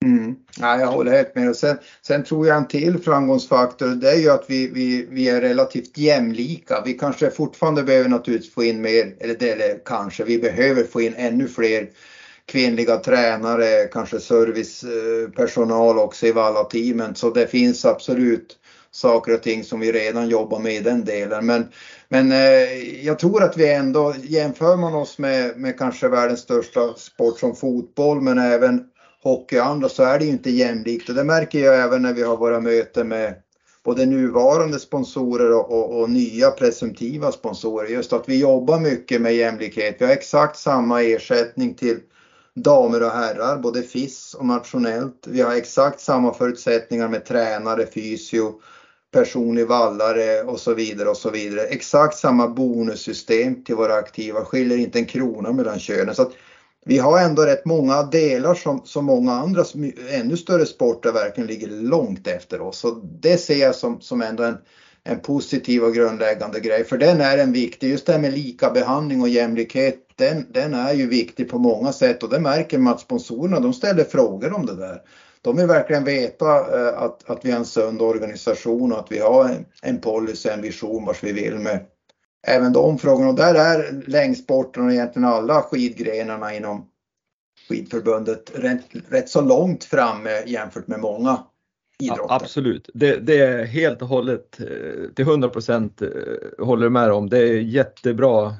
Mm. 0.04 0.36
Ja, 0.60 0.80
jag 0.80 0.86
håller 0.86 1.12
helt 1.12 1.34
med. 1.34 1.56
sen, 1.56 1.78
sen 2.02 2.24
tror 2.24 2.46
jag 2.46 2.56
en 2.56 2.68
till 2.68 2.98
framgångsfaktor 2.98 3.86
det 3.86 4.10
är 4.10 4.16
ju 4.16 4.28
att 4.28 4.44
vi, 4.48 4.66
vi, 4.66 5.06
vi 5.10 5.28
är 5.28 5.40
relativt 5.40 5.98
jämlika. 5.98 6.82
Vi 6.84 6.94
kanske 6.94 7.30
fortfarande 7.30 7.84
behöver 7.84 8.08
naturligtvis 8.08 8.54
få 8.54 8.64
in 8.64 8.80
mer, 8.80 9.16
eller, 9.20 9.34
det, 9.34 9.50
eller 9.50 9.78
kanske, 9.84 10.24
vi 10.24 10.38
behöver 10.38 10.84
få 10.84 11.00
in 11.00 11.14
ännu 11.16 11.48
fler 11.48 11.88
kvinnliga 12.46 12.96
tränare, 12.96 13.86
kanske 13.86 14.20
servicepersonal 14.20 15.98
också 15.98 16.26
i 16.26 16.30
Valla-teamen. 16.32 17.14
Så 17.14 17.30
det 17.30 17.46
finns 17.46 17.84
absolut 17.84 18.56
saker 18.90 19.32
och 19.32 19.42
ting 19.42 19.64
som 19.64 19.80
vi 19.80 19.92
redan 19.92 20.28
jobbar 20.28 20.58
med 20.58 20.74
i 20.74 20.80
den 20.80 21.04
delen. 21.04 21.46
Men, 21.46 21.66
men 22.08 22.32
eh, 22.32 23.04
jag 23.04 23.18
tror 23.18 23.42
att 23.42 23.56
vi 23.56 23.72
ändå, 23.72 24.14
jämför 24.16 24.76
man 24.76 24.94
oss 24.94 25.18
med, 25.18 25.56
med 25.56 25.78
kanske 25.78 26.08
världens 26.08 26.40
största 26.40 26.94
sport 26.96 27.38
som 27.38 27.54
fotboll 27.54 28.20
men 28.20 28.38
även 28.38 28.80
hockey 29.24 29.58
och 29.58 29.66
andra 29.66 29.88
så 29.88 30.02
är 30.02 30.18
det 30.18 30.24
ju 30.24 30.30
inte 30.30 30.50
jämlikt 30.50 31.08
och 31.08 31.14
det 31.14 31.24
märker 31.24 31.58
jag 31.58 31.82
även 31.82 32.02
när 32.02 32.12
vi 32.12 32.22
har 32.22 32.36
våra 32.36 32.60
möten 32.60 33.08
med 33.08 33.34
både 33.84 34.06
nuvarande 34.06 34.78
sponsorer 34.78 35.52
och, 35.52 35.72
och, 35.72 36.00
och, 36.00 36.10
nya 36.10 36.50
presumtiva 36.50 37.32
sponsorer. 37.32 37.88
Just 37.88 38.12
att 38.12 38.28
vi 38.28 38.40
jobbar 38.40 38.78
mycket 38.78 39.20
med 39.20 39.34
jämlikhet. 39.34 39.96
Vi 39.98 40.04
har 40.04 40.12
exakt 40.12 40.56
samma 40.56 41.02
ersättning 41.02 41.74
till 41.74 41.98
damer 42.54 43.02
och 43.02 43.10
herrar, 43.10 43.58
både 43.58 43.82
FIS 43.82 44.34
och 44.34 44.46
nationellt. 44.46 45.26
Vi 45.26 45.40
har 45.40 45.54
exakt 45.54 46.00
samma 46.00 46.34
förutsättningar 46.34 47.08
med 47.08 47.24
tränare, 47.24 47.86
fysio, 47.86 48.60
personlig 49.12 49.66
vallare 49.66 50.42
och 50.42 50.60
så 50.60 50.74
vidare 50.74 51.08
och 51.08 51.16
så 51.16 51.30
vidare. 51.30 51.66
Exakt 51.66 52.16
samma 52.16 52.48
bonussystem 52.48 53.64
till 53.64 53.74
våra 53.74 53.94
aktiva, 53.94 54.44
skiljer 54.44 54.78
inte 54.78 54.98
en 54.98 55.06
krona 55.06 55.52
mellan 55.52 55.78
könen. 55.78 56.14
Så 56.14 56.22
att 56.22 56.32
vi 56.84 56.98
har 56.98 57.20
ändå 57.20 57.42
rätt 57.42 57.64
många 57.64 58.02
delar 58.02 58.54
som, 58.54 58.80
som 58.84 59.04
många 59.04 59.32
andra 59.32 59.64
ännu 60.10 60.36
större 60.36 60.66
sporter 60.66 61.12
verkligen 61.12 61.46
ligger 61.46 61.68
långt 61.68 62.26
efter 62.26 62.60
oss. 62.60 62.78
Så 62.78 62.90
det 63.20 63.36
ser 63.38 63.60
jag 63.60 63.74
som, 63.74 64.00
som 64.00 64.22
ändå 64.22 64.42
en, 64.42 64.56
en 65.04 65.20
positiv 65.20 65.84
och 65.84 65.94
grundläggande 65.94 66.60
grej. 66.60 66.84
För 66.84 66.96
den 66.96 67.20
är 67.20 67.38
en 67.38 67.52
viktig, 67.52 67.90
just 67.90 68.06
det 68.06 68.12
här 68.12 68.20
med 68.20 68.32
lika 68.32 68.70
behandling 68.70 69.20
och 69.20 69.28
jämlikhet, 69.28 69.96
den, 70.16 70.46
den 70.52 70.74
är 70.74 70.92
ju 70.92 71.06
viktig 71.06 71.50
på 71.50 71.58
många 71.58 71.92
sätt 71.92 72.22
och 72.22 72.28
det 72.28 72.38
märker 72.38 72.78
man 72.78 72.92
att 72.92 73.00
sponsorerna, 73.00 73.60
de 73.60 73.72
ställer 73.72 74.04
frågor 74.04 74.52
om 74.52 74.66
det 74.66 74.76
där. 74.76 75.00
De 75.42 75.56
vill 75.56 75.66
verkligen 75.66 76.04
veta 76.04 76.46
eh, 76.56 77.02
att, 77.02 77.30
att 77.30 77.44
vi 77.44 77.50
har 77.50 77.58
en 77.58 77.64
sund 77.64 78.02
organisation 78.02 78.92
och 78.92 78.98
att 78.98 79.12
vi 79.12 79.18
har 79.18 79.48
en, 79.48 79.64
en 79.82 80.00
policy, 80.00 80.48
en 80.48 80.62
vision 80.62 81.04
vars 81.04 81.22
vi 81.22 81.32
vill 81.32 81.54
med, 81.54 81.80
även 82.44 82.72
de 82.72 82.98
frågorna. 82.98 83.28
Och 83.28 83.34
där 83.34 83.54
är 83.54 84.02
längdsporten 84.06 84.86
och 84.86 84.92
egentligen 84.92 85.28
alla 85.28 85.62
skidgrenarna 85.62 86.54
inom 86.54 86.86
skidförbundet 87.68 88.52
rätt, 88.54 88.84
rätt 89.08 89.28
så 89.28 89.40
långt 89.40 89.84
framme 89.84 90.42
jämfört 90.46 90.86
med 90.86 91.00
många 91.00 91.38
idrotter. 91.98 92.24
Ja, 92.28 92.34
absolut, 92.42 92.90
det, 92.94 93.16
det, 93.16 93.38
är 93.38 93.64
helt 93.64 94.02
och 94.02 94.08
hållet 94.08 94.60
eh, 94.60 95.10
till 95.14 95.24
100 95.24 95.48
procent 95.48 96.02
eh, 96.02 96.08
håller 96.58 96.88
med 96.88 97.12
om. 97.12 97.30
Det 97.30 97.38
är 97.38 97.60
jättebra 97.60 98.54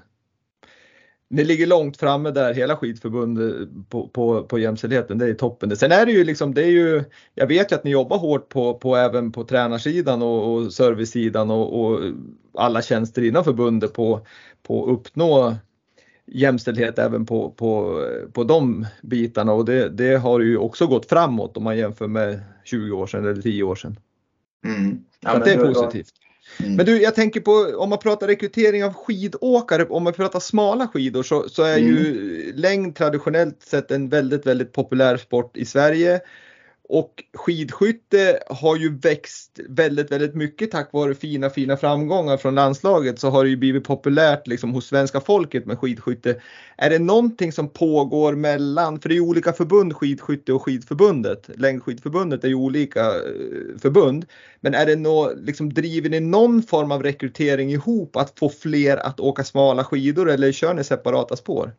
ni 1.35 1.45
ligger 1.45 1.67
långt 1.67 1.97
framme 1.97 2.31
där, 2.31 2.55
hela 2.55 2.77
skidförbundet 2.77 3.69
på, 3.89 4.09
på, 4.09 4.43
på 4.43 4.59
jämställdheten, 4.59 5.19
det 5.19 5.27
är 5.27 5.35
toppen. 5.35 5.77
Sen 5.77 5.93
är 5.93 6.07
det 6.07 6.13
ju 6.13 6.25
liksom, 6.25 6.55
det 6.55 6.63
är 6.63 6.71
ju, 6.71 7.05
jag 7.35 7.47
vet 7.47 7.73
ju 7.73 7.77
att 7.77 7.85
ni 7.85 7.91
jobbar 7.91 8.19
hårt 8.19 8.49
på, 8.49 8.75
på 8.75 8.97
även 8.97 9.33
på 9.33 9.45
tränarsidan 9.45 10.23
och, 10.23 10.55
och 10.55 10.73
servicesidan 10.73 11.51
och, 11.51 11.85
och, 11.85 12.01
alla 12.59 12.83
tjänster 12.83 13.23
inom 13.25 13.45
förbundet 13.45 13.93
på, 13.93 14.27
på 14.63 14.87
uppnå 14.87 15.55
jämställdhet 16.27 16.99
även 16.99 17.27
på, 17.27 17.51
på, 17.51 18.03
på 18.33 18.45
de 18.45 18.87
bitarna 19.03 19.53
och 19.53 19.65
det, 19.65 19.89
det 19.89 20.17
har 20.17 20.41
ju 20.41 20.57
också 20.57 20.87
gått 20.87 21.09
framåt 21.09 21.57
om 21.57 21.65
man 21.65 21.79
jämför 21.79 22.07
med 22.07 22.41
20 22.65 22.97
år 22.97 23.07
sedan 23.07 23.25
eller 23.25 23.43
10 23.43 23.63
år 23.63 23.75
sedan. 23.75 23.99
Mm. 24.65 25.05
Ja, 25.21 25.39
det 25.39 25.53
är 25.53 25.73
positivt. 25.73 26.13
Mm. 26.61 26.77
Men 26.77 26.87
du, 26.87 27.03
jag 27.03 27.15
tänker 27.15 27.41
på 27.41 27.53
om 27.77 27.91
man 27.91 27.99
pratar 27.99 28.27
rekrytering 28.27 28.85
av 28.85 28.95
skidåkare, 28.95 29.85
om 29.85 30.03
man 30.03 30.13
pratar 30.13 30.41
smala 30.41 30.89
skidor 30.89 31.23
så, 31.23 31.49
så 31.49 31.63
är 31.63 31.79
mm. 31.79 31.89
ju 31.89 32.53
längd 32.57 32.97
traditionellt 32.97 33.63
sett 33.63 33.91
en 33.91 34.09
väldigt, 34.09 34.47
väldigt 34.47 34.73
populär 34.73 35.17
sport 35.17 35.57
i 35.57 35.65
Sverige. 35.65 36.21
Och 36.89 37.25
skidskytte 37.35 38.39
har 38.47 38.77
ju 38.77 38.99
växt 38.99 39.61
väldigt, 39.69 40.13
väldigt 40.13 40.35
mycket 40.35 40.71
tack 40.71 40.93
vare 40.93 41.15
fina, 41.15 41.51
fina 41.51 41.77
framgångar 41.77 42.37
från 42.37 42.55
landslaget 42.55 43.19
så 43.19 43.31
har 43.31 43.45
det 43.45 43.51
ju 43.51 43.57
blivit 43.57 43.85
populärt 43.85 44.47
liksom 44.47 44.73
hos 44.73 44.87
svenska 44.87 45.21
folket 45.21 45.67
med 45.67 45.79
skidskytte. 45.79 46.41
Är 46.77 46.91
det 46.91 46.99
någonting 46.99 47.53
som 47.53 47.69
pågår 47.69 48.35
mellan, 48.35 49.01
för 49.01 49.09
det 49.09 49.13
är 49.15 49.17
ju 49.17 49.29
olika 49.29 49.53
förbund, 49.53 49.97
skidskytte 49.97 50.53
och 50.53 50.63
skidförbundet. 50.63 51.51
Längdskidförbundet 51.55 52.45
är 52.45 52.49
ju 52.49 52.55
olika 52.55 53.01
eh, 53.01 53.79
förbund. 53.83 54.27
Men 54.61 54.75
är 54.75 54.87
det 54.87 54.97
nå, 54.97 55.33
liksom, 55.35 55.73
driver 55.75 56.11
ni 56.11 56.21
någon 56.21 56.63
form 56.63 56.93
av 56.93 57.03
rekrytering 57.03 57.71
ihop 57.71 58.17
att 58.17 58.39
få 58.39 58.49
fler 58.49 58.97
att 58.97 59.21
åka 59.21 59.45
smala 59.45 59.85
skidor 59.85 60.31
eller 60.31 60.53
kör 60.53 60.75
ni 60.75 60.85
separata 60.85 61.37
spår? 61.37 61.73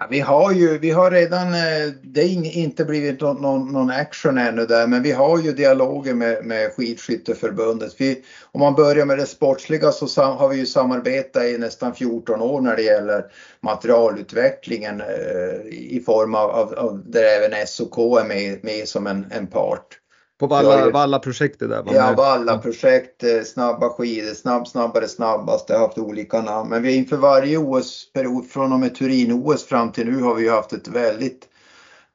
Ja, 0.00 0.06
vi 0.10 0.20
har 0.20 0.52
ju, 0.52 0.78
vi 0.78 0.90
har 0.90 1.10
redan, 1.10 1.54
eh, 1.54 1.92
det 2.02 2.20
är 2.20 2.56
inte 2.56 2.84
blivit 2.84 3.20
någon, 3.20 3.72
någon 3.72 3.90
action 3.90 4.38
ännu 4.38 4.66
där, 4.66 4.86
men 4.86 5.02
vi 5.02 5.12
har 5.12 5.38
ju 5.38 5.52
dialoger 5.52 6.14
med, 6.14 6.44
med 6.44 6.72
skidskytteförbundet. 6.72 7.94
Vi, 7.98 8.24
om 8.52 8.60
man 8.60 8.74
börjar 8.74 9.04
med 9.04 9.18
det 9.18 9.26
sportsliga 9.26 9.92
så 9.92 10.22
har 10.22 10.48
vi 10.48 10.56
ju 10.56 10.66
samarbetat 10.66 11.44
i 11.44 11.58
nästan 11.58 11.94
14 11.94 12.40
år 12.40 12.60
när 12.60 12.76
det 12.76 12.82
gäller 12.82 13.24
materialutvecklingen 13.60 15.00
eh, 15.00 15.66
i 15.70 16.02
form 16.06 16.34
av, 16.34 16.50
av, 16.50 16.74
av 16.74 17.02
där 17.10 17.24
även 17.24 17.66
SOK 17.66 17.98
är 17.98 18.24
med, 18.24 18.64
med 18.64 18.88
som 18.88 19.06
en, 19.06 19.26
en 19.30 19.46
part. 19.46 19.99
På 20.40 20.46
Valla, 20.46 20.90
Valla-projektet 20.90 21.68
där? 21.68 21.84
Ja, 21.94 22.14
Valla-projekt, 22.16 23.22
eh, 23.22 23.42
snabba 23.42 23.88
skidor, 23.88 24.34
snabb, 24.34 24.68
snabbare, 24.68 25.08
snabbast. 25.08 25.66
Det 25.66 25.74
har 25.74 25.80
haft 25.80 25.98
olika 25.98 26.42
namn. 26.42 26.70
Men 26.70 26.82
vi 26.82 26.94
inför 26.94 27.16
varje 27.16 27.58
OS-period 27.58 28.50
från 28.50 28.72
och 28.72 28.80
med 28.80 28.94
Turin-OS 28.94 29.64
fram 29.64 29.92
till 29.92 30.06
nu 30.06 30.22
har 30.22 30.34
vi 30.34 30.48
haft 30.48 30.72
ett 30.72 30.88
väldigt 30.88 31.48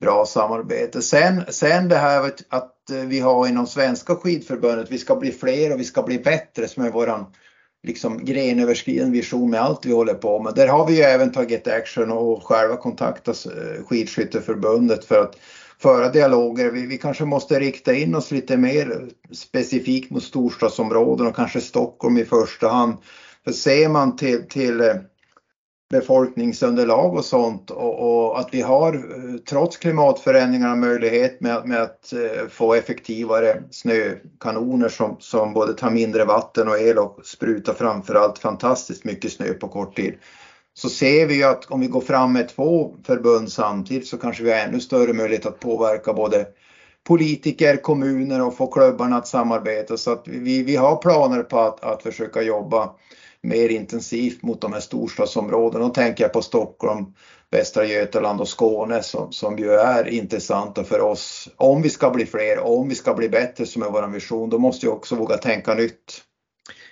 bra 0.01 0.25
samarbete. 0.25 1.01
Sen, 1.01 1.41
sen 1.49 1.89
det 1.89 1.95
här 1.95 2.31
att 2.49 2.89
eh, 2.91 2.97
vi 2.97 3.19
har 3.19 3.47
inom 3.47 3.67
Svenska 3.67 4.15
skidförbundet, 4.15 4.91
vi 4.91 4.97
ska 4.97 5.15
bli 5.15 5.31
fler 5.31 5.73
och 5.73 5.79
vi 5.79 5.83
ska 5.83 6.01
bli 6.01 6.19
bättre 6.19 6.67
som 6.67 6.85
är 6.85 6.91
våran 6.91 7.25
liksom 7.83 8.25
grenöverskridande 8.25 9.17
vision 9.17 9.49
med 9.49 9.61
allt 9.61 9.85
vi 9.85 9.93
håller 9.93 10.13
på 10.13 10.39
med. 10.39 10.55
Där 10.55 10.67
har 10.67 10.87
vi 10.87 10.95
ju 10.95 11.01
även 11.01 11.31
tagit 11.31 11.67
action 11.67 12.11
och 12.11 12.43
själva 12.43 12.75
kontaktat 12.75 13.45
eh, 13.45 13.85
skidskytteförbundet 13.85 15.05
för 15.05 15.21
att 15.21 15.35
föra 15.79 16.09
dialoger. 16.09 16.71
Vi, 16.71 16.85
vi, 16.85 16.97
kanske 16.97 17.25
måste 17.25 17.59
rikta 17.59 17.93
in 17.93 18.15
oss 18.15 18.31
lite 18.31 18.57
mer 18.57 19.09
specifikt 19.31 20.11
mot 20.11 20.23
storstadsområden 20.23 21.27
och 21.27 21.35
kanske 21.35 21.61
Stockholm 21.61 22.17
i 22.17 22.25
första 22.25 22.67
hand. 22.67 22.97
För 23.43 23.51
ser 23.51 23.89
man 23.89 24.15
till, 24.15 24.47
till 24.47 24.81
eh, 24.81 24.95
befolkningsunderlag 25.89 27.13
och 27.15 27.25
sånt 27.25 27.71
och, 27.71 27.99
och, 27.99 28.39
att 28.39 28.49
vi 28.51 28.61
har 28.61 28.93
eh, 28.93 29.37
trots 29.49 29.77
klimatförändringarna 29.77 30.75
möjlighet 30.75 31.41
med, 31.41 31.67
med 31.67 31.81
att 31.81 32.13
eh, 32.13 32.47
få 32.49 32.73
effektivare 32.73 33.63
snökanoner 33.71 34.89
som, 34.89 35.15
som 35.19 35.53
både 35.53 35.73
tar 35.73 35.89
mindre 35.89 36.25
vatten 36.25 36.67
och 36.67 36.79
el 36.79 36.97
och 36.97 37.19
sprutar 37.23 37.73
framförallt 37.73 38.39
fantastiskt 38.39 39.03
mycket 39.03 39.31
snö 39.31 39.53
på 39.53 39.67
kort 39.67 39.95
tid 39.95 40.13
så 40.77 40.89
ser 40.89 41.27
vi 41.27 41.35
ju 41.35 41.43
att 41.43 41.65
om 41.65 41.79
vi 41.79 41.87
går 41.87 42.01
fram 42.01 42.33
med 42.33 42.49
två 42.49 42.95
förbund 43.05 43.51
samtidigt 43.51 44.07
så 44.07 44.17
kanske 44.17 44.43
vi 44.43 44.51
har 44.51 44.59
ännu 44.59 44.79
större 44.79 45.13
möjlighet 45.13 45.45
att 45.45 45.59
påverka 45.59 46.13
både 46.13 46.47
politiker, 47.07 47.77
kommuner 47.77 48.45
och 48.45 48.57
få 48.57 48.67
klubbarna 48.67 49.17
att 49.17 49.27
samarbeta. 49.27 49.97
Så 49.97 50.11
att 50.11 50.27
vi, 50.27 50.63
vi 50.63 50.75
har 50.75 50.95
planer 50.95 51.43
på 51.43 51.59
att, 51.59 51.83
att 51.83 52.03
försöka 52.03 52.41
jobba 52.41 52.95
mer 53.41 53.69
intensivt 53.69 54.43
mot 54.43 54.61
de 54.61 54.73
här 54.73 54.79
storstadsområdena. 54.79 55.85
Då 55.87 55.93
tänker 55.93 56.23
jag 56.23 56.33
på 56.33 56.41
Stockholm, 56.41 57.05
Västra 57.51 57.85
Götaland 57.85 58.41
och 58.41 58.47
Skåne 58.47 59.01
som, 59.01 59.31
som 59.31 59.57
ju 59.57 59.73
är 59.73 60.07
intressanta 60.07 60.83
för 60.83 61.01
oss. 61.01 61.49
Om 61.55 61.81
vi 61.81 61.89
ska 61.89 62.09
bli 62.09 62.25
fler, 62.25 62.59
om 62.59 62.89
vi 62.89 62.95
ska 62.95 63.13
bli 63.13 63.29
bättre 63.29 63.65
som 63.65 63.81
är 63.83 63.89
vår 63.89 64.07
vision, 64.07 64.49
då 64.49 64.57
måste 64.57 64.85
vi 64.85 64.91
också 64.91 65.15
våga 65.15 65.37
tänka 65.37 65.73
nytt. 65.73 66.21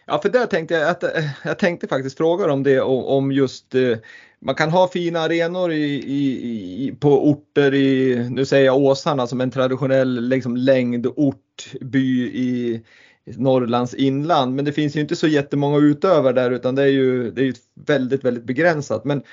Ja, 0.06 0.22
för 0.22 0.30
där 0.30 0.46
tänkte 0.46 0.74
jag 0.74 0.90
att 0.90 1.04
eh, 1.04 1.24
jag 1.44 1.60
tänkte 1.60 1.88
faktiskt 1.88 2.18
fråga 2.18 2.54
om 2.54 2.64
det 2.64 2.82
om 2.82 3.32
just 3.32 3.76
eh, 3.76 3.98
man 4.40 4.56
kan 4.56 4.70
ha 4.70 4.88
fina 4.88 5.20
arenor 5.20 5.72
i, 5.72 5.94
i, 5.94 6.96
på 7.00 7.30
orter 7.30 7.74
i, 7.74 8.16
nu 8.30 8.46
säger 8.46 8.66
jag 8.66 8.78
Åsarna 8.78 9.28
som 9.28 9.42
en 9.42 9.52
traditionell 9.52 10.30
liksom, 10.30 10.58
längdortby 10.58 12.24
i 12.24 12.82
Norrlands 13.26 13.94
inland. 13.94 14.56
Men 14.56 14.66
det 14.66 14.72
finns 14.72 14.96
ju 14.96 15.02
inte 15.02 15.16
så 15.16 15.28
jättemånga 15.28 15.78
utövare 15.78 16.34
där 16.34 16.52
utan 16.52 16.76
det 16.76 16.84
är 16.84 16.88
ju, 16.88 17.32
det 17.32 17.42
är 17.42 17.46
ju 17.46 17.54
väldigt, 17.86 18.24
väldigt 18.24 18.44
begränsat. 18.44 19.06
Men 19.06 19.24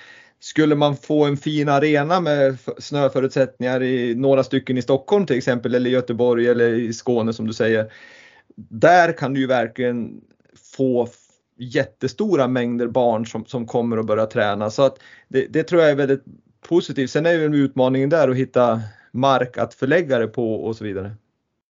skulle 0.41 0.75
man 0.75 0.97
få 0.97 1.25
en 1.25 1.37
fin 1.37 1.69
arena 1.69 2.21
med 2.21 2.59
snöförutsättningar 2.79 3.83
i 3.83 4.15
några 4.15 4.45
stycken 4.45 4.79
i 4.79 4.83
Stockholm 4.83 5.27
till 5.27 5.37
exempel 5.37 5.75
eller 5.75 5.91
Göteborg 5.91 6.49
eller 6.49 6.73
i 6.75 6.93
Skåne 6.93 7.33
som 7.33 7.47
du 7.47 7.53
säger. 7.53 7.93
Där 8.57 9.13
kan 9.13 9.35
du 9.35 9.41
ju 9.41 9.47
verkligen 9.47 10.21
få 10.77 11.09
jättestora 11.59 12.49
mängder 12.49 12.87
barn 12.87 13.27
som, 13.27 13.45
som 13.45 13.67
kommer 13.67 13.99
och 13.99 14.05
börjar 14.05 14.27
träna. 14.27 14.71
Så 14.71 14.83
att 14.83 14.99
det, 15.29 15.47
det 15.47 15.63
tror 15.63 15.83
jag 15.83 15.91
är 15.91 15.97
väldigt 15.97 16.25
positivt. 16.69 17.11
Sen 17.11 17.27
är 17.27 17.33
ju 17.33 17.57
utmaningen 17.57 18.11
där 18.11 18.29
att 18.29 18.37
hitta 18.37 18.81
mark 19.13 19.59
att 19.59 19.75
förlägga 19.75 20.19
det 20.19 20.27
på 20.27 20.55
och 20.55 20.77
så 20.77 20.85
vidare. 20.85 21.13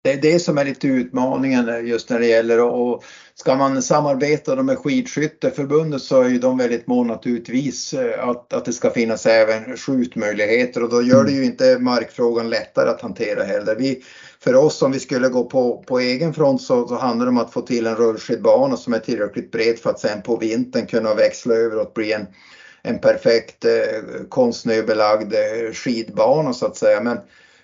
det 0.04 0.12
är 0.12 0.22
det 0.22 0.39
som 0.39 0.58
är 0.58 0.66
lite 0.66 0.88
utmaningen 0.88 1.88
just 1.88 2.10
när 2.10 2.20
det 2.20 2.28
gäller 2.28 2.64
och 2.64 3.04
ska 3.36 3.56
man 3.56 3.82
samarbeta 3.82 4.64
med 4.64 4.78
skidskytteförbundet 4.78 6.02
så 6.02 6.22
är 6.22 6.30
ju 6.30 6.39
de 6.39 6.58
väldigt 6.58 6.88
måna 6.88 7.14
naturligtvis 7.14 7.94
eh, 7.94 8.30
att, 8.30 8.54
att 8.54 8.66
det 8.66 8.74
ska 8.74 8.89
finnas 8.89 9.26
även 9.26 9.78
skjutmöjligheter 9.78 10.84
och 10.84 10.89
då 10.89 11.02
gör 11.02 11.24
det 11.24 11.32
ju 11.32 11.46
inte 11.46 11.80
markfrågan 11.80 12.50
lättare 12.50 12.89
att 12.89 13.02
hantera 13.02 13.44
heller. 13.44 13.76
Vi, 13.76 14.04
för 14.44 14.56
oss 14.56 14.82
om 14.82 14.92
vi 14.92 15.00
skulle 15.00 15.30
gå 15.30 15.46
på, 15.46 15.84
på 15.88 16.00
egen 16.00 16.34
front 16.34 16.62
så, 16.62 16.88
så 16.88 16.96
handlar 16.96 17.26
det 17.26 17.30
om 17.30 17.38
att 17.38 17.54
få 17.54 17.62
till 17.62 17.88
en 17.88 17.96
rullskidbana 17.96 18.78
som 18.78 18.94
är 18.94 19.00
tillräckligt 19.00 19.52
bred 19.52 19.80
för 19.80 19.89
att 19.89 20.00
sen 20.00 20.22
på 20.22 20.36
vintern 20.36 20.88
kunna 20.88 21.14
växla 21.14 21.54
över 21.54 21.78
och 21.78 21.92
bli 21.96 22.12
en, 22.12 22.26
en 22.82 23.00
perfekt 23.00 23.66
eh, 23.66 24.24
konstsnöbelagd 24.30 25.34
eh, 25.34 25.74
skidbana 25.74 26.54
så 26.54 26.66
att 26.66 26.78
säga. 26.78 27.02
Men 27.02 27.20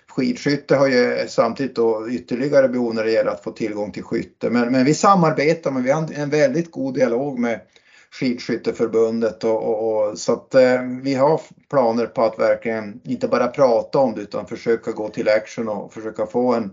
skidskytte 0.08 0.76
har 0.76 0.88
ju 0.88 1.28
samtidigt 1.28 1.76
då 1.76 2.10
ytterligare 2.10 2.68
behov 2.68 2.94
när 2.94 3.04
det 3.04 3.10
gäller 3.10 3.30
att 3.30 3.44
få 3.44 3.50
tillgång 3.50 3.92
till 3.92 4.02
skytte. 4.02 4.50
Men, 4.50 4.72
men 4.72 4.84
vi 4.84 4.94
samarbetar, 4.94 5.70
men 5.70 5.82
vi 5.82 5.90
har 5.90 6.08
en 6.14 6.30
väldigt 6.30 6.70
god 6.70 6.94
dialog 6.94 7.38
med 7.38 7.60
Skidskytteförbundet 8.10 9.44
och, 9.44 9.62
och, 9.62 10.08
och 10.08 10.18
så 10.18 10.32
att 10.32 10.54
eh, 10.54 10.82
vi 11.02 11.14
har 11.14 11.40
planer 11.70 12.06
på 12.06 12.22
att 12.22 12.38
verkligen 12.38 13.00
inte 13.04 13.28
bara 13.28 13.46
prata 13.46 13.98
om 13.98 14.14
det 14.14 14.20
utan 14.20 14.46
försöka 14.46 14.92
gå 14.92 15.08
till 15.08 15.28
action 15.28 15.68
och 15.68 15.92
försöka 15.92 16.26
få 16.26 16.54
en, 16.54 16.70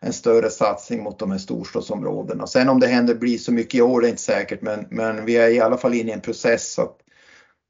en 0.00 0.12
större 0.12 0.50
satsning 0.50 1.02
mot 1.02 1.18
de 1.18 1.30
här 1.30 1.38
storstadsområdena. 1.38 2.46
Sen 2.46 2.68
om 2.68 2.80
det 2.80 2.86
händer 2.86 3.14
blir 3.14 3.38
så 3.38 3.52
mycket 3.52 3.74
i 3.74 3.82
år 3.82 4.00
det 4.00 4.06
är 4.06 4.10
inte 4.10 4.22
säkert 4.22 4.62
men, 4.62 4.86
men 4.90 5.24
vi 5.24 5.36
är 5.36 5.48
i 5.48 5.60
alla 5.60 5.76
fall 5.76 5.94
inne 5.94 6.10
i 6.10 6.14
en 6.14 6.20
process 6.20 6.72
så 6.72 6.82
att 6.82 6.96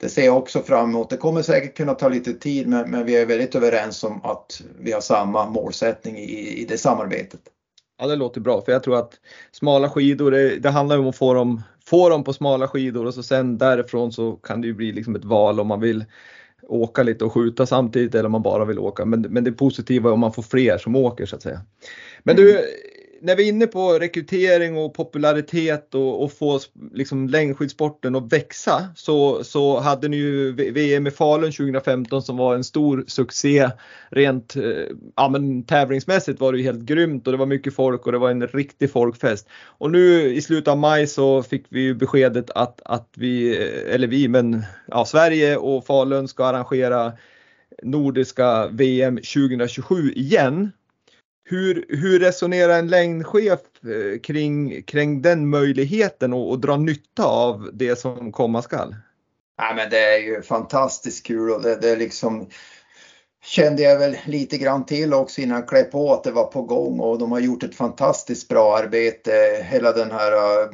det 0.01 0.09
ser 0.09 0.25
jag 0.25 0.37
också 0.37 0.61
fram 0.61 0.91
emot. 0.91 1.11
Det 1.11 1.17
kommer 1.17 1.43
säkert 1.43 1.77
kunna 1.77 1.95
ta 1.95 2.09
lite 2.09 2.33
tid 2.33 2.69
men, 2.69 2.91
men 2.91 3.07
vi 3.07 3.17
är 3.17 3.27
väldigt 3.27 3.55
överens 3.55 4.05
om 4.05 4.25
att 4.25 4.63
vi 4.81 4.93
har 4.93 5.01
samma 5.01 5.47
målsättning 5.47 6.17
i, 6.17 6.63
i 6.63 6.65
det 6.65 6.79
samarbetet. 6.79 7.41
Ja, 8.01 8.07
det 8.07 8.17
låter 8.17 8.41
bra 8.41 8.61
för 8.61 8.73
jag 8.73 8.83
tror 8.83 8.99
att 8.99 9.13
smala 9.53 9.91
skidor, 9.91 10.31
det, 10.31 10.59
det 10.59 10.71
handlar 10.71 10.99
om 10.99 11.09
att 11.09 11.17
få 11.17 11.35
dem, 11.35 11.63
få 11.87 12.09
dem 12.09 12.25
på 12.25 12.33
smala 12.33 12.69
skidor 12.69 13.07
och 13.07 13.15
så 13.15 13.23
sen 13.23 13.59
därifrån 13.59 14.13
så 14.13 14.33
kan 14.33 14.61
det 14.61 14.67
ju 14.67 14.75
bli 14.75 14.93
liksom 14.93 15.17
ett 15.17 15.25
val 15.25 15.61
om 15.61 15.67
man 15.67 15.81
vill 15.81 16.05
åka 16.69 17.03
lite 17.03 17.25
och 17.25 17.33
skjuta 17.33 17.67
samtidigt 17.67 18.15
eller 18.15 18.27
om 18.27 18.33
man 18.33 18.43
bara 18.43 18.65
vill 18.65 18.79
åka. 18.79 19.05
Men, 19.05 19.21
men 19.21 19.45
det 19.45 19.53
positiva 19.53 20.09
är 20.11 20.13
om 20.13 20.21
man 20.21 20.33
får 20.33 20.43
fler 20.43 20.79
som 20.79 20.97
åker 20.97 21.27
så 21.27 21.37
att 21.37 21.43
säga. 21.43 21.61
Men 22.23 22.37
du, 22.37 22.51
mm 22.51 22.65
när 23.21 23.37
vi 23.37 23.45
är 23.45 23.49
inne 23.49 23.67
på 23.67 23.99
rekrytering 23.99 24.77
och 24.77 24.95
popularitet 24.95 25.95
och, 25.95 26.23
och 26.23 26.33
få 26.33 26.61
liksom 26.93 27.29
längdskidsporten 27.29 28.15
att 28.15 28.33
växa 28.33 28.89
så, 28.97 29.45
så 29.45 29.81
hade 29.81 30.09
ni 30.09 30.17
ju 30.17 30.53
VM 30.53 31.07
i 31.07 31.11
Falun 31.11 31.53
2015 31.53 32.23
som 32.23 32.37
var 32.37 32.55
en 32.55 32.65
stor 32.65 33.05
succé. 33.07 33.71
Rent 34.11 34.57
eh, 34.57 34.63
ja, 35.17 35.29
men 35.29 35.63
tävlingsmässigt 35.63 36.41
var 36.41 36.53
det 36.53 36.59
ju 36.59 36.65
helt 36.65 36.85
grymt 36.85 37.27
och 37.27 37.33
det 37.33 37.39
var 37.39 37.47
mycket 37.47 37.75
folk 37.75 38.07
och 38.07 38.13
det 38.13 38.19
var 38.19 38.31
en 38.31 38.47
riktig 38.47 38.91
folkfest. 38.91 39.49
Och 39.65 39.91
nu 39.91 40.35
i 40.35 40.43
slutet 40.43 40.69
av 40.69 40.79
maj 40.79 41.07
så 41.07 41.43
fick 41.43 41.67
vi 41.69 41.81
ju 41.81 41.95
beskedet 41.95 42.51
att, 42.51 42.81
att 42.85 43.09
vi, 43.17 43.59
eh, 43.59 43.95
eller 43.95 44.07
vi, 44.07 44.29
men 44.29 44.63
ja, 44.87 45.05
Sverige 45.05 45.57
och 45.57 45.87
Falun 45.87 46.29
ska 46.29 46.47
arrangera 46.47 47.13
Nordiska 47.83 48.69
VM 48.69 49.17
2027 49.17 50.13
igen 50.13 50.71
hur, 51.49 51.87
hur 51.89 52.19
resonerar 52.21 52.79
en 52.79 52.89
längdchef 52.89 53.61
eh, 53.85 54.21
kring, 54.21 54.83
kring 54.83 55.23
den 55.23 55.49
möjligheten 55.49 56.33
och, 56.33 56.51
och 56.51 56.59
dra 56.59 56.77
nytta 56.77 57.25
av 57.25 57.71
det 57.73 57.97
som 57.97 58.33
komma 58.33 58.63
skall? 58.63 58.97
Ja, 59.57 59.73
men 59.77 59.91
det 59.91 60.15
är 60.15 60.19
ju 60.19 60.43
fantastiskt 60.43 61.27
kul 61.27 61.51
och 61.51 61.63
det, 61.63 61.77
det 61.77 61.97
liksom 61.97 62.49
kände 63.45 63.83
jag 63.83 63.99
väl 63.99 64.17
lite 64.27 64.59
grann 64.59 64.87
till 64.87 65.15
också 65.15 65.41
innan 65.41 65.57
jag 65.57 65.69
klev 65.69 65.85
på 65.85 66.13
att 66.13 66.25
det 66.25 66.31
var 66.31 66.45
på 66.45 66.63
gång 66.63 67.01
och 67.01 67.19
de 67.19 67.33
har 67.33 67.41
gjort 67.41 67.63
ett 67.63 67.75
fantastiskt 67.75 68.49
bra 68.49 68.77
arbete. 68.77 69.33
Hela 69.71 69.93
den 69.93 70.11
här 70.11 70.33
eh, 70.33 70.69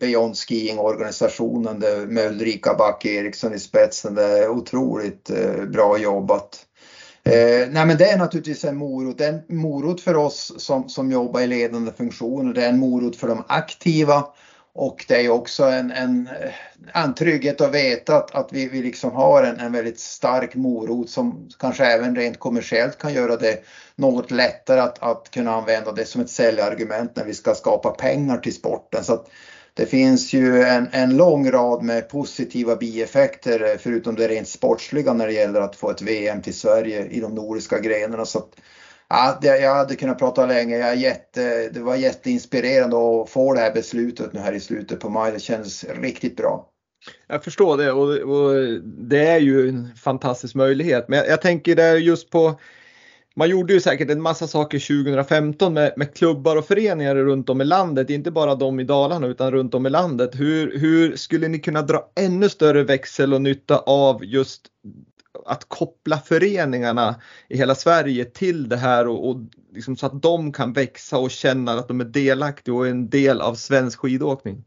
Beyond 0.00 0.36
Skiing 0.36 0.78
organisationen 0.78 1.78
med 2.08 2.30
Ulrika 2.30 2.74
Backe 2.74 3.08
Eriksson 3.08 3.54
i 3.54 3.58
spetsen. 3.58 4.14
Det 4.14 4.38
är 4.38 4.48
otroligt 4.48 5.30
eh, 5.30 5.64
bra 5.64 5.98
jobbat. 5.98 6.63
Eh, 7.24 7.68
nej 7.70 7.86
men 7.86 7.96
det 7.96 8.10
är 8.10 8.18
naturligtvis 8.18 8.64
en 8.64 8.76
morot. 8.76 9.18
Det 9.18 9.24
är 9.24 9.42
en 9.48 9.56
morot 9.56 10.00
för 10.00 10.16
oss 10.16 10.52
som, 10.58 10.88
som 10.88 11.10
jobbar 11.10 11.40
i 11.40 11.46
ledande 11.46 11.92
funktioner. 11.92 12.54
Det 12.54 12.64
är 12.64 12.68
en 12.68 12.78
morot 12.78 13.16
för 13.16 13.28
de 13.28 13.44
aktiva 13.48 14.26
och 14.74 15.04
det 15.08 15.24
är 15.24 15.30
också 15.30 15.64
en, 15.64 15.90
en, 15.90 16.28
en 16.94 17.14
trygghet 17.14 17.60
att 17.60 17.74
veta 17.74 18.16
att, 18.16 18.34
att 18.34 18.52
vi, 18.52 18.68
vi 18.68 18.82
liksom 18.82 19.12
har 19.12 19.42
en, 19.42 19.60
en 19.60 19.72
väldigt 19.72 20.00
stark 20.00 20.54
morot 20.54 21.10
som 21.10 21.48
kanske 21.58 21.84
även 21.84 22.16
rent 22.16 22.38
kommersiellt 22.38 22.98
kan 22.98 23.14
göra 23.14 23.36
det 23.36 23.60
något 23.96 24.30
lättare 24.30 24.80
att, 24.80 25.02
att 25.02 25.30
kunna 25.30 25.54
använda 25.54 25.92
det 25.92 26.04
som 26.04 26.20
ett 26.20 26.30
säljargument 26.30 27.16
när 27.16 27.24
vi 27.24 27.34
ska 27.34 27.54
skapa 27.54 27.90
pengar 27.90 28.38
till 28.38 28.54
sporten. 28.54 29.04
Så 29.04 29.12
att, 29.12 29.26
det 29.76 29.86
finns 29.86 30.32
ju 30.32 30.62
en, 30.62 30.88
en 30.92 31.16
lång 31.16 31.50
rad 31.50 31.82
med 31.82 32.08
positiva 32.08 32.76
bieffekter 32.76 33.60
eh, 33.60 33.78
förutom 33.78 34.14
det 34.14 34.28
rent 34.28 34.48
sportsliga 34.48 35.12
när 35.12 35.26
det 35.26 35.32
gäller 35.32 35.60
att 35.60 35.76
få 35.76 35.90
ett 35.90 36.02
VM 36.02 36.42
till 36.42 36.54
Sverige 36.54 37.06
i 37.06 37.20
de 37.20 37.34
nordiska 37.34 37.78
grenarna. 37.78 38.24
Så 38.24 38.38
att, 38.38 38.50
ja, 39.08 39.38
det, 39.42 39.58
jag 39.58 39.74
hade 39.74 39.96
kunnat 39.96 40.18
prata 40.18 40.46
länge. 40.46 40.76
Jag 40.76 40.96
jätte, 40.96 41.68
det 41.68 41.80
var 41.80 41.96
jätteinspirerande 41.96 42.96
att 42.96 43.30
få 43.30 43.54
det 43.54 43.60
här 43.60 43.72
beslutet 43.72 44.32
nu 44.32 44.40
här 44.40 44.52
i 44.52 44.60
slutet 44.60 45.00
på 45.00 45.08
maj. 45.08 45.32
Det 45.32 45.40
känns 45.40 45.84
riktigt 45.84 46.36
bra. 46.36 46.70
Jag 47.26 47.44
förstår 47.44 47.76
det 47.76 47.92
och, 47.92 48.08
och 48.08 48.54
det 48.84 49.26
är 49.26 49.38
ju 49.38 49.68
en 49.68 49.96
fantastisk 49.96 50.54
möjlighet. 50.54 51.08
Men 51.08 51.18
jag, 51.18 51.28
jag 51.28 51.42
tänker 51.42 51.76
där 51.76 51.96
just 51.96 52.30
på 52.30 52.60
man 53.36 53.50
gjorde 53.50 53.72
ju 53.72 53.80
säkert 53.80 54.10
en 54.10 54.22
massa 54.22 54.46
saker 54.46 55.04
2015 55.04 55.74
med, 55.74 55.92
med, 55.96 56.14
klubbar 56.14 56.56
och 56.56 56.66
föreningar 56.66 57.14
runt 57.14 57.48
om 57.48 57.60
i 57.60 57.64
landet, 57.64 58.10
inte 58.10 58.30
bara 58.30 58.54
de 58.54 58.80
i 58.80 58.84
Dalarna 58.84 59.26
utan 59.26 59.52
runt 59.52 59.74
om 59.74 59.86
i 59.86 59.90
landet. 59.90 60.30
Hur, 60.34 60.78
hur 60.78 61.16
skulle 61.16 61.48
ni 61.48 61.58
kunna 61.58 61.82
dra 61.82 62.10
ännu 62.20 62.48
större 62.48 62.82
växel 62.82 63.34
och 63.34 63.42
nytta 63.42 63.78
av 63.78 64.24
just 64.24 64.62
att 65.46 65.64
koppla 65.68 66.18
föreningarna 66.18 67.20
i 67.48 67.56
hela 67.56 67.74
Sverige 67.74 68.24
till 68.24 68.68
det 68.68 68.76
här 68.76 69.08
och, 69.08 69.28
och 69.28 69.36
liksom 69.72 69.96
så 69.96 70.06
att 70.06 70.22
de 70.22 70.52
kan 70.52 70.72
växa 70.72 71.18
och 71.18 71.30
känna 71.30 71.72
att 71.72 71.88
de 71.88 72.00
är 72.00 72.04
delaktiga 72.04 72.74
och 72.74 72.86
en 72.86 73.08
del 73.10 73.40
av 73.40 73.54
svensk 73.54 73.98
skidåkning? 73.98 74.64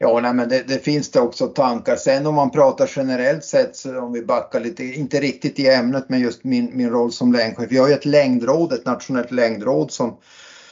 Ja, 0.00 0.20
nej, 0.20 0.34
men 0.34 0.48
det, 0.48 0.62
det, 0.68 0.78
finns 0.78 1.10
det 1.10 1.20
också 1.20 1.46
tankar. 1.46 1.96
Sen 1.96 2.26
om 2.26 2.34
man 2.34 2.50
pratar 2.50 2.90
generellt 2.96 3.44
sett, 3.44 3.76
så 3.76 4.00
om 4.00 4.12
vi 4.12 4.22
backar 4.22 4.60
lite, 4.60 4.84
inte 4.84 5.20
riktigt 5.20 5.58
i 5.58 5.68
ämnet, 5.68 6.04
men 6.08 6.20
just 6.20 6.44
min, 6.44 6.76
min 6.76 6.90
roll 6.90 7.12
som 7.12 7.32
längdchef. 7.32 7.70
Vi 7.70 7.78
har 7.78 7.88
ju 7.88 7.94
ett 7.94 8.04
längdråd, 8.04 8.72
ett 8.72 8.84
nationellt 8.84 9.30
längdråd 9.30 9.90
som, 9.90 10.16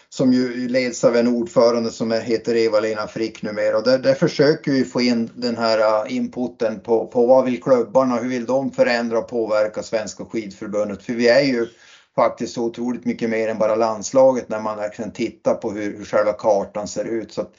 som 0.08 0.32
ju 0.32 0.68
leds 0.68 1.04
av 1.04 1.16
en 1.16 1.28
ordförande 1.28 1.90
som 1.90 2.12
heter 2.12 2.56
Eva-Lena 2.56 3.06
Frick 3.06 3.42
numera. 3.42 3.76
Och 3.76 3.84
där, 3.84 3.98
där 3.98 4.14
försöker 4.14 4.72
vi 4.72 4.84
få 4.84 5.00
in 5.00 5.30
den 5.34 5.56
här 5.56 6.06
äh, 6.06 6.16
inputen 6.16 6.80
på, 6.80 7.06
på 7.06 7.26
vad 7.26 7.44
vill 7.44 7.62
klubbarna, 7.62 8.16
hur 8.16 8.28
vill 8.28 8.46
de 8.46 8.72
förändra 8.72 9.18
och 9.18 9.28
påverka 9.28 9.82
Svenska 9.82 10.24
skidförbundet? 10.24 11.02
För 11.02 11.12
vi 11.12 11.28
är 11.28 11.42
ju 11.42 11.66
faktiskt 12.14 12.54
så 12.54 12.64
otroligt 12.64 13.04
mycket 13.04 13.30
mer 13.30 13.48
än 13.48 13.58
bara 13.58 13.74
landslaget 13.74 14.48
när 14.48 14.60
man 14.60 14.76
verkligen 14.76 15.12
tittar 15.12 15.54
på 15.54 15.70
hur, 15.70 15.96
hur 15.96 16.04
själva 16.04 16.32
kartan 16.32 16.88
ser 16.88 17.04
ut. 17.04 17.32
Så 17.32 17.40
att, 17.40 17.52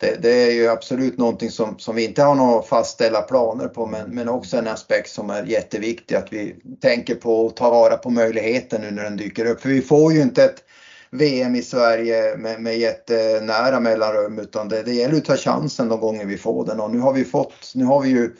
det, 0.00 0.22
det, 0.22 0.30
är 0.30 0.50
ju 0.50 0.68
absolut 0.68 1.18
någonting 1.18 1.50
som, 1.50 1.78
som 1.78 1.94
vi 1.94 2.04
inte 2.04 2.22
har 2.22 2.34
några 2.34 2.62
fastställda 2.62 3.22
planer 3.22 3.68
på 3.68 3.86
men, 3.86 4.10
men 4.10 4.28
också 4.28 4.56
en 4.56 4.68
aspekt 4.68 5.10
som 5.10 5.30
är 5.30 5.44
jätteviktig 5.44 6.14
att 6.14 6.32
vi 6.32 6.56
tänker 6.80 7.14
på 7.14 7.46
och 7.46 7.56
tar 7.56 7.70
vara 7.70 7.96
på 7.96 8.10
möjligheten 8.10 8.80
nu 8.80 8.90
när 8.90 9.04
den 9.04 9.16
dyker 9.16 9.44
upp. 9.44 9.60
För 9.60 9.68
vi 9.68 9.82
får 9.82 10.12
ju 10.12 10.22
inte 10.22 10.44
ett 10.44 10.64
VM 11.10 11.54
i 11.54 11.62
Sverige 11.62 12.36
med, 12.36 12.60
med 12.60 12.78
jättenära 12.78 13.80
mellanrum 13.80 14.38
utan 14.38 14.68
det, 14.68 14.82
det 14.82 14.92
gäller 14.92 15.16
att 15.16 15.24
ta 15.24 15.36
chansen 15.36 15.88
de 15.88 16.00
gånger 16.00 16.26
vi 16.26 16.38
får 16.38 16.66
den 16.66 16.80
och 16.80 16.90
nu 16.90 16.98
har 16.98 17.12
vi 17.12 17.24
fått, 17.24 17.72
nu 17.74 17.84
har 17.84 18.00
vi 18.00 18.08
ju 18.08 18.30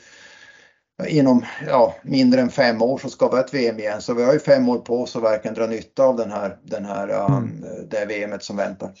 inom 1.07 1.45
ja, 1.67 1.95
mindre 2.03 2.41
än 2.41 2.49
fem 2.49 2.81
år 2.81 2.97
så 2.97 3.09
ska 3.09 3.27
vi 3.27 3.35
ha 3.35 3.43
ett 3.43 3.53
VM 3.53 3.79
igen 3.79 4.01
så 4.01 4.13
vi 4.13 4.23
har 4.23 4.33
ju 4.33 4.39
fem 4.39 4.69
år 4.69 4.77
på 4.77 5.01
oss 5.01 5.15
att 5.15 5.23
verkligen 5.23 5.55
dra 5.55 5.67
nytta 5.67 6.03
av 6.03 6.17
den 6.17 6.31
här, 6.31 6.57
den 6.63 6.85
här, 6.85 7.07
mm. 7.07 7.33
um, 7.33 7.65
det 7.89 8.05
VMet 8.05 8.43
som 8.43 8.57
väntar. 8.57 8.91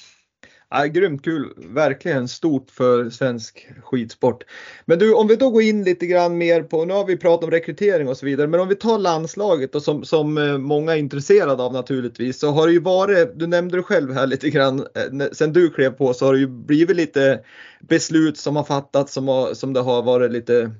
Ja, 0.73 0.85
grymt 0.85 1.23
kul, 1.23 1.53
verkligen 1.57 2.27
stort 2.27 2.71
för 2.71 3.09
svensk 3.09 3.67
skidsport. 3.83 4.43
Men 4.85 4.99
du, 4.99 5.13
om 5.13 5.27
vi 5.27 5.35
då 5.35 5.49
går 5.49 5.61
in 5.61 5.83
lite 5.83 6.05
grann 6.05 6.37
mer 6.37 6.63
på, 6.63 6.85
nu 6.85 6.93
har 6.93 7.05
vi 7.05 7.17
pratat 7.17 7.43
om 7.43 7.51
rekrytering 7.51 8.07
och 8.07 8.17
så 8.17 8.25
vidare, 8.25 8.47
men 8.47 8.59
om 8.59 8.67
vi 8.67 8.75
tar 8.75 8.99
landslaget 8.99 9.75
och 9.75 9.83
som, 9.83 10.05
som 10.05 10.37
eh, 10.37 10.57
många 10.57 10.93
är 10.93 10.97
intresserade 10.97 11.63
av 11.63 11.73
naturligtvis 11.73 12.39
så 12.39 12.51
har 12.51 12.67
det 12.67 12.73
ju 12.73 12.79
varit, 12.79 13.39
du 13.39 13.47
nämnde 13.47 13.77
det 13.77 13.83
själv 13.83 14.13
här 14.13 14.27
lite 14.27 14.49
grann, 14.49 14.79
eh, 14.79 15.27
sen 15.31 15.53
du 15.53 15.69
klev 15.69 15.91
på 15.91 16.13
så 16.13 16.25
har 16.25 16.33
det 16.33 16.39
ju 16.39 16.47
blivit 16.47 16.97
lite 16.97 17.39
beslut 17.79 18.37
som 18.37 18.55
har 18.55 18.63
fattats 18.63 19.13
som, 19.13 19.27
har, 19.27 19.53
som 19.53 19.73
det 19.73 19.79
har 19.79 20.01
varit 20.01 20.31
lite 20.31 20.71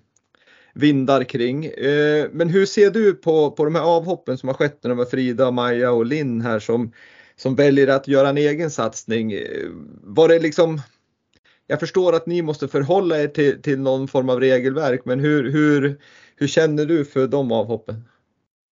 vindar 0.74 1.24
kring. 1.24 1.66
Eh, 1.66 2.26
men 2.32 2.50
hur 2.50 2.66
ser 2.66 2.92
du 2.92 3.14
på, 3.14 3.52
på 3.52 3.66
de 3.66 3.76
här 3.76 3.84
avhoppen 3.84 4.38
som 4.38 4.50
har 4.50 4.54
skett 4.54 4.80
nu 4.84 4.96
med 4.96 5.08
Frida, 5.08 5.52
Maja 5.52 5.92
och 5.92 6.06
Linn 6.06 6.42
här 6.42 6.60
som 6.60 6.92
som 7.42 7.56
väljer 7.56 7.88
att 7.88 8.08
göra 8.08 8.30
en 8.30 8.38
egen 8.38 8.72
satsning. 8.72 9.34
Eh, 9.34 9.68
var 10.04 10.28
det 10.28 10.40
liksom 10.40 10.82
jag 11.68 11.80
förstår 11.80 12.16
att 12.16 12.26
ni 12.26 12.42
måste 12.42 12.68
förhålla 12.68 13.20
er 13.20 13.28
till, 13.28 13.62
till 13.62 13.80
någon 13.80 14.08
form 14.08 14.30
av 14.30 14.40
regelverk, 14.40 15.02
men 15.06 15.20
hur, 15.20 15.52
hur, 15.52 16.00
hur 16.36 16.48
känner 16.48 16.86
du 16.86 17.06
för 17.06 17.28
de 17.28 17.52
avhoppen? 17.52 18.04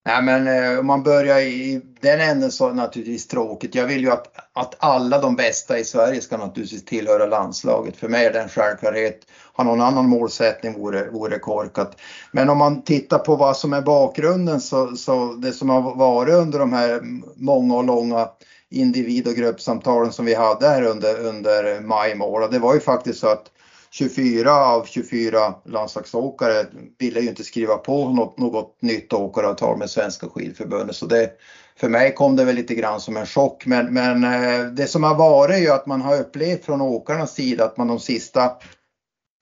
Nej, 0.05 0.23
men 0.23 0.47
eh, 0.47 0.79
om 0.79 0.87
man 0.87 1.03
börjar 1.03 1.39
i 1.39 1.81
den 2.01 2.19
änden 2.21 2.51
så 2.51 2.65
är 2.65 2.69
det 2.69 2.75
naturligtvis 2.75 3.27
tråkigt. 3.27 3.75
Jag 3.75 3.87
vill 3.87 4.01
ju 4.01 4.11
att, 4.11 4.27
att 4.53 4.75
alla 4.79 5.21
de 5.21 5.35
bästa 5.35 5.79
i 5.79 5.83
Sverige 5.83 6.21
ska 6.21 6.37
naturligtvis 6.37 6.85
tillhöra 6.85 7.25
landslaget. 7.25 7.97
För 7.97 8.07
mig 8.07 8.25
är 8.25 8.33
det 8.33 8.41
en 8.41 8.49
självklarhet. 8.49 9.19
Har 9.53 9.63
någon 9.63 9.81
annan 9.81 10.09
målsättning 10.09 10.73
vore, 10.73 11.09
vore 11.09 11.39
korkat. 11.39 11.99
Men 12.31 12.49
om 12.49 12.57
man 12.57 12.81
tittar 12.81 13.19
på 13.19 13.35
vad 13.35 13.57
som 13.57 13.73
är 13.73 13.81
bakgrunden 13.81 14.61
så, 14.61 14.95
så 14.95 15.33
det 15.33 15.51
som 15.51 15.69
har 15.69 15.95
varit 15.95 16.33
under 16.33 16.59
de 16.59 16.73
här 16.73 17.01
många 17.35 17.75
och 17.75 17.83
långa 17.83 18.29
individ 18.71 19.27
och 19.27 19.33
gruppsamtalen 19.33 20.13
som 20.13 20.25
vi 20.25 20.33
hade 20.33 20.67
här 20.67 20.83
under, 20.83 21.19
under 21.19 21.81
maj 21.81 22.15
månad. 22.15 22.51
Det 22.51 22.59
var 22.59 22.73
ju 22.73 22.79
faktiskt 22.79 23.19
så 23.19 23.27
att 23.27 23.51
24 23.91 24.53
av 24.53 24.85
24 24.85 25.55
landslagsåkare 25.65 26.65
ville 26.99 27.19
ju 27.19 27.29
inte 27.29 27.43
skriva 27.43 27.77
på 27.77 28.09
något, 28.09 28.37
något 28.37 28.81
nytt 28.81 29.13
åkaravtal 29.13 29.77
med 29.77 29.89
Svenska 29.89 30.27
skidförbundet. 30.27 30.95
Så 30.95 31.05
det, 31.05 31.29
för 31.79 31.89
mig 31.89 32.13
kom 32.13 32.35
det 32.35 32.45
väl 32.45 32.55
lite 32.55 32.75
grann 32.75 32.99
som 32.99 33.17
en 33.17 33.25
chock. 33.25 33.65
Men, 33.65 33.93
men 33.93 34.23
eh, 34.23 34.65
det 34.65 34.87
som 34.87 35.03
har 35.03 35.15
varit 35.15 35.55
är 35.55 35.59
ju 35.59 35.69
att 35.69 35.85
man 35.85 36.01
har 36.01 36.19
upplevt 36.19 36.65
från 36.65 36.81
åkarnas 36.81 37.33
sida 37.33 37.65
att 37.65 37.77
man 37.77 37.87
de 37.87 37.99
sista 37.99 38.51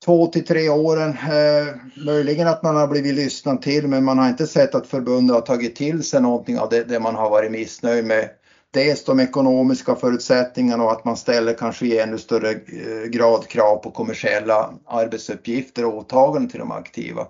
två 0.06 0.28
till 0.28 0.46
tre 0.46 0.70
åren, 0.70 1.10
eh, 1.10 1.76
möjligen 2.06 2.48
att 2.48 2.64
man 2.64 2.76
har 2.76 2.88
blivit 2.88 3.16
lyssnad 3.16 3.62
till 3.62 3.88
men 3.88 4.04
man 4.04 4.18
har 4.18 4.28
inte 4.28 4.48
sett 4.48 4.76
att 4.76 4.88
förbundet 4.88 5.34
har 5.34 5.42
tagit 5.42 5.76
till 5.76 6.04
sig 6.04 6.22
någonting 6.22 6.60
av 6.60 6.70
det, 6.70 6.84
det 6.84 7.00
man 7.00 7.16
har 7.16 7.30
varit 7.30 7.52
missnöjd 7.52 8.06
med 8.06 8.30
dels 8.74 9.04
de 9.04 9.20
ekonomiska 9.20 9.96
förutsättningarna 9.96 10.84
och 10.84 10.92
att 10.92 11.06
man 11.06 11.18
ställer 11.18 11.54
kanske 11.54 11.86
i 11.86 12.00
ännu 12.00 12.18
större 12.18 12.52
eh, 12.52 13.10
grad 13.10 13.48
krav 13.48 13.78
på 13.78 13.92
kommersiella 13.92 14.74
arbetsuppgifter 14.86 15.86
och 15.86 15.98
åtaganden 15.98 16.50
till 16.50 16.60
de 16.60 16.72
aktiva. 16.72 17.28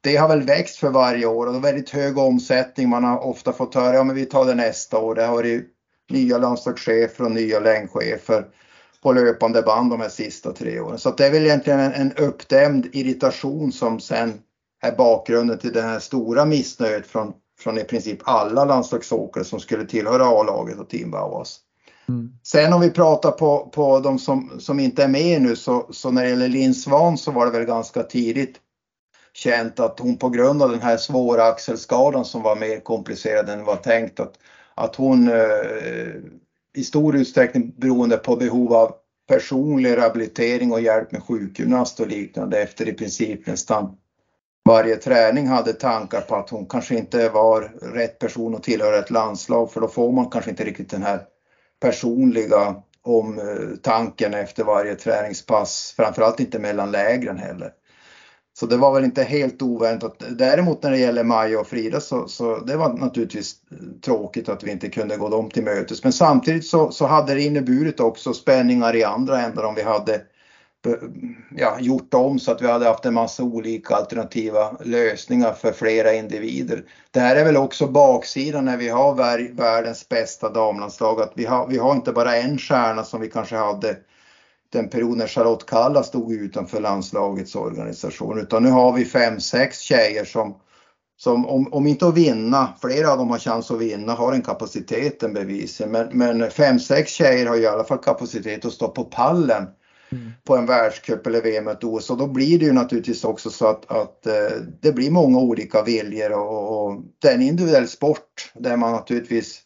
Det 0.00 0.16
har 0.16 0.28
väl 0.28 0.42
växt 0.42 0.76
för 0.76 0.90
varje 0.90 1.26
år 1.26 1.46
och 1.46 1.52
det 1.52 1.58
är 1.58 1.62
väldigt 1.62 1.90
hög 1.90 2.18
omsättning. 2.18 2.88
Man 2.88 3.04
har 3.04 3.18
ofta 3.18 3.52
fått 3.52 3.74
höra, 3.74 3.96
ja 3.96 4.04
men 4.04 4.16
vi 4.16 4.26
tar 4.26 4.46
det 4.46 4.54
nästa 4.54 4.98
år. 4.98 5.14
Det 5.14 5.24
har 5.24 5.34
varit 5.34 5.64
nya 6.10 6.38
landslagschefer 6.38 7.24
och 7.24 7.30
nya 7.30 7.60
längdchefer 7.60 8.46
på 9.02 9.12
löpande 9.12 9.62
band 9.62 9.90
de 9.90 10.00
här 10.00 10.08
sista 10.08 10.52
tre 10.52 10.80
åren. 10.80 10.98
Så 10.98 11.10
det 11.10 11.26
är 11.26 11.30
väl 11.30 11.46
egentligen 11.46 11.80
en, 11.80 11.92
en 11.92 12.12
uppdämd 12.12 12.86
irritation 12.92 13.72
som 13.72 14.00
sen 14.00 14.40
är 14.82 14.92
bakgrunden 14.92 15.58
till 15.58 15.72
det 15.72 15.82
här 15.82 15.98
stora 15.98 16.44
missnöjet 16.44 17.06
från 17.06 17.32
från 17.58 17.78
i 17.78 17.84
princip 17.84 18.18
alla 18.24 18.64
landslagsåkare 18.64 19.44
som 19.44 19.60
skulle 19.60 19.86
tillhöra 19.86 20.26
A-laget 20.26 20.78
och 20.78 20.88
Team 20.88 21.10
Bauhaus. 21.10 21.60
Mm. 22.08 22.32
Sen 22.42 22.72
om 22.72 22.80
vi 22.80 22.90
pratar 22.90 23.30
på, 23.30 23.70
på 23.74 24.00
de 24.00 24.18
som, 24.18 24.60
som 24.60 24.80
inte 24.80 25.04
är 25.04 25.08
med 25.08 25.42
nu 25.42 25.56
så, 25.56 25.86
så 25.90 26.10
när 26.10 26.22
det 26.22 26.28
gäller 26.28 26.48
Linn 26.48 26.74
Svan 26.74 27.18
så 27.18 27.30
var 27.30 27.46
det 27.46 27.52
väl 27.52 27.64
ganska 27.64 28.02
tidigt 28.02 28.56
känt 29.32 29.80
att 29.80 29.98
hon 29.98 30.16
på 30.16 30.28
grund 30.28 30.62
av 30.62 30.70
den 30.70 30.82
här 30.82 30.96
svåra 30.96 31.44
axelskadan 31.44 32.24
som 32.24 32.42
var 32.42 32.56
mer 32.56 32.80
komplicerad 32.80 33.48
än 33.48 33.64
var 33.64 33.76
tänkt 33.76 34.20
att, 34.20 34.32
att 34.74 34.96
hon 34.96 35.28
eh, 35.28 36.16
i 36.76 36.84
stor 36.84 37.16
utsträckning 37.16 37.72
beroende 37.76 38.16
på 38.16 38.36
behov 38.36 38.72
av 38.74 38.92
personlig 39.28 39.96
rehabilitering 39.96 40.72
och 40.72 40.80
hjälp 40.80 41.12
med 41.12 41.22
sjukgymnast 41.22 42.00
och 42.00 42.06
liknande 42.06 42.62
efter 42.62 42.88
i 42.88 42.92
princip 42.92 43.46
nästan 43.46 43.96
varje 44.66 44.96
träning 44.96 45.46
hade 45.46 45.72
tankar 45.72 46.20
på 46.20 46.36
att 46.36 46.50
hon 46.50 46.66
kanske 46.68 46.94
inte 46.94 47.28
var 47.28 47.60
rätt 47.82 48.18
person 48.18 48.54
att 48.54 48.62
tillhöra 48.62 48.98
ett 48.98 49.10
landslag 49.10 49.72
för 49.72 49.80
då 49.80 49.88
får 49.88 50.12
man 50.12 50.30
kanske 50.30 50.50
inte 50.50 50.64
riktigt 50.64 50.90
den 50.90 51.02
här 51.02 51.20
personliga 51.80 52.74
omtanken 53.02 54.34
efter 54.34 54.64
varje 54.64 54.94
träningspass, 54.94 55.94
framförallt 55.96 56.40
inte 56.40 56.58
mellan 56.58 56.90
lägren 56.90 57.38
heller. 57.38 57.70
Så 58.58 58.66
det 58.66 58.76
var 58.76 58.92
väl 58.92 59.04
inte 59.04 59.22
helt 59.22 59.62
oväntat. 59.62 60.22
Däremot 60.30 60.82
när 60.82 60.90
det 60.90 60.98
gäller 60.98 61.22
Maja 61.22 61.60
och 61.60 61.66
Frida 61.66 62.00
så, 62.00 62.28
så 62.28 62.58
det 62.60 62.76
var 62.76 62.88
naturligtvis 62.88 63.54
tråkigt 64.04 64.48
att 64.48 64.64
vi 64.64 64.70
inte 64.70 64.88
kunde 64.88 65.16
gå 65.16 65.28
dem 65.28 65.50
till 65.50 65.62
mötes. 65.62 66.04
Men 66.04 66.12
samtidigt 66.12 66.66
så, 66.66 66.90
så 66.90 67.06
hade 67.06 67.34
det 67.34 67.42
inneburit 67.42 68.00
också 68.00 68.34
spänningar 68.34 68.96
i 68.96 69.02
andra 69.02 69.40
ändar 69.40 69.64
om 69.64 69.74
vi 69.74 69.82
hade 69.82 70.20
Eh, 70.86 70.92
ja, 71.56 71.76
gjort 71.80 72.14
om 72.14 72.38
så 72.38 72.52
att 72.52 72.62
vi 72.62 72.66
hade 72.66 72.86
haft 72.86 73.04
en 73.04 73.14
massa 73.14 73.42
olika 73.42 73.94
alternativa 73.94 74.72
lösningar 74.84 75.52
för 75.52 75.72
flera 75.72 76.14
individer. 76.14 76.84
Det 77.10 77.20
här 77.20 77.36
är 77.36 77.44
väl 77.44 77.56
också 77.56 77.86
baksidan 77.86 78.64
när 78.64 78.76
vi 78.76 78.88
har 78.88 79.14
världens 79.54 80.08
bästa 80.08 80.50
damlandslag 80.50 81.20
att 81.20 81.32
vi 81.34 81.44
har, 81.44 81.66
vi 81.66 81.78
har 81.78 81.92
inte 81.92 82.12
bara 82.12 82.36
en 82.36 82.58
stjärna 82.58 83.04
som 83.04 83.20
vi 83.20 83.28
kanske 83.28 83.56
hade 83.56 83.96
den 84.72 84.88
period 84.88 85.16
när 85.16 85.26
Charlotte 85.26 85.66
Kalla 85.66 86.02
stod 86.02 86.32
utanför 86.32 86.80
landslagets 86.80 87.54
organisation 87.54 88.38
utan 88.38 88.62
nu 88.62 88.70
har 88.70 88.92
vi 88.92 89.04
fem, 89.04 89.40
sex 89.40 89.78
tjejer 89.78 90.24
som 90.24 90.56
som 91.18 91.46
om, 91.46 91.72
om 91.72 91.86
inte 91.86 92.06
att 92.06 92.14
vinna, 92.14 92.68
flera 92.80 93.12
av 93.12 93.18
dem 93.18 93.30
har 93.30 93.38
chans 93.38 93.70
att 93.70 93.78
vinna, 93.78 94.14
har 94.14 94.32
den 94.32 94.42
kapaciteten 94.42 95.32
bevisligen. 95.32 95.92
Men, 95.92 96.18
men 96.18 96.50
fem, 96.50 96.78
sex 96.78 97.12
tjejer 97.12 97.46
har 97.46 97.56
i 97.56 97.66
alla 97.66 97.84
fall 97.84 97.98
kapacitet 97.98 98.64
att 98.64 98.72
stå 98.72 98.88
på 98.88 99.04
pallen 99.04 99.66
mm. 100.16 100.32
på 100.44 100.56
en 100.56 100.66
världscup 100.66 101.26
eller 101.26 101.42
VM 101.42 101.68
ett 101.68 101.84
OS 101.84 102.10
och 102.10 102.16
då 102.16 102.26
blir 102.26 102.58
det 102.58 102.64
ju 102.64 102.72
naturligtvis 102.72 103.24
också 103.24 103.50
så 103.50 103.66
att, 103.66 103.90
att 103.90 104.26
eh, 104.26 104.56
det 104.82 104.92
blir 104.92 105.10
många 105.10 105.38
olika 105.38 105.82
viljor 105.82 106.32
och, 106.32 106.86
och 106.86 107.02
det 107.22 107.28
är 107.28 107.34
en 107.34 107.42
individuell 107.42 107.88
sport 107.88 108.52
där 108.54 108.76
man 108.76 108.92
naturligtvis 108.92 109.60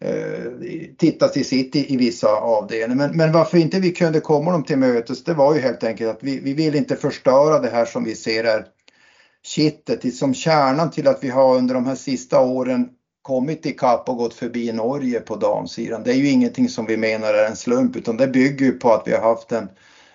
eh, 0.00 0.52
tittar 0.98 1.28
till 1.28 1.44
sitt 1.44 1.76
i, 1.76 1.94
i 1.94 1.96
vissa 1.96 2.28
avdelningar. 2.28 3.06
Men, 3.06 3.16
men 3.16 3.32
varför 3.32 3.58
inte 3.58 3.80
vi 3.80 3.90
kunde 3.90 4.20
komma 4.20 4.52
dem 4.52 4.64
till 4.64 4.78
mötes 4.78 5.24
det 5.24 5.34
var 5.34 5.54
ju 5.54 5.60
helt 5.60 5.84
enkelt 5.84 6.10
att 6.10 6.22
vi, 6.22 6.40
vi 6.40 6.54
vill 6.54 6.74
inte 6.74 6.96
förstöra 6.96 7.58
det 7.58 7.70
här 7.70 7.84
som 7.84 8.04
vi 8.04 8.14
ser 8.14 8.44
är 8.44 8.66
kittet, 9.42 10.14
som 10.14 10.34
kärnan 10.34 10.90
till 10.90 11.08
att 11.08 11.24
vi 11.24 11.28
har 11.28 11.56
under 11.56 11.74
de 11.74 11.86
här 11.86 11.94
sista 11.94 12.40
åren 12.40 12.88
kommit 13.28 13.66
ikapp 13.66 14.08
och 14.08 14.16
gått 14.16 14.34
förbi 14.34 14.72
Norge 14.72 15.20
på 15.20 15.36
damsidan. 15.36 16.02
Det 16.04 16.10
är 16.10 16.14
ju 16.14 16.28
ingenting 16.28 16.68
som 16.68 16.86
vi 16.86 16.96
menar 16.96 17.34
är 17.34 17.46
en 17.46 17.56
slump 17.56 17.96
utan 17.96 18.16
det 18.16 18.26
bygger 18.26 18.66
ju 18.66 18.72
på 18.72 18.92
att 18.92 19.02
vi 19.06 19.12
har 19.12 19.20
haft 19.20 19.52
en, 19.52 19.68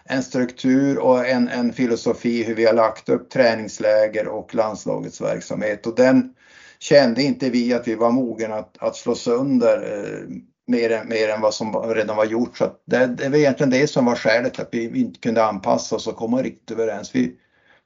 en 0.06 0.24
struktur 0.24 0.98
och 0.98 1.28
en, 1.28 1.48
en 1.48 1.74
filosofi 1.74 2.44
hur 2.44 2.56
vi 2.56 2.66
har 2.66 2.74
lagt 2.74 3.10
upp 3.10 3.30
träningsläger 3.30 4.28
och 4.28 4.56
landslagets 4.56 5.22
verksamhet 5.22 5.88
och 5.88 5.96
den 5.96 6.34
kände 6.80 7.24
inte 7.24 7.50
vi 7.50 7.74
att 7.74 7.88
vi 7.88 7.96
var 7.96 8.12
mogen 8.12 8.54
att, 8.54 8.78
att 8.80 8.96
slå 8.96 9.16
sönder 9.16 9.78
eh, 9.98 10.36
mer, 10.68 10.90
än, 10.90 11.10
mer 11.10 11.30
än 11.30 11.42
vad 11.42 11.54
som 11.54 11.76
redan 11.76 12.18
var 12.18 12.26
gjort. 12.26 12.58
Så 12.58 12.66
det, 12.86 13.06
det 13.06 13.30
var 13.30 13.38
egentligen 13.38 13.70
det 13.70 13.88
som 13.88 14.06
var 14.06 14.16
skälet 14.16 14.60
att 14.60 14.70
vi 14.72 15.00
inte 15.00 15.20
kunde 15.20 15.44
anpassa 15.44 15.96
oss 15.96 16.08
och 16.08 16.16
komma 16.16 16.42
riktigt 16.42 16.72
överens. 16.72 17.16
Vi, 17.16 17.36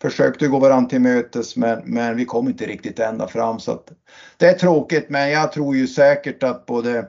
försökte 0.01 0.47
gå 0.47 0.59
varandra 0.59 0.89
till 0.89 1.01
mötes 1.01 1.55
men, 1.55 1.81
men 1.85 2.17
vi 2.17 2.25
kom 2.25 2.47
inte 2.47 2.65
riktigt 2.65 2.99
ända 2.99 3.27
fram. 3.27 3.59
Så 3.59 3.71
att, 3.71 3.91
det 4.37 4.45
är 4.45 4.53
tråkigt 4.53 5.09
men 5.09 5.29
jag 5.29 5.51
tror 5.51 5.75
ju 5.75 5.87
säkert 5.87 6.43
att 6.43 6.65
både 6.65 7.05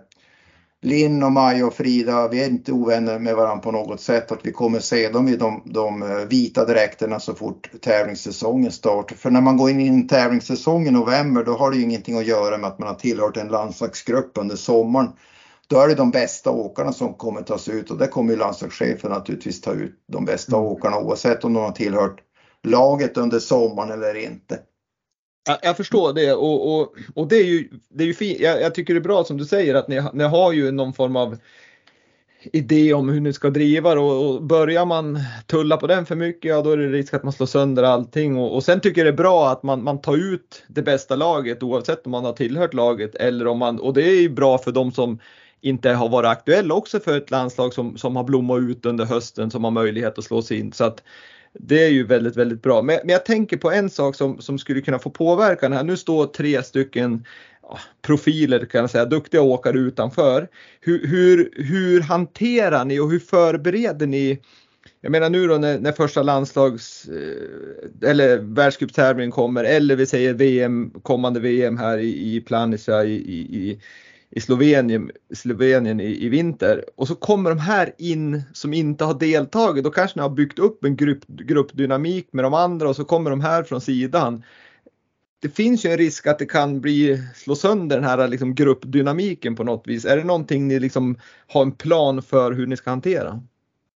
Linn 0.83 1.23
och 1.23 1.33
Maja 1.33 1.67
och 1.67 1.75
Frida, 1.75 2.29
vi 2.29 2.45
är 2.45 2.49
inte 2.49 2.73
ovänner 2.73 3.19
med 3.19 3.37
varandra 3.37 3.63
på 3.63 3.73
något 3.73 4.01
sätt. 4.01 4.33
Att 4.33 4.47
vi 4.47 4.53
kommer 4.53 4.81
se 4.81 5.09
dem 5.09 5.29
i 5.29 5.37
de, 5.37 5.63
de 5.65 6.03
eh, 6.03 6.09
vita 6.09 6.65
dräkterna 6.65 7.21
så 7.21 7.35
fort 7.35 7.71
tävlingssäsongen 7.81 8.73
startar. 8.73 9.17
För 9.17 9.31
när 9.31 9.41
man 9.41 9.57
går 9.57 9.71
in 9.71 9.81
i 9.81 9.89
en 9.89 10.09
tävlingssäsong 10.09 10.87
i 10.87 10.91
november 10.91 11.45
då 11.45 11.57
har 11.57 11.71
det 11.71 11.77
ju 11.77 11.83
ingenting 11.83 12.19
att 12.19 12.27
göra 12.27 12.59
med 12.59 12.69
att 12.69 12.79
man 12.79 12.89
har 12.89 12.95
tillhört 12.95 13.37
en 13.37 13.49
landslagsgrupp 13.49 14.33
under 14.35 14.57
sommaren. 14.57 15.13
Då 15.67 15.81
är 15.81 15.89
det 15.89 15.95
de 15.95 16.11
bästa 16.11 16.51
åkarna 16.51 16.93
som 16.93 17.15
kommer 17.15 17.43
tas 17.43 17.69
ut 17.69 17.91
och 17.91 17.99
där 17.99 18.07
kommer 18.07 18.33
ju 18.33 18.39
landslagschefen 18.39 19.11
naturligtvis 19.11 19.61
ta 19.61 19.73
ut 19.73 19.95
de 20.13 20.25
bästa 20.25 20.57
mm. 20.57 20.69
åkarna 20.69 20.99
oavsett 20.99 21.45
om 21.45 21.53
de 21.53 21.65
har 21.65 21.73
tillhört 21.73 22.21
laget 22.67 23.17
under 23.17 23.39
sommaren 23.39 23.91
eller 23.91 24.15
inte. 24.15 24.61
Jag, 25.47 25.59
jag 25.63 25.77
förstår 25.77 26.13
det 26.13 26.33
och, 26.33 26.81
och, 26.81 26.95
och 27.15 27.29
det 27.29 27.37
är 27.37 27.45
ju, 27.45 27.69
det 27.89 28.05
är 28.05 28.07
ju 28.07 28.15
fint. 28.15 28.41
Jag, 28.41 28.63
jag, 28.63 28.75
tycker 28.75 28.95
det 28.95 28.99
är 28.99 29.03
bra 29.03 29.25
som 29.25 29.37
du 29.37 29.45
säger 29.45 29.75
att 29.75 29.89
ni, 29.89 30.03
ni 30.13 30.25
har 30.25 30.53
ju 30.53 30.71
någon 30.71 30.93
form 30.93 31.17
av 31.17 31.39
idé 32.43 32.95
om 32.95 33.09
hur 33.09 33.21
ni 33.21 33.33
ska 33.33 33.51
driva 33.51 33.95
det 33.95 34.01
och, 34.01 34.35
och 34.35 34.43
börjar 34.43 34.85
man 34.85 35.19
tulla 35.47 35.77
på 35.77 35.87
den 35.87 36.07
för 36.07 36.17
mycket, 36.17 36.49
ja 36.49 36.63
då 36.63 36.71
är 36.71 36.77
det 36.77 36.89
risk 36.89 37.15
att 37.15 37.23
man 37.23 37.33
slår 37.33 37.47
sönder 37.47 37.83
allting 37.83 38.37
och, 38.37 38.55
och 38.55 38.65
sen 38.65 38.81
tycker 38.81 39.01
jag 39.01 39.07
det 39.07 39.17
är 39.17 39.23
bra 39.23 39.49
att 39.49 39.63
man, 39.63 39.83
man 39.83 40.01
tar 40.01 40.17
ut 40.17 40.65
det 40.69 40.83
bästa 40.83 41.17
laget 41.17 41.63
oavsett 41.63 42.07
om 42.07 42.13
man 42.13 42.25
har 42.25 42.33
tillhört 42.33 42.75
laget 42.75 43.15
eller 43.15 43.47
om 43.47 43.59
man, 43.59 43.81
och 43.81 43.95
det 43.95 44.03
är 44.03 44.21
ju 44.21 44.29
bra 44.29 44.59
för 44.59 44.73
de 44.73 44.93
som 44.93 45.19
inte 45.61 45.91
har 45.91 46.09
varit 46.09 46.29
aktuella 46.29 46.75
också 46.75 47.01
för 47.01 47.17
ett 47.17 47.31
landslag 47.31 47.75
som, 47.75 47.97
som 47.97 48.17
har 48.17 48.25
blommat 48.25 48.61
ut 48.61 48.87
under 48.87 49.05
hösten 49.05 49.51
som 49.51 49.65
har 49.65 49.71
möjlighet 49.71 50.19
att 50.19 50.25
slå 50.25 50.43
sig 50.43 50.59
in. 50.59 50.73
Så 50.73 50.85
att 50.85 51.03
det 51.59 51.85
är 51.85 51.89
ju 51.89 52.07
väldigt, 52.07 52.37
väldigt 52.37 52.63
bra. 52.63 52.83
Men, 52.83 52.99
men 53.05 53.13
jag 53.13 53.25
tänker 53.25 53.57
på 53.57 53.71
en 53.71 53.91
sak 53.91 54.15
som, 54.15 54.41
som 54.41 54.59
skulle 54.59 54.81
kunna 54.81 54.99
få 54.99 55.11
påverkan 55.11 55.73
här. 55.73 55.85
Nu 55.85 55.97
står 55.97 56.27
tre 56.27 56.63
stycken 56.63 57.25
profiler 58.03 58.65
kan 58.65 58.81
jag 58.81 58.91
säga, 58.91 59.05
duktiga 59.05 59.43
åkare 59.43 59.79
utanför. 59.79 60.49
Hur, 60.81 61.07
hur, 61.07 61.51
hur 61.57 62.01
hanterar 62.01 62.85
ni 62.85 63.01
och 63.01 63.11
hur 63.11 63.19
förbereder 63.19 64.07
ni 64.07 64.39
jag 65.01 65.13
menar 65.13 65.31
nu 65.31 65.47
då 65.47 65.59
när, 65.59 65.79
när 65.79 65.93
första 65.93 66.23
landslags 66.23 67.09
eh, 67.09 68.11
eller 68.11 68.39
världscuptävlingen 68.39 69.31
kommer 69.31 69.65
eller 69.65 69.97
vi 69.97 70.07
säger 70.07 70.35
VM, 70.35 70.91
kommande 71.03 71.41
VM 71.41 71.79
här 71.79 71.99
i, 71.99 72.37
i 72.37 72.41
Planica 72.41 73.05
i, 73.05 73.15
i, 73.15 73.39
i 73.39 73.81
Slovenien, 74.37 75.11
Slovenien 75.35 76.01
i, 76.01 76.25
i, 76.25 76.29
vinter 76.29 76.85
och 76.97 77.09
så 77.09 77.15
kommer 77.15 77.51
de 77.51 77.59
här 77.59 77.93
in 77.99 78.43
som 78.53 78.73
inte 78.73 79.05
har 79.05 79.15
deltagit. 79.15 79.85
Då 79.85 79.91
kanske 79.91 80.19
ni 80.19 80.23
har 80.23 80.31
byggt 80.31 80.59
upp 80.59 80.85
en 80.85 80.97
grupp, 80.97 81.27
gruppdynamik 81.27 82.29
med 82.33 82.45
de 82.45 82.55
andra 82.55 82.89
och 82.89 82.97
så 82.97 83.05
kommer 83.05 83.31
de 83.31 83.41
här 83.41 83.63
från 83.63 83.81
sidan. 83.81 84.43
det 85.43 85.49
finns 85.49 85.85
ju 85.85 85.91
en 85.91 85.99
risk 85.99 86.27
att 86.27 86.39
det 86.39 86.47
kan 86.47 86.81
bli, 86.81 87.23
slå 87.35 87.55
sönder 87.55 87.97
den 87.97 88.05
här 88.05 88.29
liksom 88.29 88.55
gruppdynamiken 88.55 89.57
på 89.57 89.65
något 89.65 89.89
vis. 89.89 90.05
Är 90.05 90.17
det 90.17 90.25
någonting 90.25 90.69
ni 90.69 90.81
liksom 90.81 91.19
har 91.47 91.63
en 91.63 91.73
plan 91.73 92.23
för 92.23 92.53
hur 92.53 92.67
ni 92.67 92.77
ska 92.77 92.91
hantera? 92.91 93.43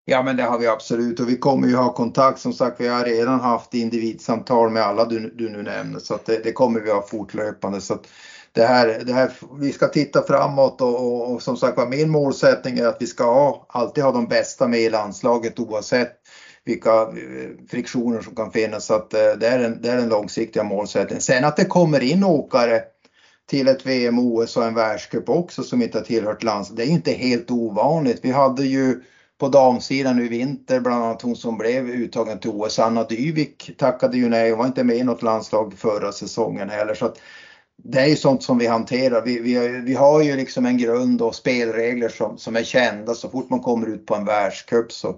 Ja 0.05 0.23
men 0.23 0.38
det 0.38 0.43
har 0.43 0.59
vi 0.59 0.67
absolut 0.67 1.19
och 1.19 1.29
vi 1.29 1.38
kommer 1.38 1.67
ju 1.67 1.75
ha 1.75 1.93
kontakt. 1.93 2.39
Som 2.39 2.53
sagt 2.53 2.82
vi 2.82 2.88
har 2.88 3.05
redan 3.05 3.39
haft 3.39 3.73
individsamtal 3.73 4.69
med 4.69 4.84
alla 4.84 5.05
du, 5.05 5.34
du 5.36 5.49
nu 5.49 5.63
nämner 5.63 5.99
så 5.99 6.13
att 6.13 6.25
det, 6.25 6.43
det 6.43 6.51
kommer 6.51 6.79
vi 6.79 6.91
ha 6.91 7.07
fortlöpande. 7.07 7.82
Så 7.82 7.93
att 7.93 8.07
det 8.53 8.65
här, 8.65 9.01
det 9.05 9.13
här, 9.13 9.31
vi 9.59 9.71
ska 9.71 9.87
titta 9.87 10.23
framåt 10.23 10.81
och, 10.81 10.95
och, 10.95 11.33
och 11.33 11.41
som 11.41 11.57
sagt 11.57 11.77
var 11.77 11.87
min 11.87 12.09
målsättning 12.09 12.77
är 12.77 12.87
att 12.87 12.97
vi 12.99 13.07
ska 13.07 13.23
ha, 13.23 13.65
alltid 13.69 14.03
ha 14.03 14.11
de 14.11 14.27
bästa 14.27 14.67
med 14.67 14.79
i 14.79 14.89
landslaget 14.89 15.59
oavsett 15.59 16.11
vilka 16.65 17.01
eh, 17.01 17.67
friktioner 17.69 18.21
som 18.21 18.35
kan 18.35 18.51
finnas. 18.51 18.85
Så 18.85 18.93
att 18.93 19.13
eh, 19.13 19.31
det 19.31 19.47
är 19.47 19.59
den, 19.59 19.81
det 19.81 19.89
är 19.89 19.97
den 19.97 20.09
långsiktiga 20.09 20.63
målsättningen. 20.63 21.21
Sen 21.21 21.45
att 21.45 21.57
det 21.57 21.65
kommer 21.65 22.03
in 22.03 22.23
åkare 22.23 22.81
till 23.49 23.67
ett 23.67 23.85
VM, 23.85 24.19
OS 24.19 24.57
och 24.57 24.63
en 24.63 24.73
världscup 24.73 25.29
också 25.29 25.63
som 25.63 25.81
inte 25.81 25.97
har 25.97 26.05
tillhört 26.05 26.43
lands. 26.43 26.69
Det 26.69 26.83
är 26.83 26.87
inte 26.87 27.11
helt 27.11 27.51
ovanligt. 27.51 28.19
Vi 28.21 28.31
hade 28.31 28.65
ju 28.65 29.01
på 29.39 29.47
damsidan 29.47 30.15
nu 30.15 30.25
i 30.25 30.29
vinter, 30.29 30.79
bland 30.79 31.03
annat 31.03 31.21
hon 31.21 31.35
som 31.35 31.57
blev 31.57 31.89
uttagen 31.89 32.39
till 32.39 32.49
OS, 32.49 32.79
Anna 32.79 33.03
Dyvik 33.03 33.71
tackade 33.77 34.17
ju 34.17 34.29
nej, 34.29 34.49
hon 34.49 34.59
var 34.59 34.65
inte 34.65 34.83
med 34.83 34.95
i 34.95 35.03
något 35.03 35.21
landslag 35.21 35.73
förra 35.77 36.11
säsongen 36.11 36.69
heller. 36.69 36.93
Så 36.93 37.05
att 37.05 37.17
det 37.84 37.99
är 37.99 38.07
ju 38.07 38.15
sånt 38.15 38.43
som 38.43 38.57
vi 38.57 38.67
hanterar. 38.67 39.21
Vi, 39.21 39.39
vi, 39.39 39.67
vi 39.67 39.93
har 39.93 40.21
ju 40.21 40.36
liksom 40.36 40.65
en 40.65 40.77
grund 40.77 41.21
och 41.21 41.36
spelregler 41.36 42.09
som, 42.09 42.38
som 42.38 42.55
är 42.55 42.63
kända. 42.63 43.13
Så 43.13 43.29
fort 43.29 43.49
man 43.49 43.59
kommer 43.59 43.88
ut 43.88 44.05
på 44.05 44.15
en 44.15 44.25
världscup 44.25 44.91
så, 44.91 45.15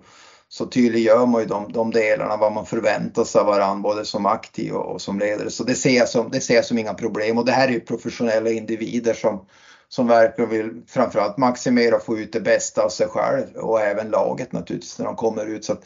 så 0.50 0.66
tydliggör 0.66 1.26
man 1.26 1.42
ju 1.42 1.48
de, 1.48 1.72
de 1.72 1.92
delarna 1.92 2.38
vad 2.38 2.52
man 2.52 2.66
förväntar 2.66 3.24
sig 3.24 3.42
av 3.42 3.48
varandra 3.48 3.82
både 3.82 4.06
som 4.06 4.26
aktiv 4.26 4.74
och, 4.74 4.94
och, 4.94 5.02
som 5.02 5.20
ledare. 5.20 5.50
Så 5.50 5.64
det 5.64 5.76
ser, 5.76 5.98
jag 5.98 6.10
som, 6.10 6.30
det 6.32 6.42
ser 6.42 6.56
jag 6.56 6.66
som 6.66 6.78
inga 6.78 6.94
problem 6.94 7.38
och 7.38 7.46
det 7.46 7.52
här 7.52 7.68
är 7.68 7.72
ju 7.72 7.80
professionella 7.80 8.50
individer 8.50 9.14
som, 9.14 9.46
som 9.90 10.08
verkligen 10.08 10.50
vill 10.50 10.82
framförallt 10.88 11.38
maximera 11.38 11.96
och 11.96 12.06
få 12.06 12.18
ut 12.18 12.34
det 12.34 12.42
bästa 12.42 12.84
av 12.84 12.90
sig 12.90 13.08
själv 13.08 13.56
och 13.56 13.82
även 13.82 14.10
laget 14.10 14.52
naturligtvis 14.52 15.00
när 15.00 15.06
de 15.06 15.16
kommer 15.16 15.46
ut. 15.46 15.66
Så 15.66 15.74
att, 15.74 15.84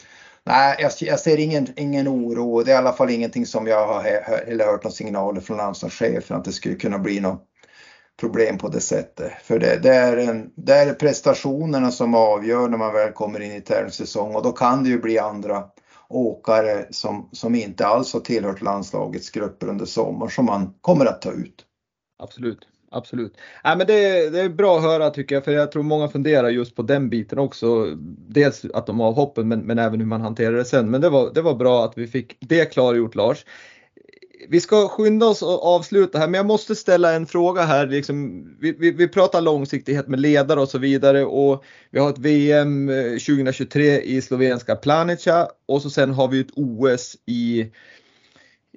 nej, 0.48 0.76
jag, 0.78 0.92
jag, 1.00 1.20
ser 1.20 1.36
ingen, 1.36 1.66
ingen 1.76 2.08
oro 2.08 2.62
det 2.62 2.70
är 2.70 2.74
i 2.74 2.78
alla 2.78 2.92
fall 2.92 3.10
ingenting 3.10 3.46
som 3.46 3.66
jag 3.66 3.86
har 3.86 4.04
eller 4.46 4.64
hört 4.64 4.84
några 4.84 4.94
signaler 4.94 5.40
från 5.40 5.56
landslagschefen 5.56 6.36
att 6.36 6.44
det 6.44 6.52
skulle 6.52 6.74
kunna 6.74 6.98
bli 6.98 7.20
något 7.20 7.44
problem 8.20 8.58
på 8.58 8.68
det 8.68 8.80
sättet. 8.80 9.32
För 9.42 9.58
det, 9.58 9.78
det, 9.82 9.94
är 9.94 10.16
en, 10.16 10.50
det 10.54 10.74
är 10.74 10.94
prestationerna 10.94 11.90
som 11.90 12.14
avgör 12.14 12.68
när 12.68 12.78
man 12.78 12.92
väl 12.92 13.12
kommer 13.12 13.40
in 13.40 13.52
i 13.52 13.60
tävlingssäsong 13.60 14.34
och 14.34 14.42
då 14.42 14.52
kan 14.52 14.84
det 14.84 14.90
ju 14.90 15.00
bli 15.00 15.18
andra 15.18 15.64
åkare 16.08 16.86
som, 16.90 17.28
som 17.32 17.54
inte 17.54 17.86
alls 17.86 18.12
har 18.12 18.20
tillhört 18.20 18.62
landslagets 18.62 19.30
grupper 19.30 19.68
under 19.68 19.86
sommaren 19.86 20.30
som 20.30 20.44
man 20.44 20.74
kommer 20.80 21.06
att 21.06 21.22
ta 21.22 21.32
ut. 21.32 21.64
Absolut. 22.18 22.58
Absolut. 22.90 23.36
Nej, 23.64 23.76
men 23.76 23.86
det, 23.86 24.30
det, 24.30 24.40
är 24.40 24.48
bra 24.48 24.76
att 24.76 24.82
höra 24.82 25.10
tycker 25.10 25.34
jag 25.34 25.44
för 25.44 25.52
jag 25.52 25.72
tror 25.72 25.82
många 25.82 26.08
funderar 26.08 26.48
just 26.48 26.76
på 26.76 26.82
den 26.82 27.10
biten 27.10 27.38
också. 27.38 27.94
Dels 28.28 28.64
att 28.74 28.86
de 28.86 29.00
har 29.00 29.12
hoppen 29.12 29.48
men, 29.48 29.60
men 29.60 29.78
även 29.78 30.00
hur 30.00 30.06
man 30.06 30.20
hanterar 30.20 30.56
det 30.56 30.64
sen. 30.64 30.90
Men 30.90 31.00
det 31.00 31.08
var, 31.08 31.30
det 31.34 31.42
var 31.42 31.54
bra 31.54 31.84
att 31.84 31.98
vi 31.98 32.06
fick 32.06 32.36
det 32.40 32.64
klargjort 32.64 33.14
Lars 33.14 33.44
vi 34.48 34.60
ska 34.60 34.88
skynda 34.88 35.26
oss 35.26 35.42
och 35.42 35.66
avsluta 35.66 36.18
här, 36.18 36.28
men 36.28 36.38
jag 36.38 36.46
måste 36.46 36.74
ställa 36.74 37.12
en 37.12 37.26
fråga 37.26 37.62
här. 37.62 37.86
Liksom, 37.86 38.44
vi, 38.60 38.72
vi, 38.78 38.90
vi, 38.90 39.08
pratar 39.08 39.40
långsiktighet 39.40 40.08
med 40.08 40.20
ledare 40.20 40.60
och 40.60 40.68
så 40.68 40.78
vidare 40.78 41.24
och 41.24 41.64
vi 41.90 41.98
har 41.98 42.10
ett 42.10 42.18
VM 42.18 42.88
2023 42.88 43.90
eh, 43.90 43.98
i 43.98 44.22
slovenska 44.22 44.76
Planica 44.76 45.48
och 45.66 45.82
så 45.82 45.90
sen 45.90 46.10
har 46.10 46.28
vi 46.28 46.40
ett 46.40 46.52
OS 46.56 47.16
i, 47.26 47.72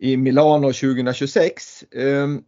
i 0.01 0.18
Milano 0.18 0.74
2026. 0.74 1.84
Um, 1.91 2.01
ehm, 2.01 2.41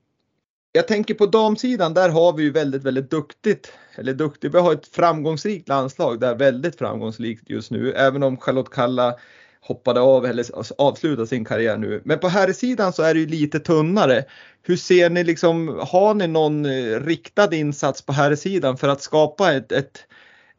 jag 0.76 0.88
tänker 0.88 1.14
på 1.14 1.26
damsidan, 1.26 1.94
där 1.94 2.10
har 2.10 2.34
vi 2.34 2.44
ju 2.44 2.52
väldigt, 2.52 2.84
väldigt 2.84 3.12
duktigt, 3.12 3.74
eller 3.96 4.14
duktigt, 4.14 4.54
vi 4.54 4.60
har 4.60 4.74
ett 4.74 4.88
framgångsrikt 4.88 5.70
landslag 5.70 6.20
där, 6.20 6.36
väldigt 6.36 6.78
framgångsrikt 6.78 7.50
just 7.50 7.72
nu, 7.72 7.94
även 7.94 8.24
om 8.24 8.38
Charlotte 8.38 8.70
Kalla 8.70 9.16
hoppade 9.62 10.02
av 10.02 10.26
eller 10.26 10.46
avslutade 10.78 11.28
sin 11.28 11.46
karriär 11.46 11.78
nu. 11.78 12.02
Men 12.06 12.20
på 12.20 12.28
här 12.28 12.54
sidan 12.54 12.94
så 12.94 13.04
är 13.04 13.14
det 13.14 13.20
ju 13.20 13.28
lite 13.28 13.60
tunnare. 13.60 14.26
Hur 14.64 14.78
ser 14.78 15.10
ni 15.10 15.24
liksom, 15.24 15.80
har 15.82 16.14
ni 16.14 16.28
någon 16.28 16.66
eh, 16.66 17.00
riktad 17.00 17.56
insats 17.56 18.02
på 18.02 18.14
här 18.14 18.36
sidan 18.36 18.78
för 18.78 18.88
att 18.88 19.02
skapa 19.02 19.54
ett, 19.54 19.72
ett, 19.72 20.06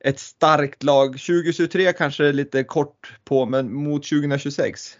ett 0.00 0.18
starkt 0.18 0.82
lag? 0.82 1.06
2023 1.12 1.92
kanske 1.92 2.26
är 2.26 2.32
lite 2.32 2.64
kort 2.64 3.12
på, 3.24 3.46
men 3.46 3.72
mot 3.72 4.08
2026? 4.08 4.98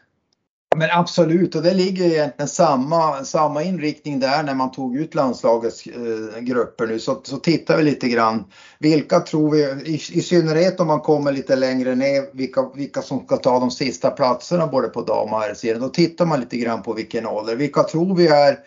Men 0.76 0.88
absolut 0.92 1.54
och 1.54 1.62
det 1.62 1.74
ligger 1.74 2.04
egentligen 2.04 2.48
samma, 2.48 3.24
samma 3.24 3.62
inriktning 3.62 4.20
där 4.20 4.42
när 4.42 4.54
man 4.54 4.72
tog 4.72 4.96
ut 4.96 5.14
landslagets 5.14 5.86
eh, 5.86 6.40
grupper 6.40 6.86
nu 6.86 6.98
så, 6.98 7.20
så 7.24 7.36
tittar 7.36 7.76
vi 7.76 7.82
lite 7.82 8.08
grann. 8.08 8.44
Vilka 8.78 9.20
tror 9.20 9.50
vi, 9.50 9.62
i, 9.62 9.94
i 9.94 10.22
synnerhet 10.22 10.80
om 10.80 10.86
man 10.86 11.00
kommer 11.00 11.32
lite 11.32 11.56
längre 11.56 11.94
ner, 11.94 12.36
vilka, 12.36 12.70
vilka 12.74 13.02
som 13.02 13.24
ska 13.24 13.36
ta 13.36 13.58
de 13.58 13.70
sista 13.70 14.10
platserna 14.10 14.66
både 14.66 14.88
på 14.88 15.02
dam 15.02 15.32
och 15.32 15.40
herrsidan. 15.40 15.82
Då 15.82 15.88
tittar 15.88 16.26
man 16.26 16.40
lite 16.40 16.56
grann 16.56 16.82
på 16.82 16.92
vilken 16.92 17.26
ålder. 17.26 17.56
Vilka 17.56 17.82
tror 17.82 18.16
vi 18.16 18.26
är 18.26 18.58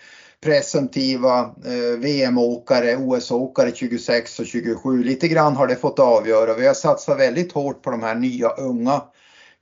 presumtiva 0.43 1.39
eh, 1.39 1.99
VM-åkare, 1.99 2.95
OS-åkare 2.95 3.71
26 3.75 4.39
och 4.39 4.45
27. 4.45 5.03
Lite 5.03 5.27
grann 5.27 5.55
har 5.55 5.67
det 5.67 5.75
fått 5.75 5.99
avgöra. 5.99 6.53
Vi 6.53 6.67
har 6.67 6.73
satsat 6.73 7.19
väldigt 7.19 7.51
hårt 7.51 7.81
på 7.81 7.91
de 7.91 8.03
här 8.03 8.15
nya 8.15 8.49
unga 8.49 9.01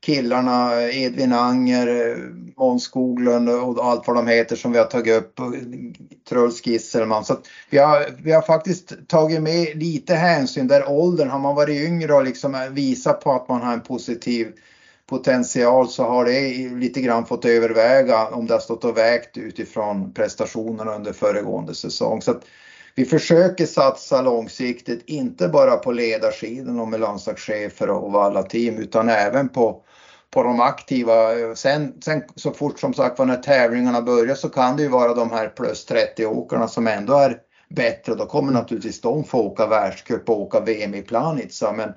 killarna, 0.06 0.82
Edvin 0.91 1.34
Anger, 1.34 2.18
Måns 2.58 2.84
Skoglund 2.84 3.49
och 3.49 3.86
allt 3.86 4.08
vad 4.08 4.16
de 4.16 4.28
heter 4.28 4.56
som 4.56 4.72
vi 4.72 4.78
har 4.78 4.86
tagit 4.86 5.18
upp, 5.18 5.39
Truls 6.30 6.68
Gisselman. 6.68 7.26
Så 7.26 7.38
vi, 7.70 7.78
har, 7.78 8.06
vi 8.24 8.32
har 8.32 8.41
faktiskt 8.41 9.08
tagit 9.08 9.41
med 9.41 9.78
lite 9.78 10.16
hänsyn 10.16 10.68
där 10.68 10.89
åldern, 10.89 11.30
har 11.30 11.39
man 11.39 11.56
varit 11.56 11.88
yngre 11.88 12.14
och 12.14 12.24
liksom 12.24 12.58
visat 12.72 13.22
på 13.22 13.32
att 13.32 13.49
man 13.49 13.62
har 13.62 13.74
en 13.74 13.82
positiv 13.82 14.51
potential 15.10 15.89
så 15.89 16.03
har 16.03 16.26
det 16.26 16.70
lite 16.76 17.01
grann 17.01 17.26
fått 17.26 17.45
överväga 17.45 18.28
om 18.28 18.47
det 18.47 18.53
har 18.53 18.60
stått 18.60 18.84
och 18.84 18.97
vägt 18.97 19.38
utifrån 19.38 20.14
prestationerna 20.14 20.95
under 20.95 21.14
föregående 21.14 21.76
säsong. 21.76 22.22
Så 22.22 22.36
vi 22.95 23.06
försöker 23.06 23.66
satsa 23.66 24.22
långsiktigt, 24.22 25.03
inte 25.06 25.47
bara 25.47 25.76
på 25.76 25.91
ledarsidan 25.91 26.80
och 26.80 26.88
med 26.88 26.99
landslagschefer 26.99 27.89
och 27.89 28.24
alla 28.24 28.43
team 28.43 28.78
utan 28.78 29.10
även 29.10 29.49
på 29.49 29.82
på 30.36 30.43
de 30.43 30.59
aktiva. 30.59 31.15
Sen, 31.55 31.93
sen 32.01 32.21
så 32.36 32.51
fort 32.51 32.79
som 32.79 32.93
sagt 32.93 33.19
var 33.19 33.25
när 33.25 33.36
tävlingarna 33.36 34.01
börjar 34.01 34.36
så 34.36 34.49
kan 34.49 34.77
det 34.77 34.83
ju 34.83 34.89
vara 34.89 35.13
de 35.13 35.31
här 35.31 35.47
plus 35.47 35.86
30 35.86 36.25
åkarna 36.25 36.67
som 36.67 36.88
ändå 36.88 37.13
är 37.13 37.38
bättre. 37.69 38.15
Då 38.15 38.25
kommer 38.25 38.51
naturligtvis 38.51 39.01
de 39.01 39.23
få 39.23 39.41
åka 39.41 39.67
världscup 39.67 40.29
och 40.29 40.41
åka 40.41 40.59
VM 40.59 40.95
i 40.95 41.01
Planica. 41.01 41.71
Men 41.71 41.93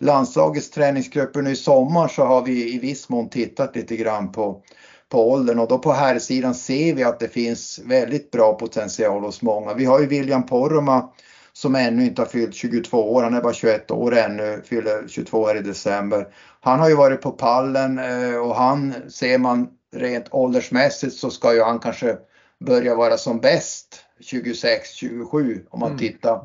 landslagets 0.00 0.70
träningsgrupper 0.70 1.42
nu 1.42 1.50
i 1.50 1.56
sommar 1.56 2.08
så 2.08 2.24
har 2.24 2.42
vi 2.42 2.74
i 2.74 2.78
viss 2.78 3.08
mån 3.08 3.30
tittat 3.30 3.76
lite 3.76 3.96
grann 3.96 4.32
på, 4.32 4.62
på 5.08 5.30
åldern 5.30 5.58
och 5.58 5.68
då 5.68 5.78
på 5.78 5.92
här 5.92 6.18
sidan 6.18 6.54
ser 6.54 6.94
vi 6.94 7.04
att 7.04 7.20
det 7.20 7.28
finns 7.28 7.80
väldigt 7.84 8.30
bra 8.30 8.52
potential 8.52 9.22
hos 9.22 9.42
många. 9.42 9.74
Vi 9.74 9.84
har 9.84 10.00
ju 10.00 10.06
William 10.06 10.46
Poromaa 10.46 11.10
som 11.60 11.74
ännu 11.74 12.04
inte 12.04 12.22
har 12.22 12.26
fyllt 12.26 12.54
22 12.54 13.12
år, 13.12 13.22
han 13.22 13.34
är 13.34 13.40
bara 13.40 13.52
21 13.52 13.90
år 13.90 14.16
ännu, 14.16 14.62
fyller 14.64 15.08
22 15.08 15.38
år 15.38 15.56
i 15.56 15.60
december. 15.60 16.26
Han 16.60 16.80
har 16.80 16.88
ju 16.88 16.94
varit 16.94 17.20
på 17.20 17.30
pallen 17.30 17.98
eh, 17.98 18.36
och 18.36 18.54
han 18.54 18.94
ser 19.10 19.38
man 19.38 19.68
rent 19.96 20.26
åldersmässigt 20.30 21.14
så 21.14 21.30
ska 21.30 21.54
ju 21.54 21.62
han 21.62 21.78
kanske 21.78 22.16
börja 22.60 22.94
vara 22.94 23.16
som 23.16 23.40
bäst 23.40 24.04
26-27 24.20 25.60
om 25.70 25.80
man 25.80 25.88
mm. 25.88 25.98
tittar. 25.98 26.40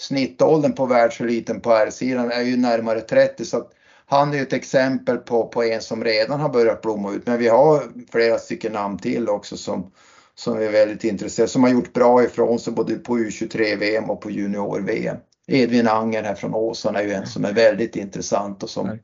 Snittåldern 0.00 0.72
på 0.72 0.86
världseliten 0.86 1.60
på 1.60 1.72
R-sidan 1.72 2.30
är 2.30 2.42
ju 2.42 2.56
närmare 2.56 3.00
30 3.00 3.44
så 3.44 3.56
att 3.56 3.72
han 4.06 4.32
är 4.32 4.36
ju 4.36 4.42
ett 4.42 4.52
exempel 4.52 5.16
på, 5.16 5.46
på 5.46 5.62
en 5.62 5.80
som 5.80 6.04
redan 6.04 6.40
har 6.40 6.48
börjat 6.48 6.82
blomma 6.82 7.12
ut. 7.12 7.26
Men 7.26 7.38
vi 7.38 7.48
har 7.48 7.82
flera 8.12 8.38
stycken 8.38 8.72
namn 8.72 8.98
till 8.98 9.28
också 9.28 9.56
som, 9.56 9.90
som 10.34 10.56
är 10.56 10.72
väldigt 10.72 11.04
intresserade, 11.04 11.50
som 11.50 11.62
har 11.62 11.70
gjort 11.70 11.92
bra 11.92 12.24
ifrån 12.24 12.58
sig 12.58 12.72
både 12.72 12.94
på 12.94 13.18
U23-VM 13.18 14.10
och 14.10 14.20
på 14.20 14.30
junior-VM. 14.30 15.16
Edvin 15.46 15.88
Anger 15.88 16.22
här 16.22 16.34
från 16.34 16.54
Åsarna 16.54 17.00
är 17.00 17.04
ju 17.04 17.12
en 17.12 17.26
som 17.26 17.44
är 17.44 17.52
väldigt 17.52 17.96
intressant 17.96 18.62
och 18.62 18.70
som 18.70 18.98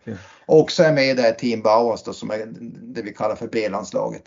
också 0.47 0.83
är 0.83 0.93
med 0.93 1.11
i 1.11 1.15
det 1.15 1.23
här 1.23 1.33
Team 1.33 1.63
Bauhaus 1.63 2.03
då, 2.03 2.13
som 2.13 2.31
är 2.31 2.47
det 2.95 3.03
vi 3.03 3.15
kallar 3.15 3.37
för 3.37 3.49
B-landslaget. 3.49 4.23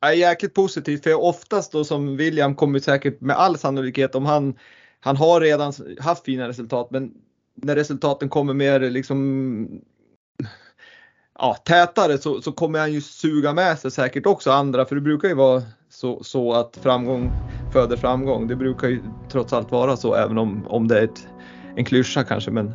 är 0.00 0.12
jäkligt 0.12 0.54
positivt 0.54 1.02
för 1.02 1.14
oftast 1.14 1.72
då 1.72 1.84
som 1.84 2.16
William 2.16 2.54
kommer 2.54 2.78
säkert 2.78 3.20
med 3.20 3.36
all 3.36 3.58
sannolikhet 3.58 4.14
om 4.14 4.26
han, 4.26 4.58
han 5.00 5.16
har 5.16 5.40
redan 5.40 5.72
haft 6.00 6.24
fina 6.24 6.48
resultat 6.48 6.90
men 6.90 7.12
när 7.54 7.76
resultaten 7.76 8.28
kommer 8.28 8.54
mer 8.54 8.80
liksom 8.80 9.80
ja, 11.40 11.54
tätare 11.64 12.18
så, 12.18 12.42
så 12.42 12.52
kommer 12.52 12.78
han 12.78 12.92
ju 12.92 13.00
suga 13.00 13.52
med 13.52 13.78
sig 13.78 13.90
säkert 13.90 14.26
också 14.26 14.50
andra 14.50 14.84
för 14.84 14.94
det 14.94 15.00
brukar 15.00 15.28
ju 15.28 15.34
vara 15.34 15.62
så, 15.90 16.24
så 16.24 16.52
att 16.52 16.78
framgång 16.82 17.32
föder 17.72 17.96
framgång. 17.96 18.48
Det 18.48 18.56
brukar 18.56 18.88
ju 18.88 19.02
trots 19.32 19.52
allt 19.52 19.70
vara 19.70 19.96
så 19.96 20.14
även 20.14 20.38
om, 20.38 20.66
om 20.68 20.88
det 20.88 20.98
är 20.98 21.04
ett, 21.04 21.26
en 21.76 21.84
klyscha 21.84 22.24
kanske 22.24 22.50
men, 22.50 22.72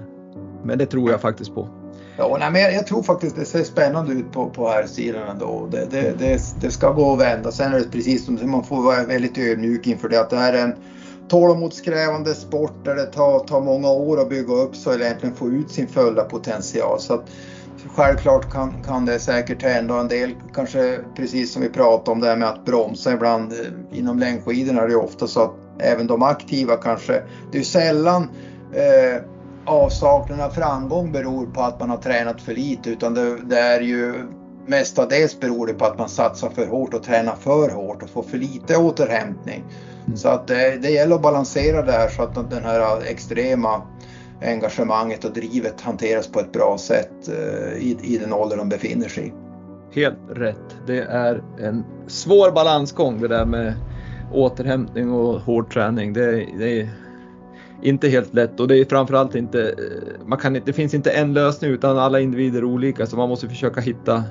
men 0.63 0.77
det 0.77 0.85
tror 0.85 1.11
jag 1.11 1.21
faktiskt 1.21 1.55
på. 1.55 1.69
Ja, 2.17 2.37
nej, 2.39 2.51
men 2.51 2.61
jag, 2.61 2.73
jag, 2.73 2.87
tror 2.87 3.03
faktiskt 3.03 3.35
det 3.35 3.45
ser 3.45 3.63
spännande 3.63 4.13
ut 4.13 4.31
på, 4.31 4.49
på 4.49 4.69
här 4.69 4.85
sidan 4.85 5.29
ändå. 5.29 5.67
Det, 5.71 5.87
det, 5.91 6.19
det, 6.19 6.41
det, 6.61 6.71
ska 6.71 6.91
gå 6.91 7.13
att 7.13 7.19
vända. 7.19 7.51
Sen 7.51 7.73
är 7.73 7.79
det 7.79 7.91
precis 7.91 8.25
som 8.25 8.51
man 8.51 8.63
får 8.63 8.81
vara 8.81 9.03
väldigt 9.03 9.37
ödmjuk 9.37 9.87
inför 9.87 10.09
det 10.09 10.21
att 10.21 10.29
det 10.29 10.37
här 10.37 10.53
är 10.53 10.63
en 10.63 10.75
tålamodskrävande 11.27 12.33
sport 12.33 12.85
där 12.85 12.95
det 12.95 13.05
tar, 13.05 13.39
tar 13.39 13.61
många 13.61 13.89
år 13.89 14.21
att 14.21 14.29
bygga 14.29 14.53
upp 14.53 14.75
sig 14.75 14.95
och 14.95 15.01
egentligen 15.01 15.35
få 15.35 15.49
ut 15.49 15.71
sin 15.71 15.87
fulla 15.87 16.23
potential. 16.23 16.99
Så 16.99 17.13
att, 17.13 17.29
självklart 17.87 18.51
kan, 18.51 18.83
kan 18.83 19.05
det 19.05 19.19
säkert 19.19 19.63
hända 19.63 19.99
en 19.99 20.07
del, 20.07 20.35
kanske 20.53 20.99
precis 21.15 21.53
som 21.53 21.61
vi 21.61 21.69
pratade 21.69 22.11
om 22.11 22.21
det 22.21 22.27
här 22.27 22.35
med 22.35 22.49
att 22.49 22.65
bromsa 22.65 23.13
ibland. 23.13 23.51
Eh, 23.51 23.97
inom 23.99 24.19
längdskidorna 24.19 24.81
är 24.81 24.87
det 24.87 24.95
ofta 24.95 25.27
så 25.27 25.41
att 25.41 25.53
även 25.79 26.07
de 26.07 26.23
aktiva 26.23 26.75
kanske, 26.75 27.21
det 27.51 27.57
är 27.57 27.63
sällan 27.63 28.29
eh, 28.73 29.21
avsaknaden 29.65 30.45
av 30.45 30.49
framgång 30.49 31.11
beror 31.11 31.45
på 31.45 31.61
att 31.61 31.79
man 31.79 31.89
har 31.89 31.97
tränat 31.97 32.41
för 32.41 32.53
lite 32.53 32.89
utan 32.89 33.13
det, 33.13 33.37
det 33.37 33.59
är 33.59 33.81
ju 33.81 34.13
mestadels 34.67 35.39
beror 35.39 35.67
det 35.67 35.73
på 35.73 35.85
att 35.85 35.97
man 35.97 36.09
satsar 36.09 36.49
för 36.49 36.67
hårt 36.67 36.93
och 36.93 37.03
tränar 37.03 37.35
för 37.35 37.69
hårt 37.69 38.03
och 38.03 38.09
får 38.09 38.23
för 38.23 38.37
lite 38.37 38.77
återhämtning. 38.77 39.63
Mm. 40.05 40.17
Så 40.17 40.27
att 40.27 40.47
det, 40.47 40.77
det 40.81 40.89
gäller 40.89 41.15
att 41.15 41.21
balansera 41.21 41.81
det 41.81 41.91
här 41.91 42.09
så 42.09 42.23
att 42.23 42.49
den 42.49 42.63
här 42.63 43.01
extrema 43.05 43.81
engagemanget 44.41 45.25
och 45.25 45.33
drivet 45.33 45.81
hanteras 45.81 46.27
på 46.27 46.39
ett 46.39 46.51
bra 46.51 46.77
sätt 46.77 47.27
eh, 47.27 47.77
i, 47.77 47.97
i 48.03 48.17
den 48.17 48.33
ålder 48.33 48.57
de 48.57 48.69
befinner 48.69 49.07
sig 49.07 49.27
i. 49.27 49.33
Helt 50.01 50.19
rätt. 50.29 50.75
Det 50.87 50.99
är 50.99 51.43
en 51.59 51.83
svår 52.07 52.51
balansgång 52.51 53.21
det 53.21 53.27
där 53.27 53.45
med 53.45 53.73
återhämtning 54.33 55.11
och 55.11 55.39
hård 55.41 55.73
träning. 55.73 56.13
Det, 56.13 56.47
det 56.57 56.79
är 56.81 56.89
inte 57.81 58.07
helt 58.07 58.33
lätt 58.33 58.59
och 58.59 58.67
det 58.67 58.77
är 58.77 58.85
framförallt 58.85 59.35
inte, 59.35 59.75
man 60.25 60.39
kan, 60.39 60.53
det 60.65 60.73
finns 60.73 60.93
inte 60.93 61.11
en 61.11 61.33
lösning 61.33 61.71
utan 61.71 61.97
alla 61.97 62.19
individer 62.19 62.59
är 62.59 62.63
olika 62.63 63.05
så 63.05 63.17
man 63.17 63.29
måste 63.29 63.49
försöka 63.49 63.81
hitta 63.81 64.23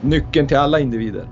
nyckeln 0.00 0.48
till 0.48 0.56
alla 0.56 0.80
individer. 0.80 1.28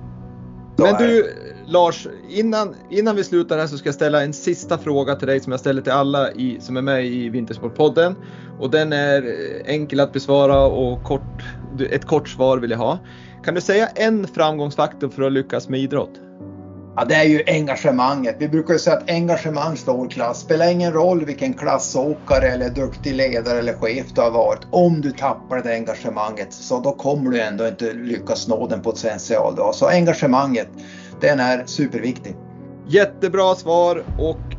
Men 0.76 0.95
du 0.99 1.32
Lars, 1.67 2.07
innan, 2.29 2.75
innan 2.91 3.17
vi 3.17 3.25
slutar 3.25 3.59
här 3.59 3.67
så 3.67 3.79
ska 3.79 3.89
jag 3.89 3.95
ställa 3.95 4.23
en 4.23 4.33
sista 4.33 4.79
fråga 4.79 5.15
till 5.15 5.29
dig 5.29 5.41
som 5.41 5.51
jag 5.51 5.61
ställer 5.61 5.83
till 5.83 5.93
alla 5.93 6.33
i, 6.33 6.59
som 6.61 6.77
är 6.77 6.83
med 6.83 7.07
i 7.07 7.29
Vintersportpodden. 7.29 8.17
Och 8.59 8.71
den 8.71 8.93
är 8.93 9.23
eh, 9.23 9.75
enkel 9.75 10.01
att 10.01 10.12
besvara 10.12 10.67
och 10.67 11.03
kort, 11.03 11.43
ett 11.91 12.05
kort 12.05 12.29
svar 12.29 12.59
vill 12.59 12.71
jag 12.71 12.79
ha. 12.79 12.99
Kan 13.45 13.55
du 13.55 13.61
säga 13.61 13.87
en 13.87 14.27
framgångsfaktor 14.27 15.09
för 15.09 15.23
att 15.23 15.33
lyckas 15.33 15.69
med 15.69 15.81
idrott? 15.81 16.21
Ja, 16.97 17.05
det 17.05 17.15
är 17.15 17.25
ju 17.25 17.43
engagemanget. 17.47 18.37
Vi 18.39 18.49
brukar 18.49 18.73
ju 18.73 18.79
säga 18.79 18.97
att 18.97 19.11
engagemang 19.11 19.77
står 19.77 20.11
klass. 20.11 20.41
Spelar 20.41 20.71
ingen 20.71 20.93
roll 20.93 21.25
vilken 21.25 21.55
klassåkare 21.55 22.49
eller 22.49 22.71
duktig 22.71 23.15
ledare 23.15 23.59
eller 23.59 23.73
chef 23.73 24.07
du 24.15 24.21
har 24.21 24.31
varit. 24.31 24.61
Om 24.71 25.01
du 25.01 25.11
tappar 25.12 25.62
det 25.62 25.75
engagemanget 25.75 26.53
så 26.53 26.81
då 26.81 26.93
kommer 26.93 27.31
du 27.31 27.41
ändå 27.41 27.69
inte 27.69 27.93
lyckas 27.93 28.49
nå 28.49 28.67
den 28.67 28.83
potential 28.83 29.55
du 29.57 29.62
har. 29.62 29.73
Så 29.73 29.87
engagemanget, 29.87 30.69
den 31.21 31.41
är 31.41 31.67
superviktig. 31.67 32.37
Jättebra 32.87 33.55
svar 33.55 34.03
och 34.19 34.55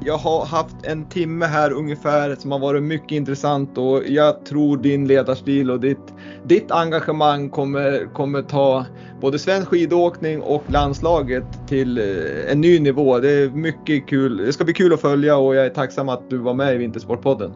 jag 0.00 0.16
har 0.16 0.44
haft 0.46 0.76
en 0.82 1.08
timme 1.08 1.46
här 1.46 1.72
ungefär 1.72 2.34
som 2.34 2.52
har 2.52 2.58
varit 2.58 2.82
mycket 2.82 3.12
intressant 3.12 3.78
och 3.78 4.02
jag 4.06 4.44
tror 4.44 4.76
din 4.76 5.08
ledarstil 5.08 5.70
och 5.70 5.80
ditt, 5.80 6.14
ditt 6.44 6.70
engagemang 6.70 7.50
kommer, 7.50 8.14
kommer 8.14 8.42
ta 8.42 8.86
både 9.20 9.38
svensk 9.38 9.68
skidåkning 9.68 10.42
och 10.42 10.62
landslaget 10.66 11.44
till 11.68 11.98
eh, 11.98 12.52
en 12.52 12.60
ny 12.60 12.80
nivå. 12.80 13.18
Det 13.18 13.30
är 13.30 13.50
mycket 13.50 14.08
kul. 14.08 14.36
Det 14.36 14.52
ska 14.52 14.64
bli 14.64 14.74
kul 14.74 14.92
att 14.92 15.00
följa 15.00 15.36
och 15.36 15.54
jag 15.54 15.66
är 15.66 15.70
tacksam 15.70 16.08
att 16.08 16.30
du 16.30 16.38
var 16.38 16.54
med 16.54 16.74
i 16.74 16.78
Vintersportpodden. 16.78 17.52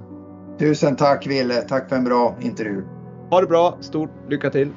Tusen 0.58 0.96
tack 0.96 1.26
Ville, 1.26 1.54
tack 1.54 1.88
för 1.88 1.96
en 1.96 2.04
bra 2.04 2.36
intervju. 2.40 2.82
Ha 3.30 3.40
det 3.40 3.46
bra, 3.46 3.78
stort 3.80 4.10
lycka 4.28 4.50
till! 4.50 4.68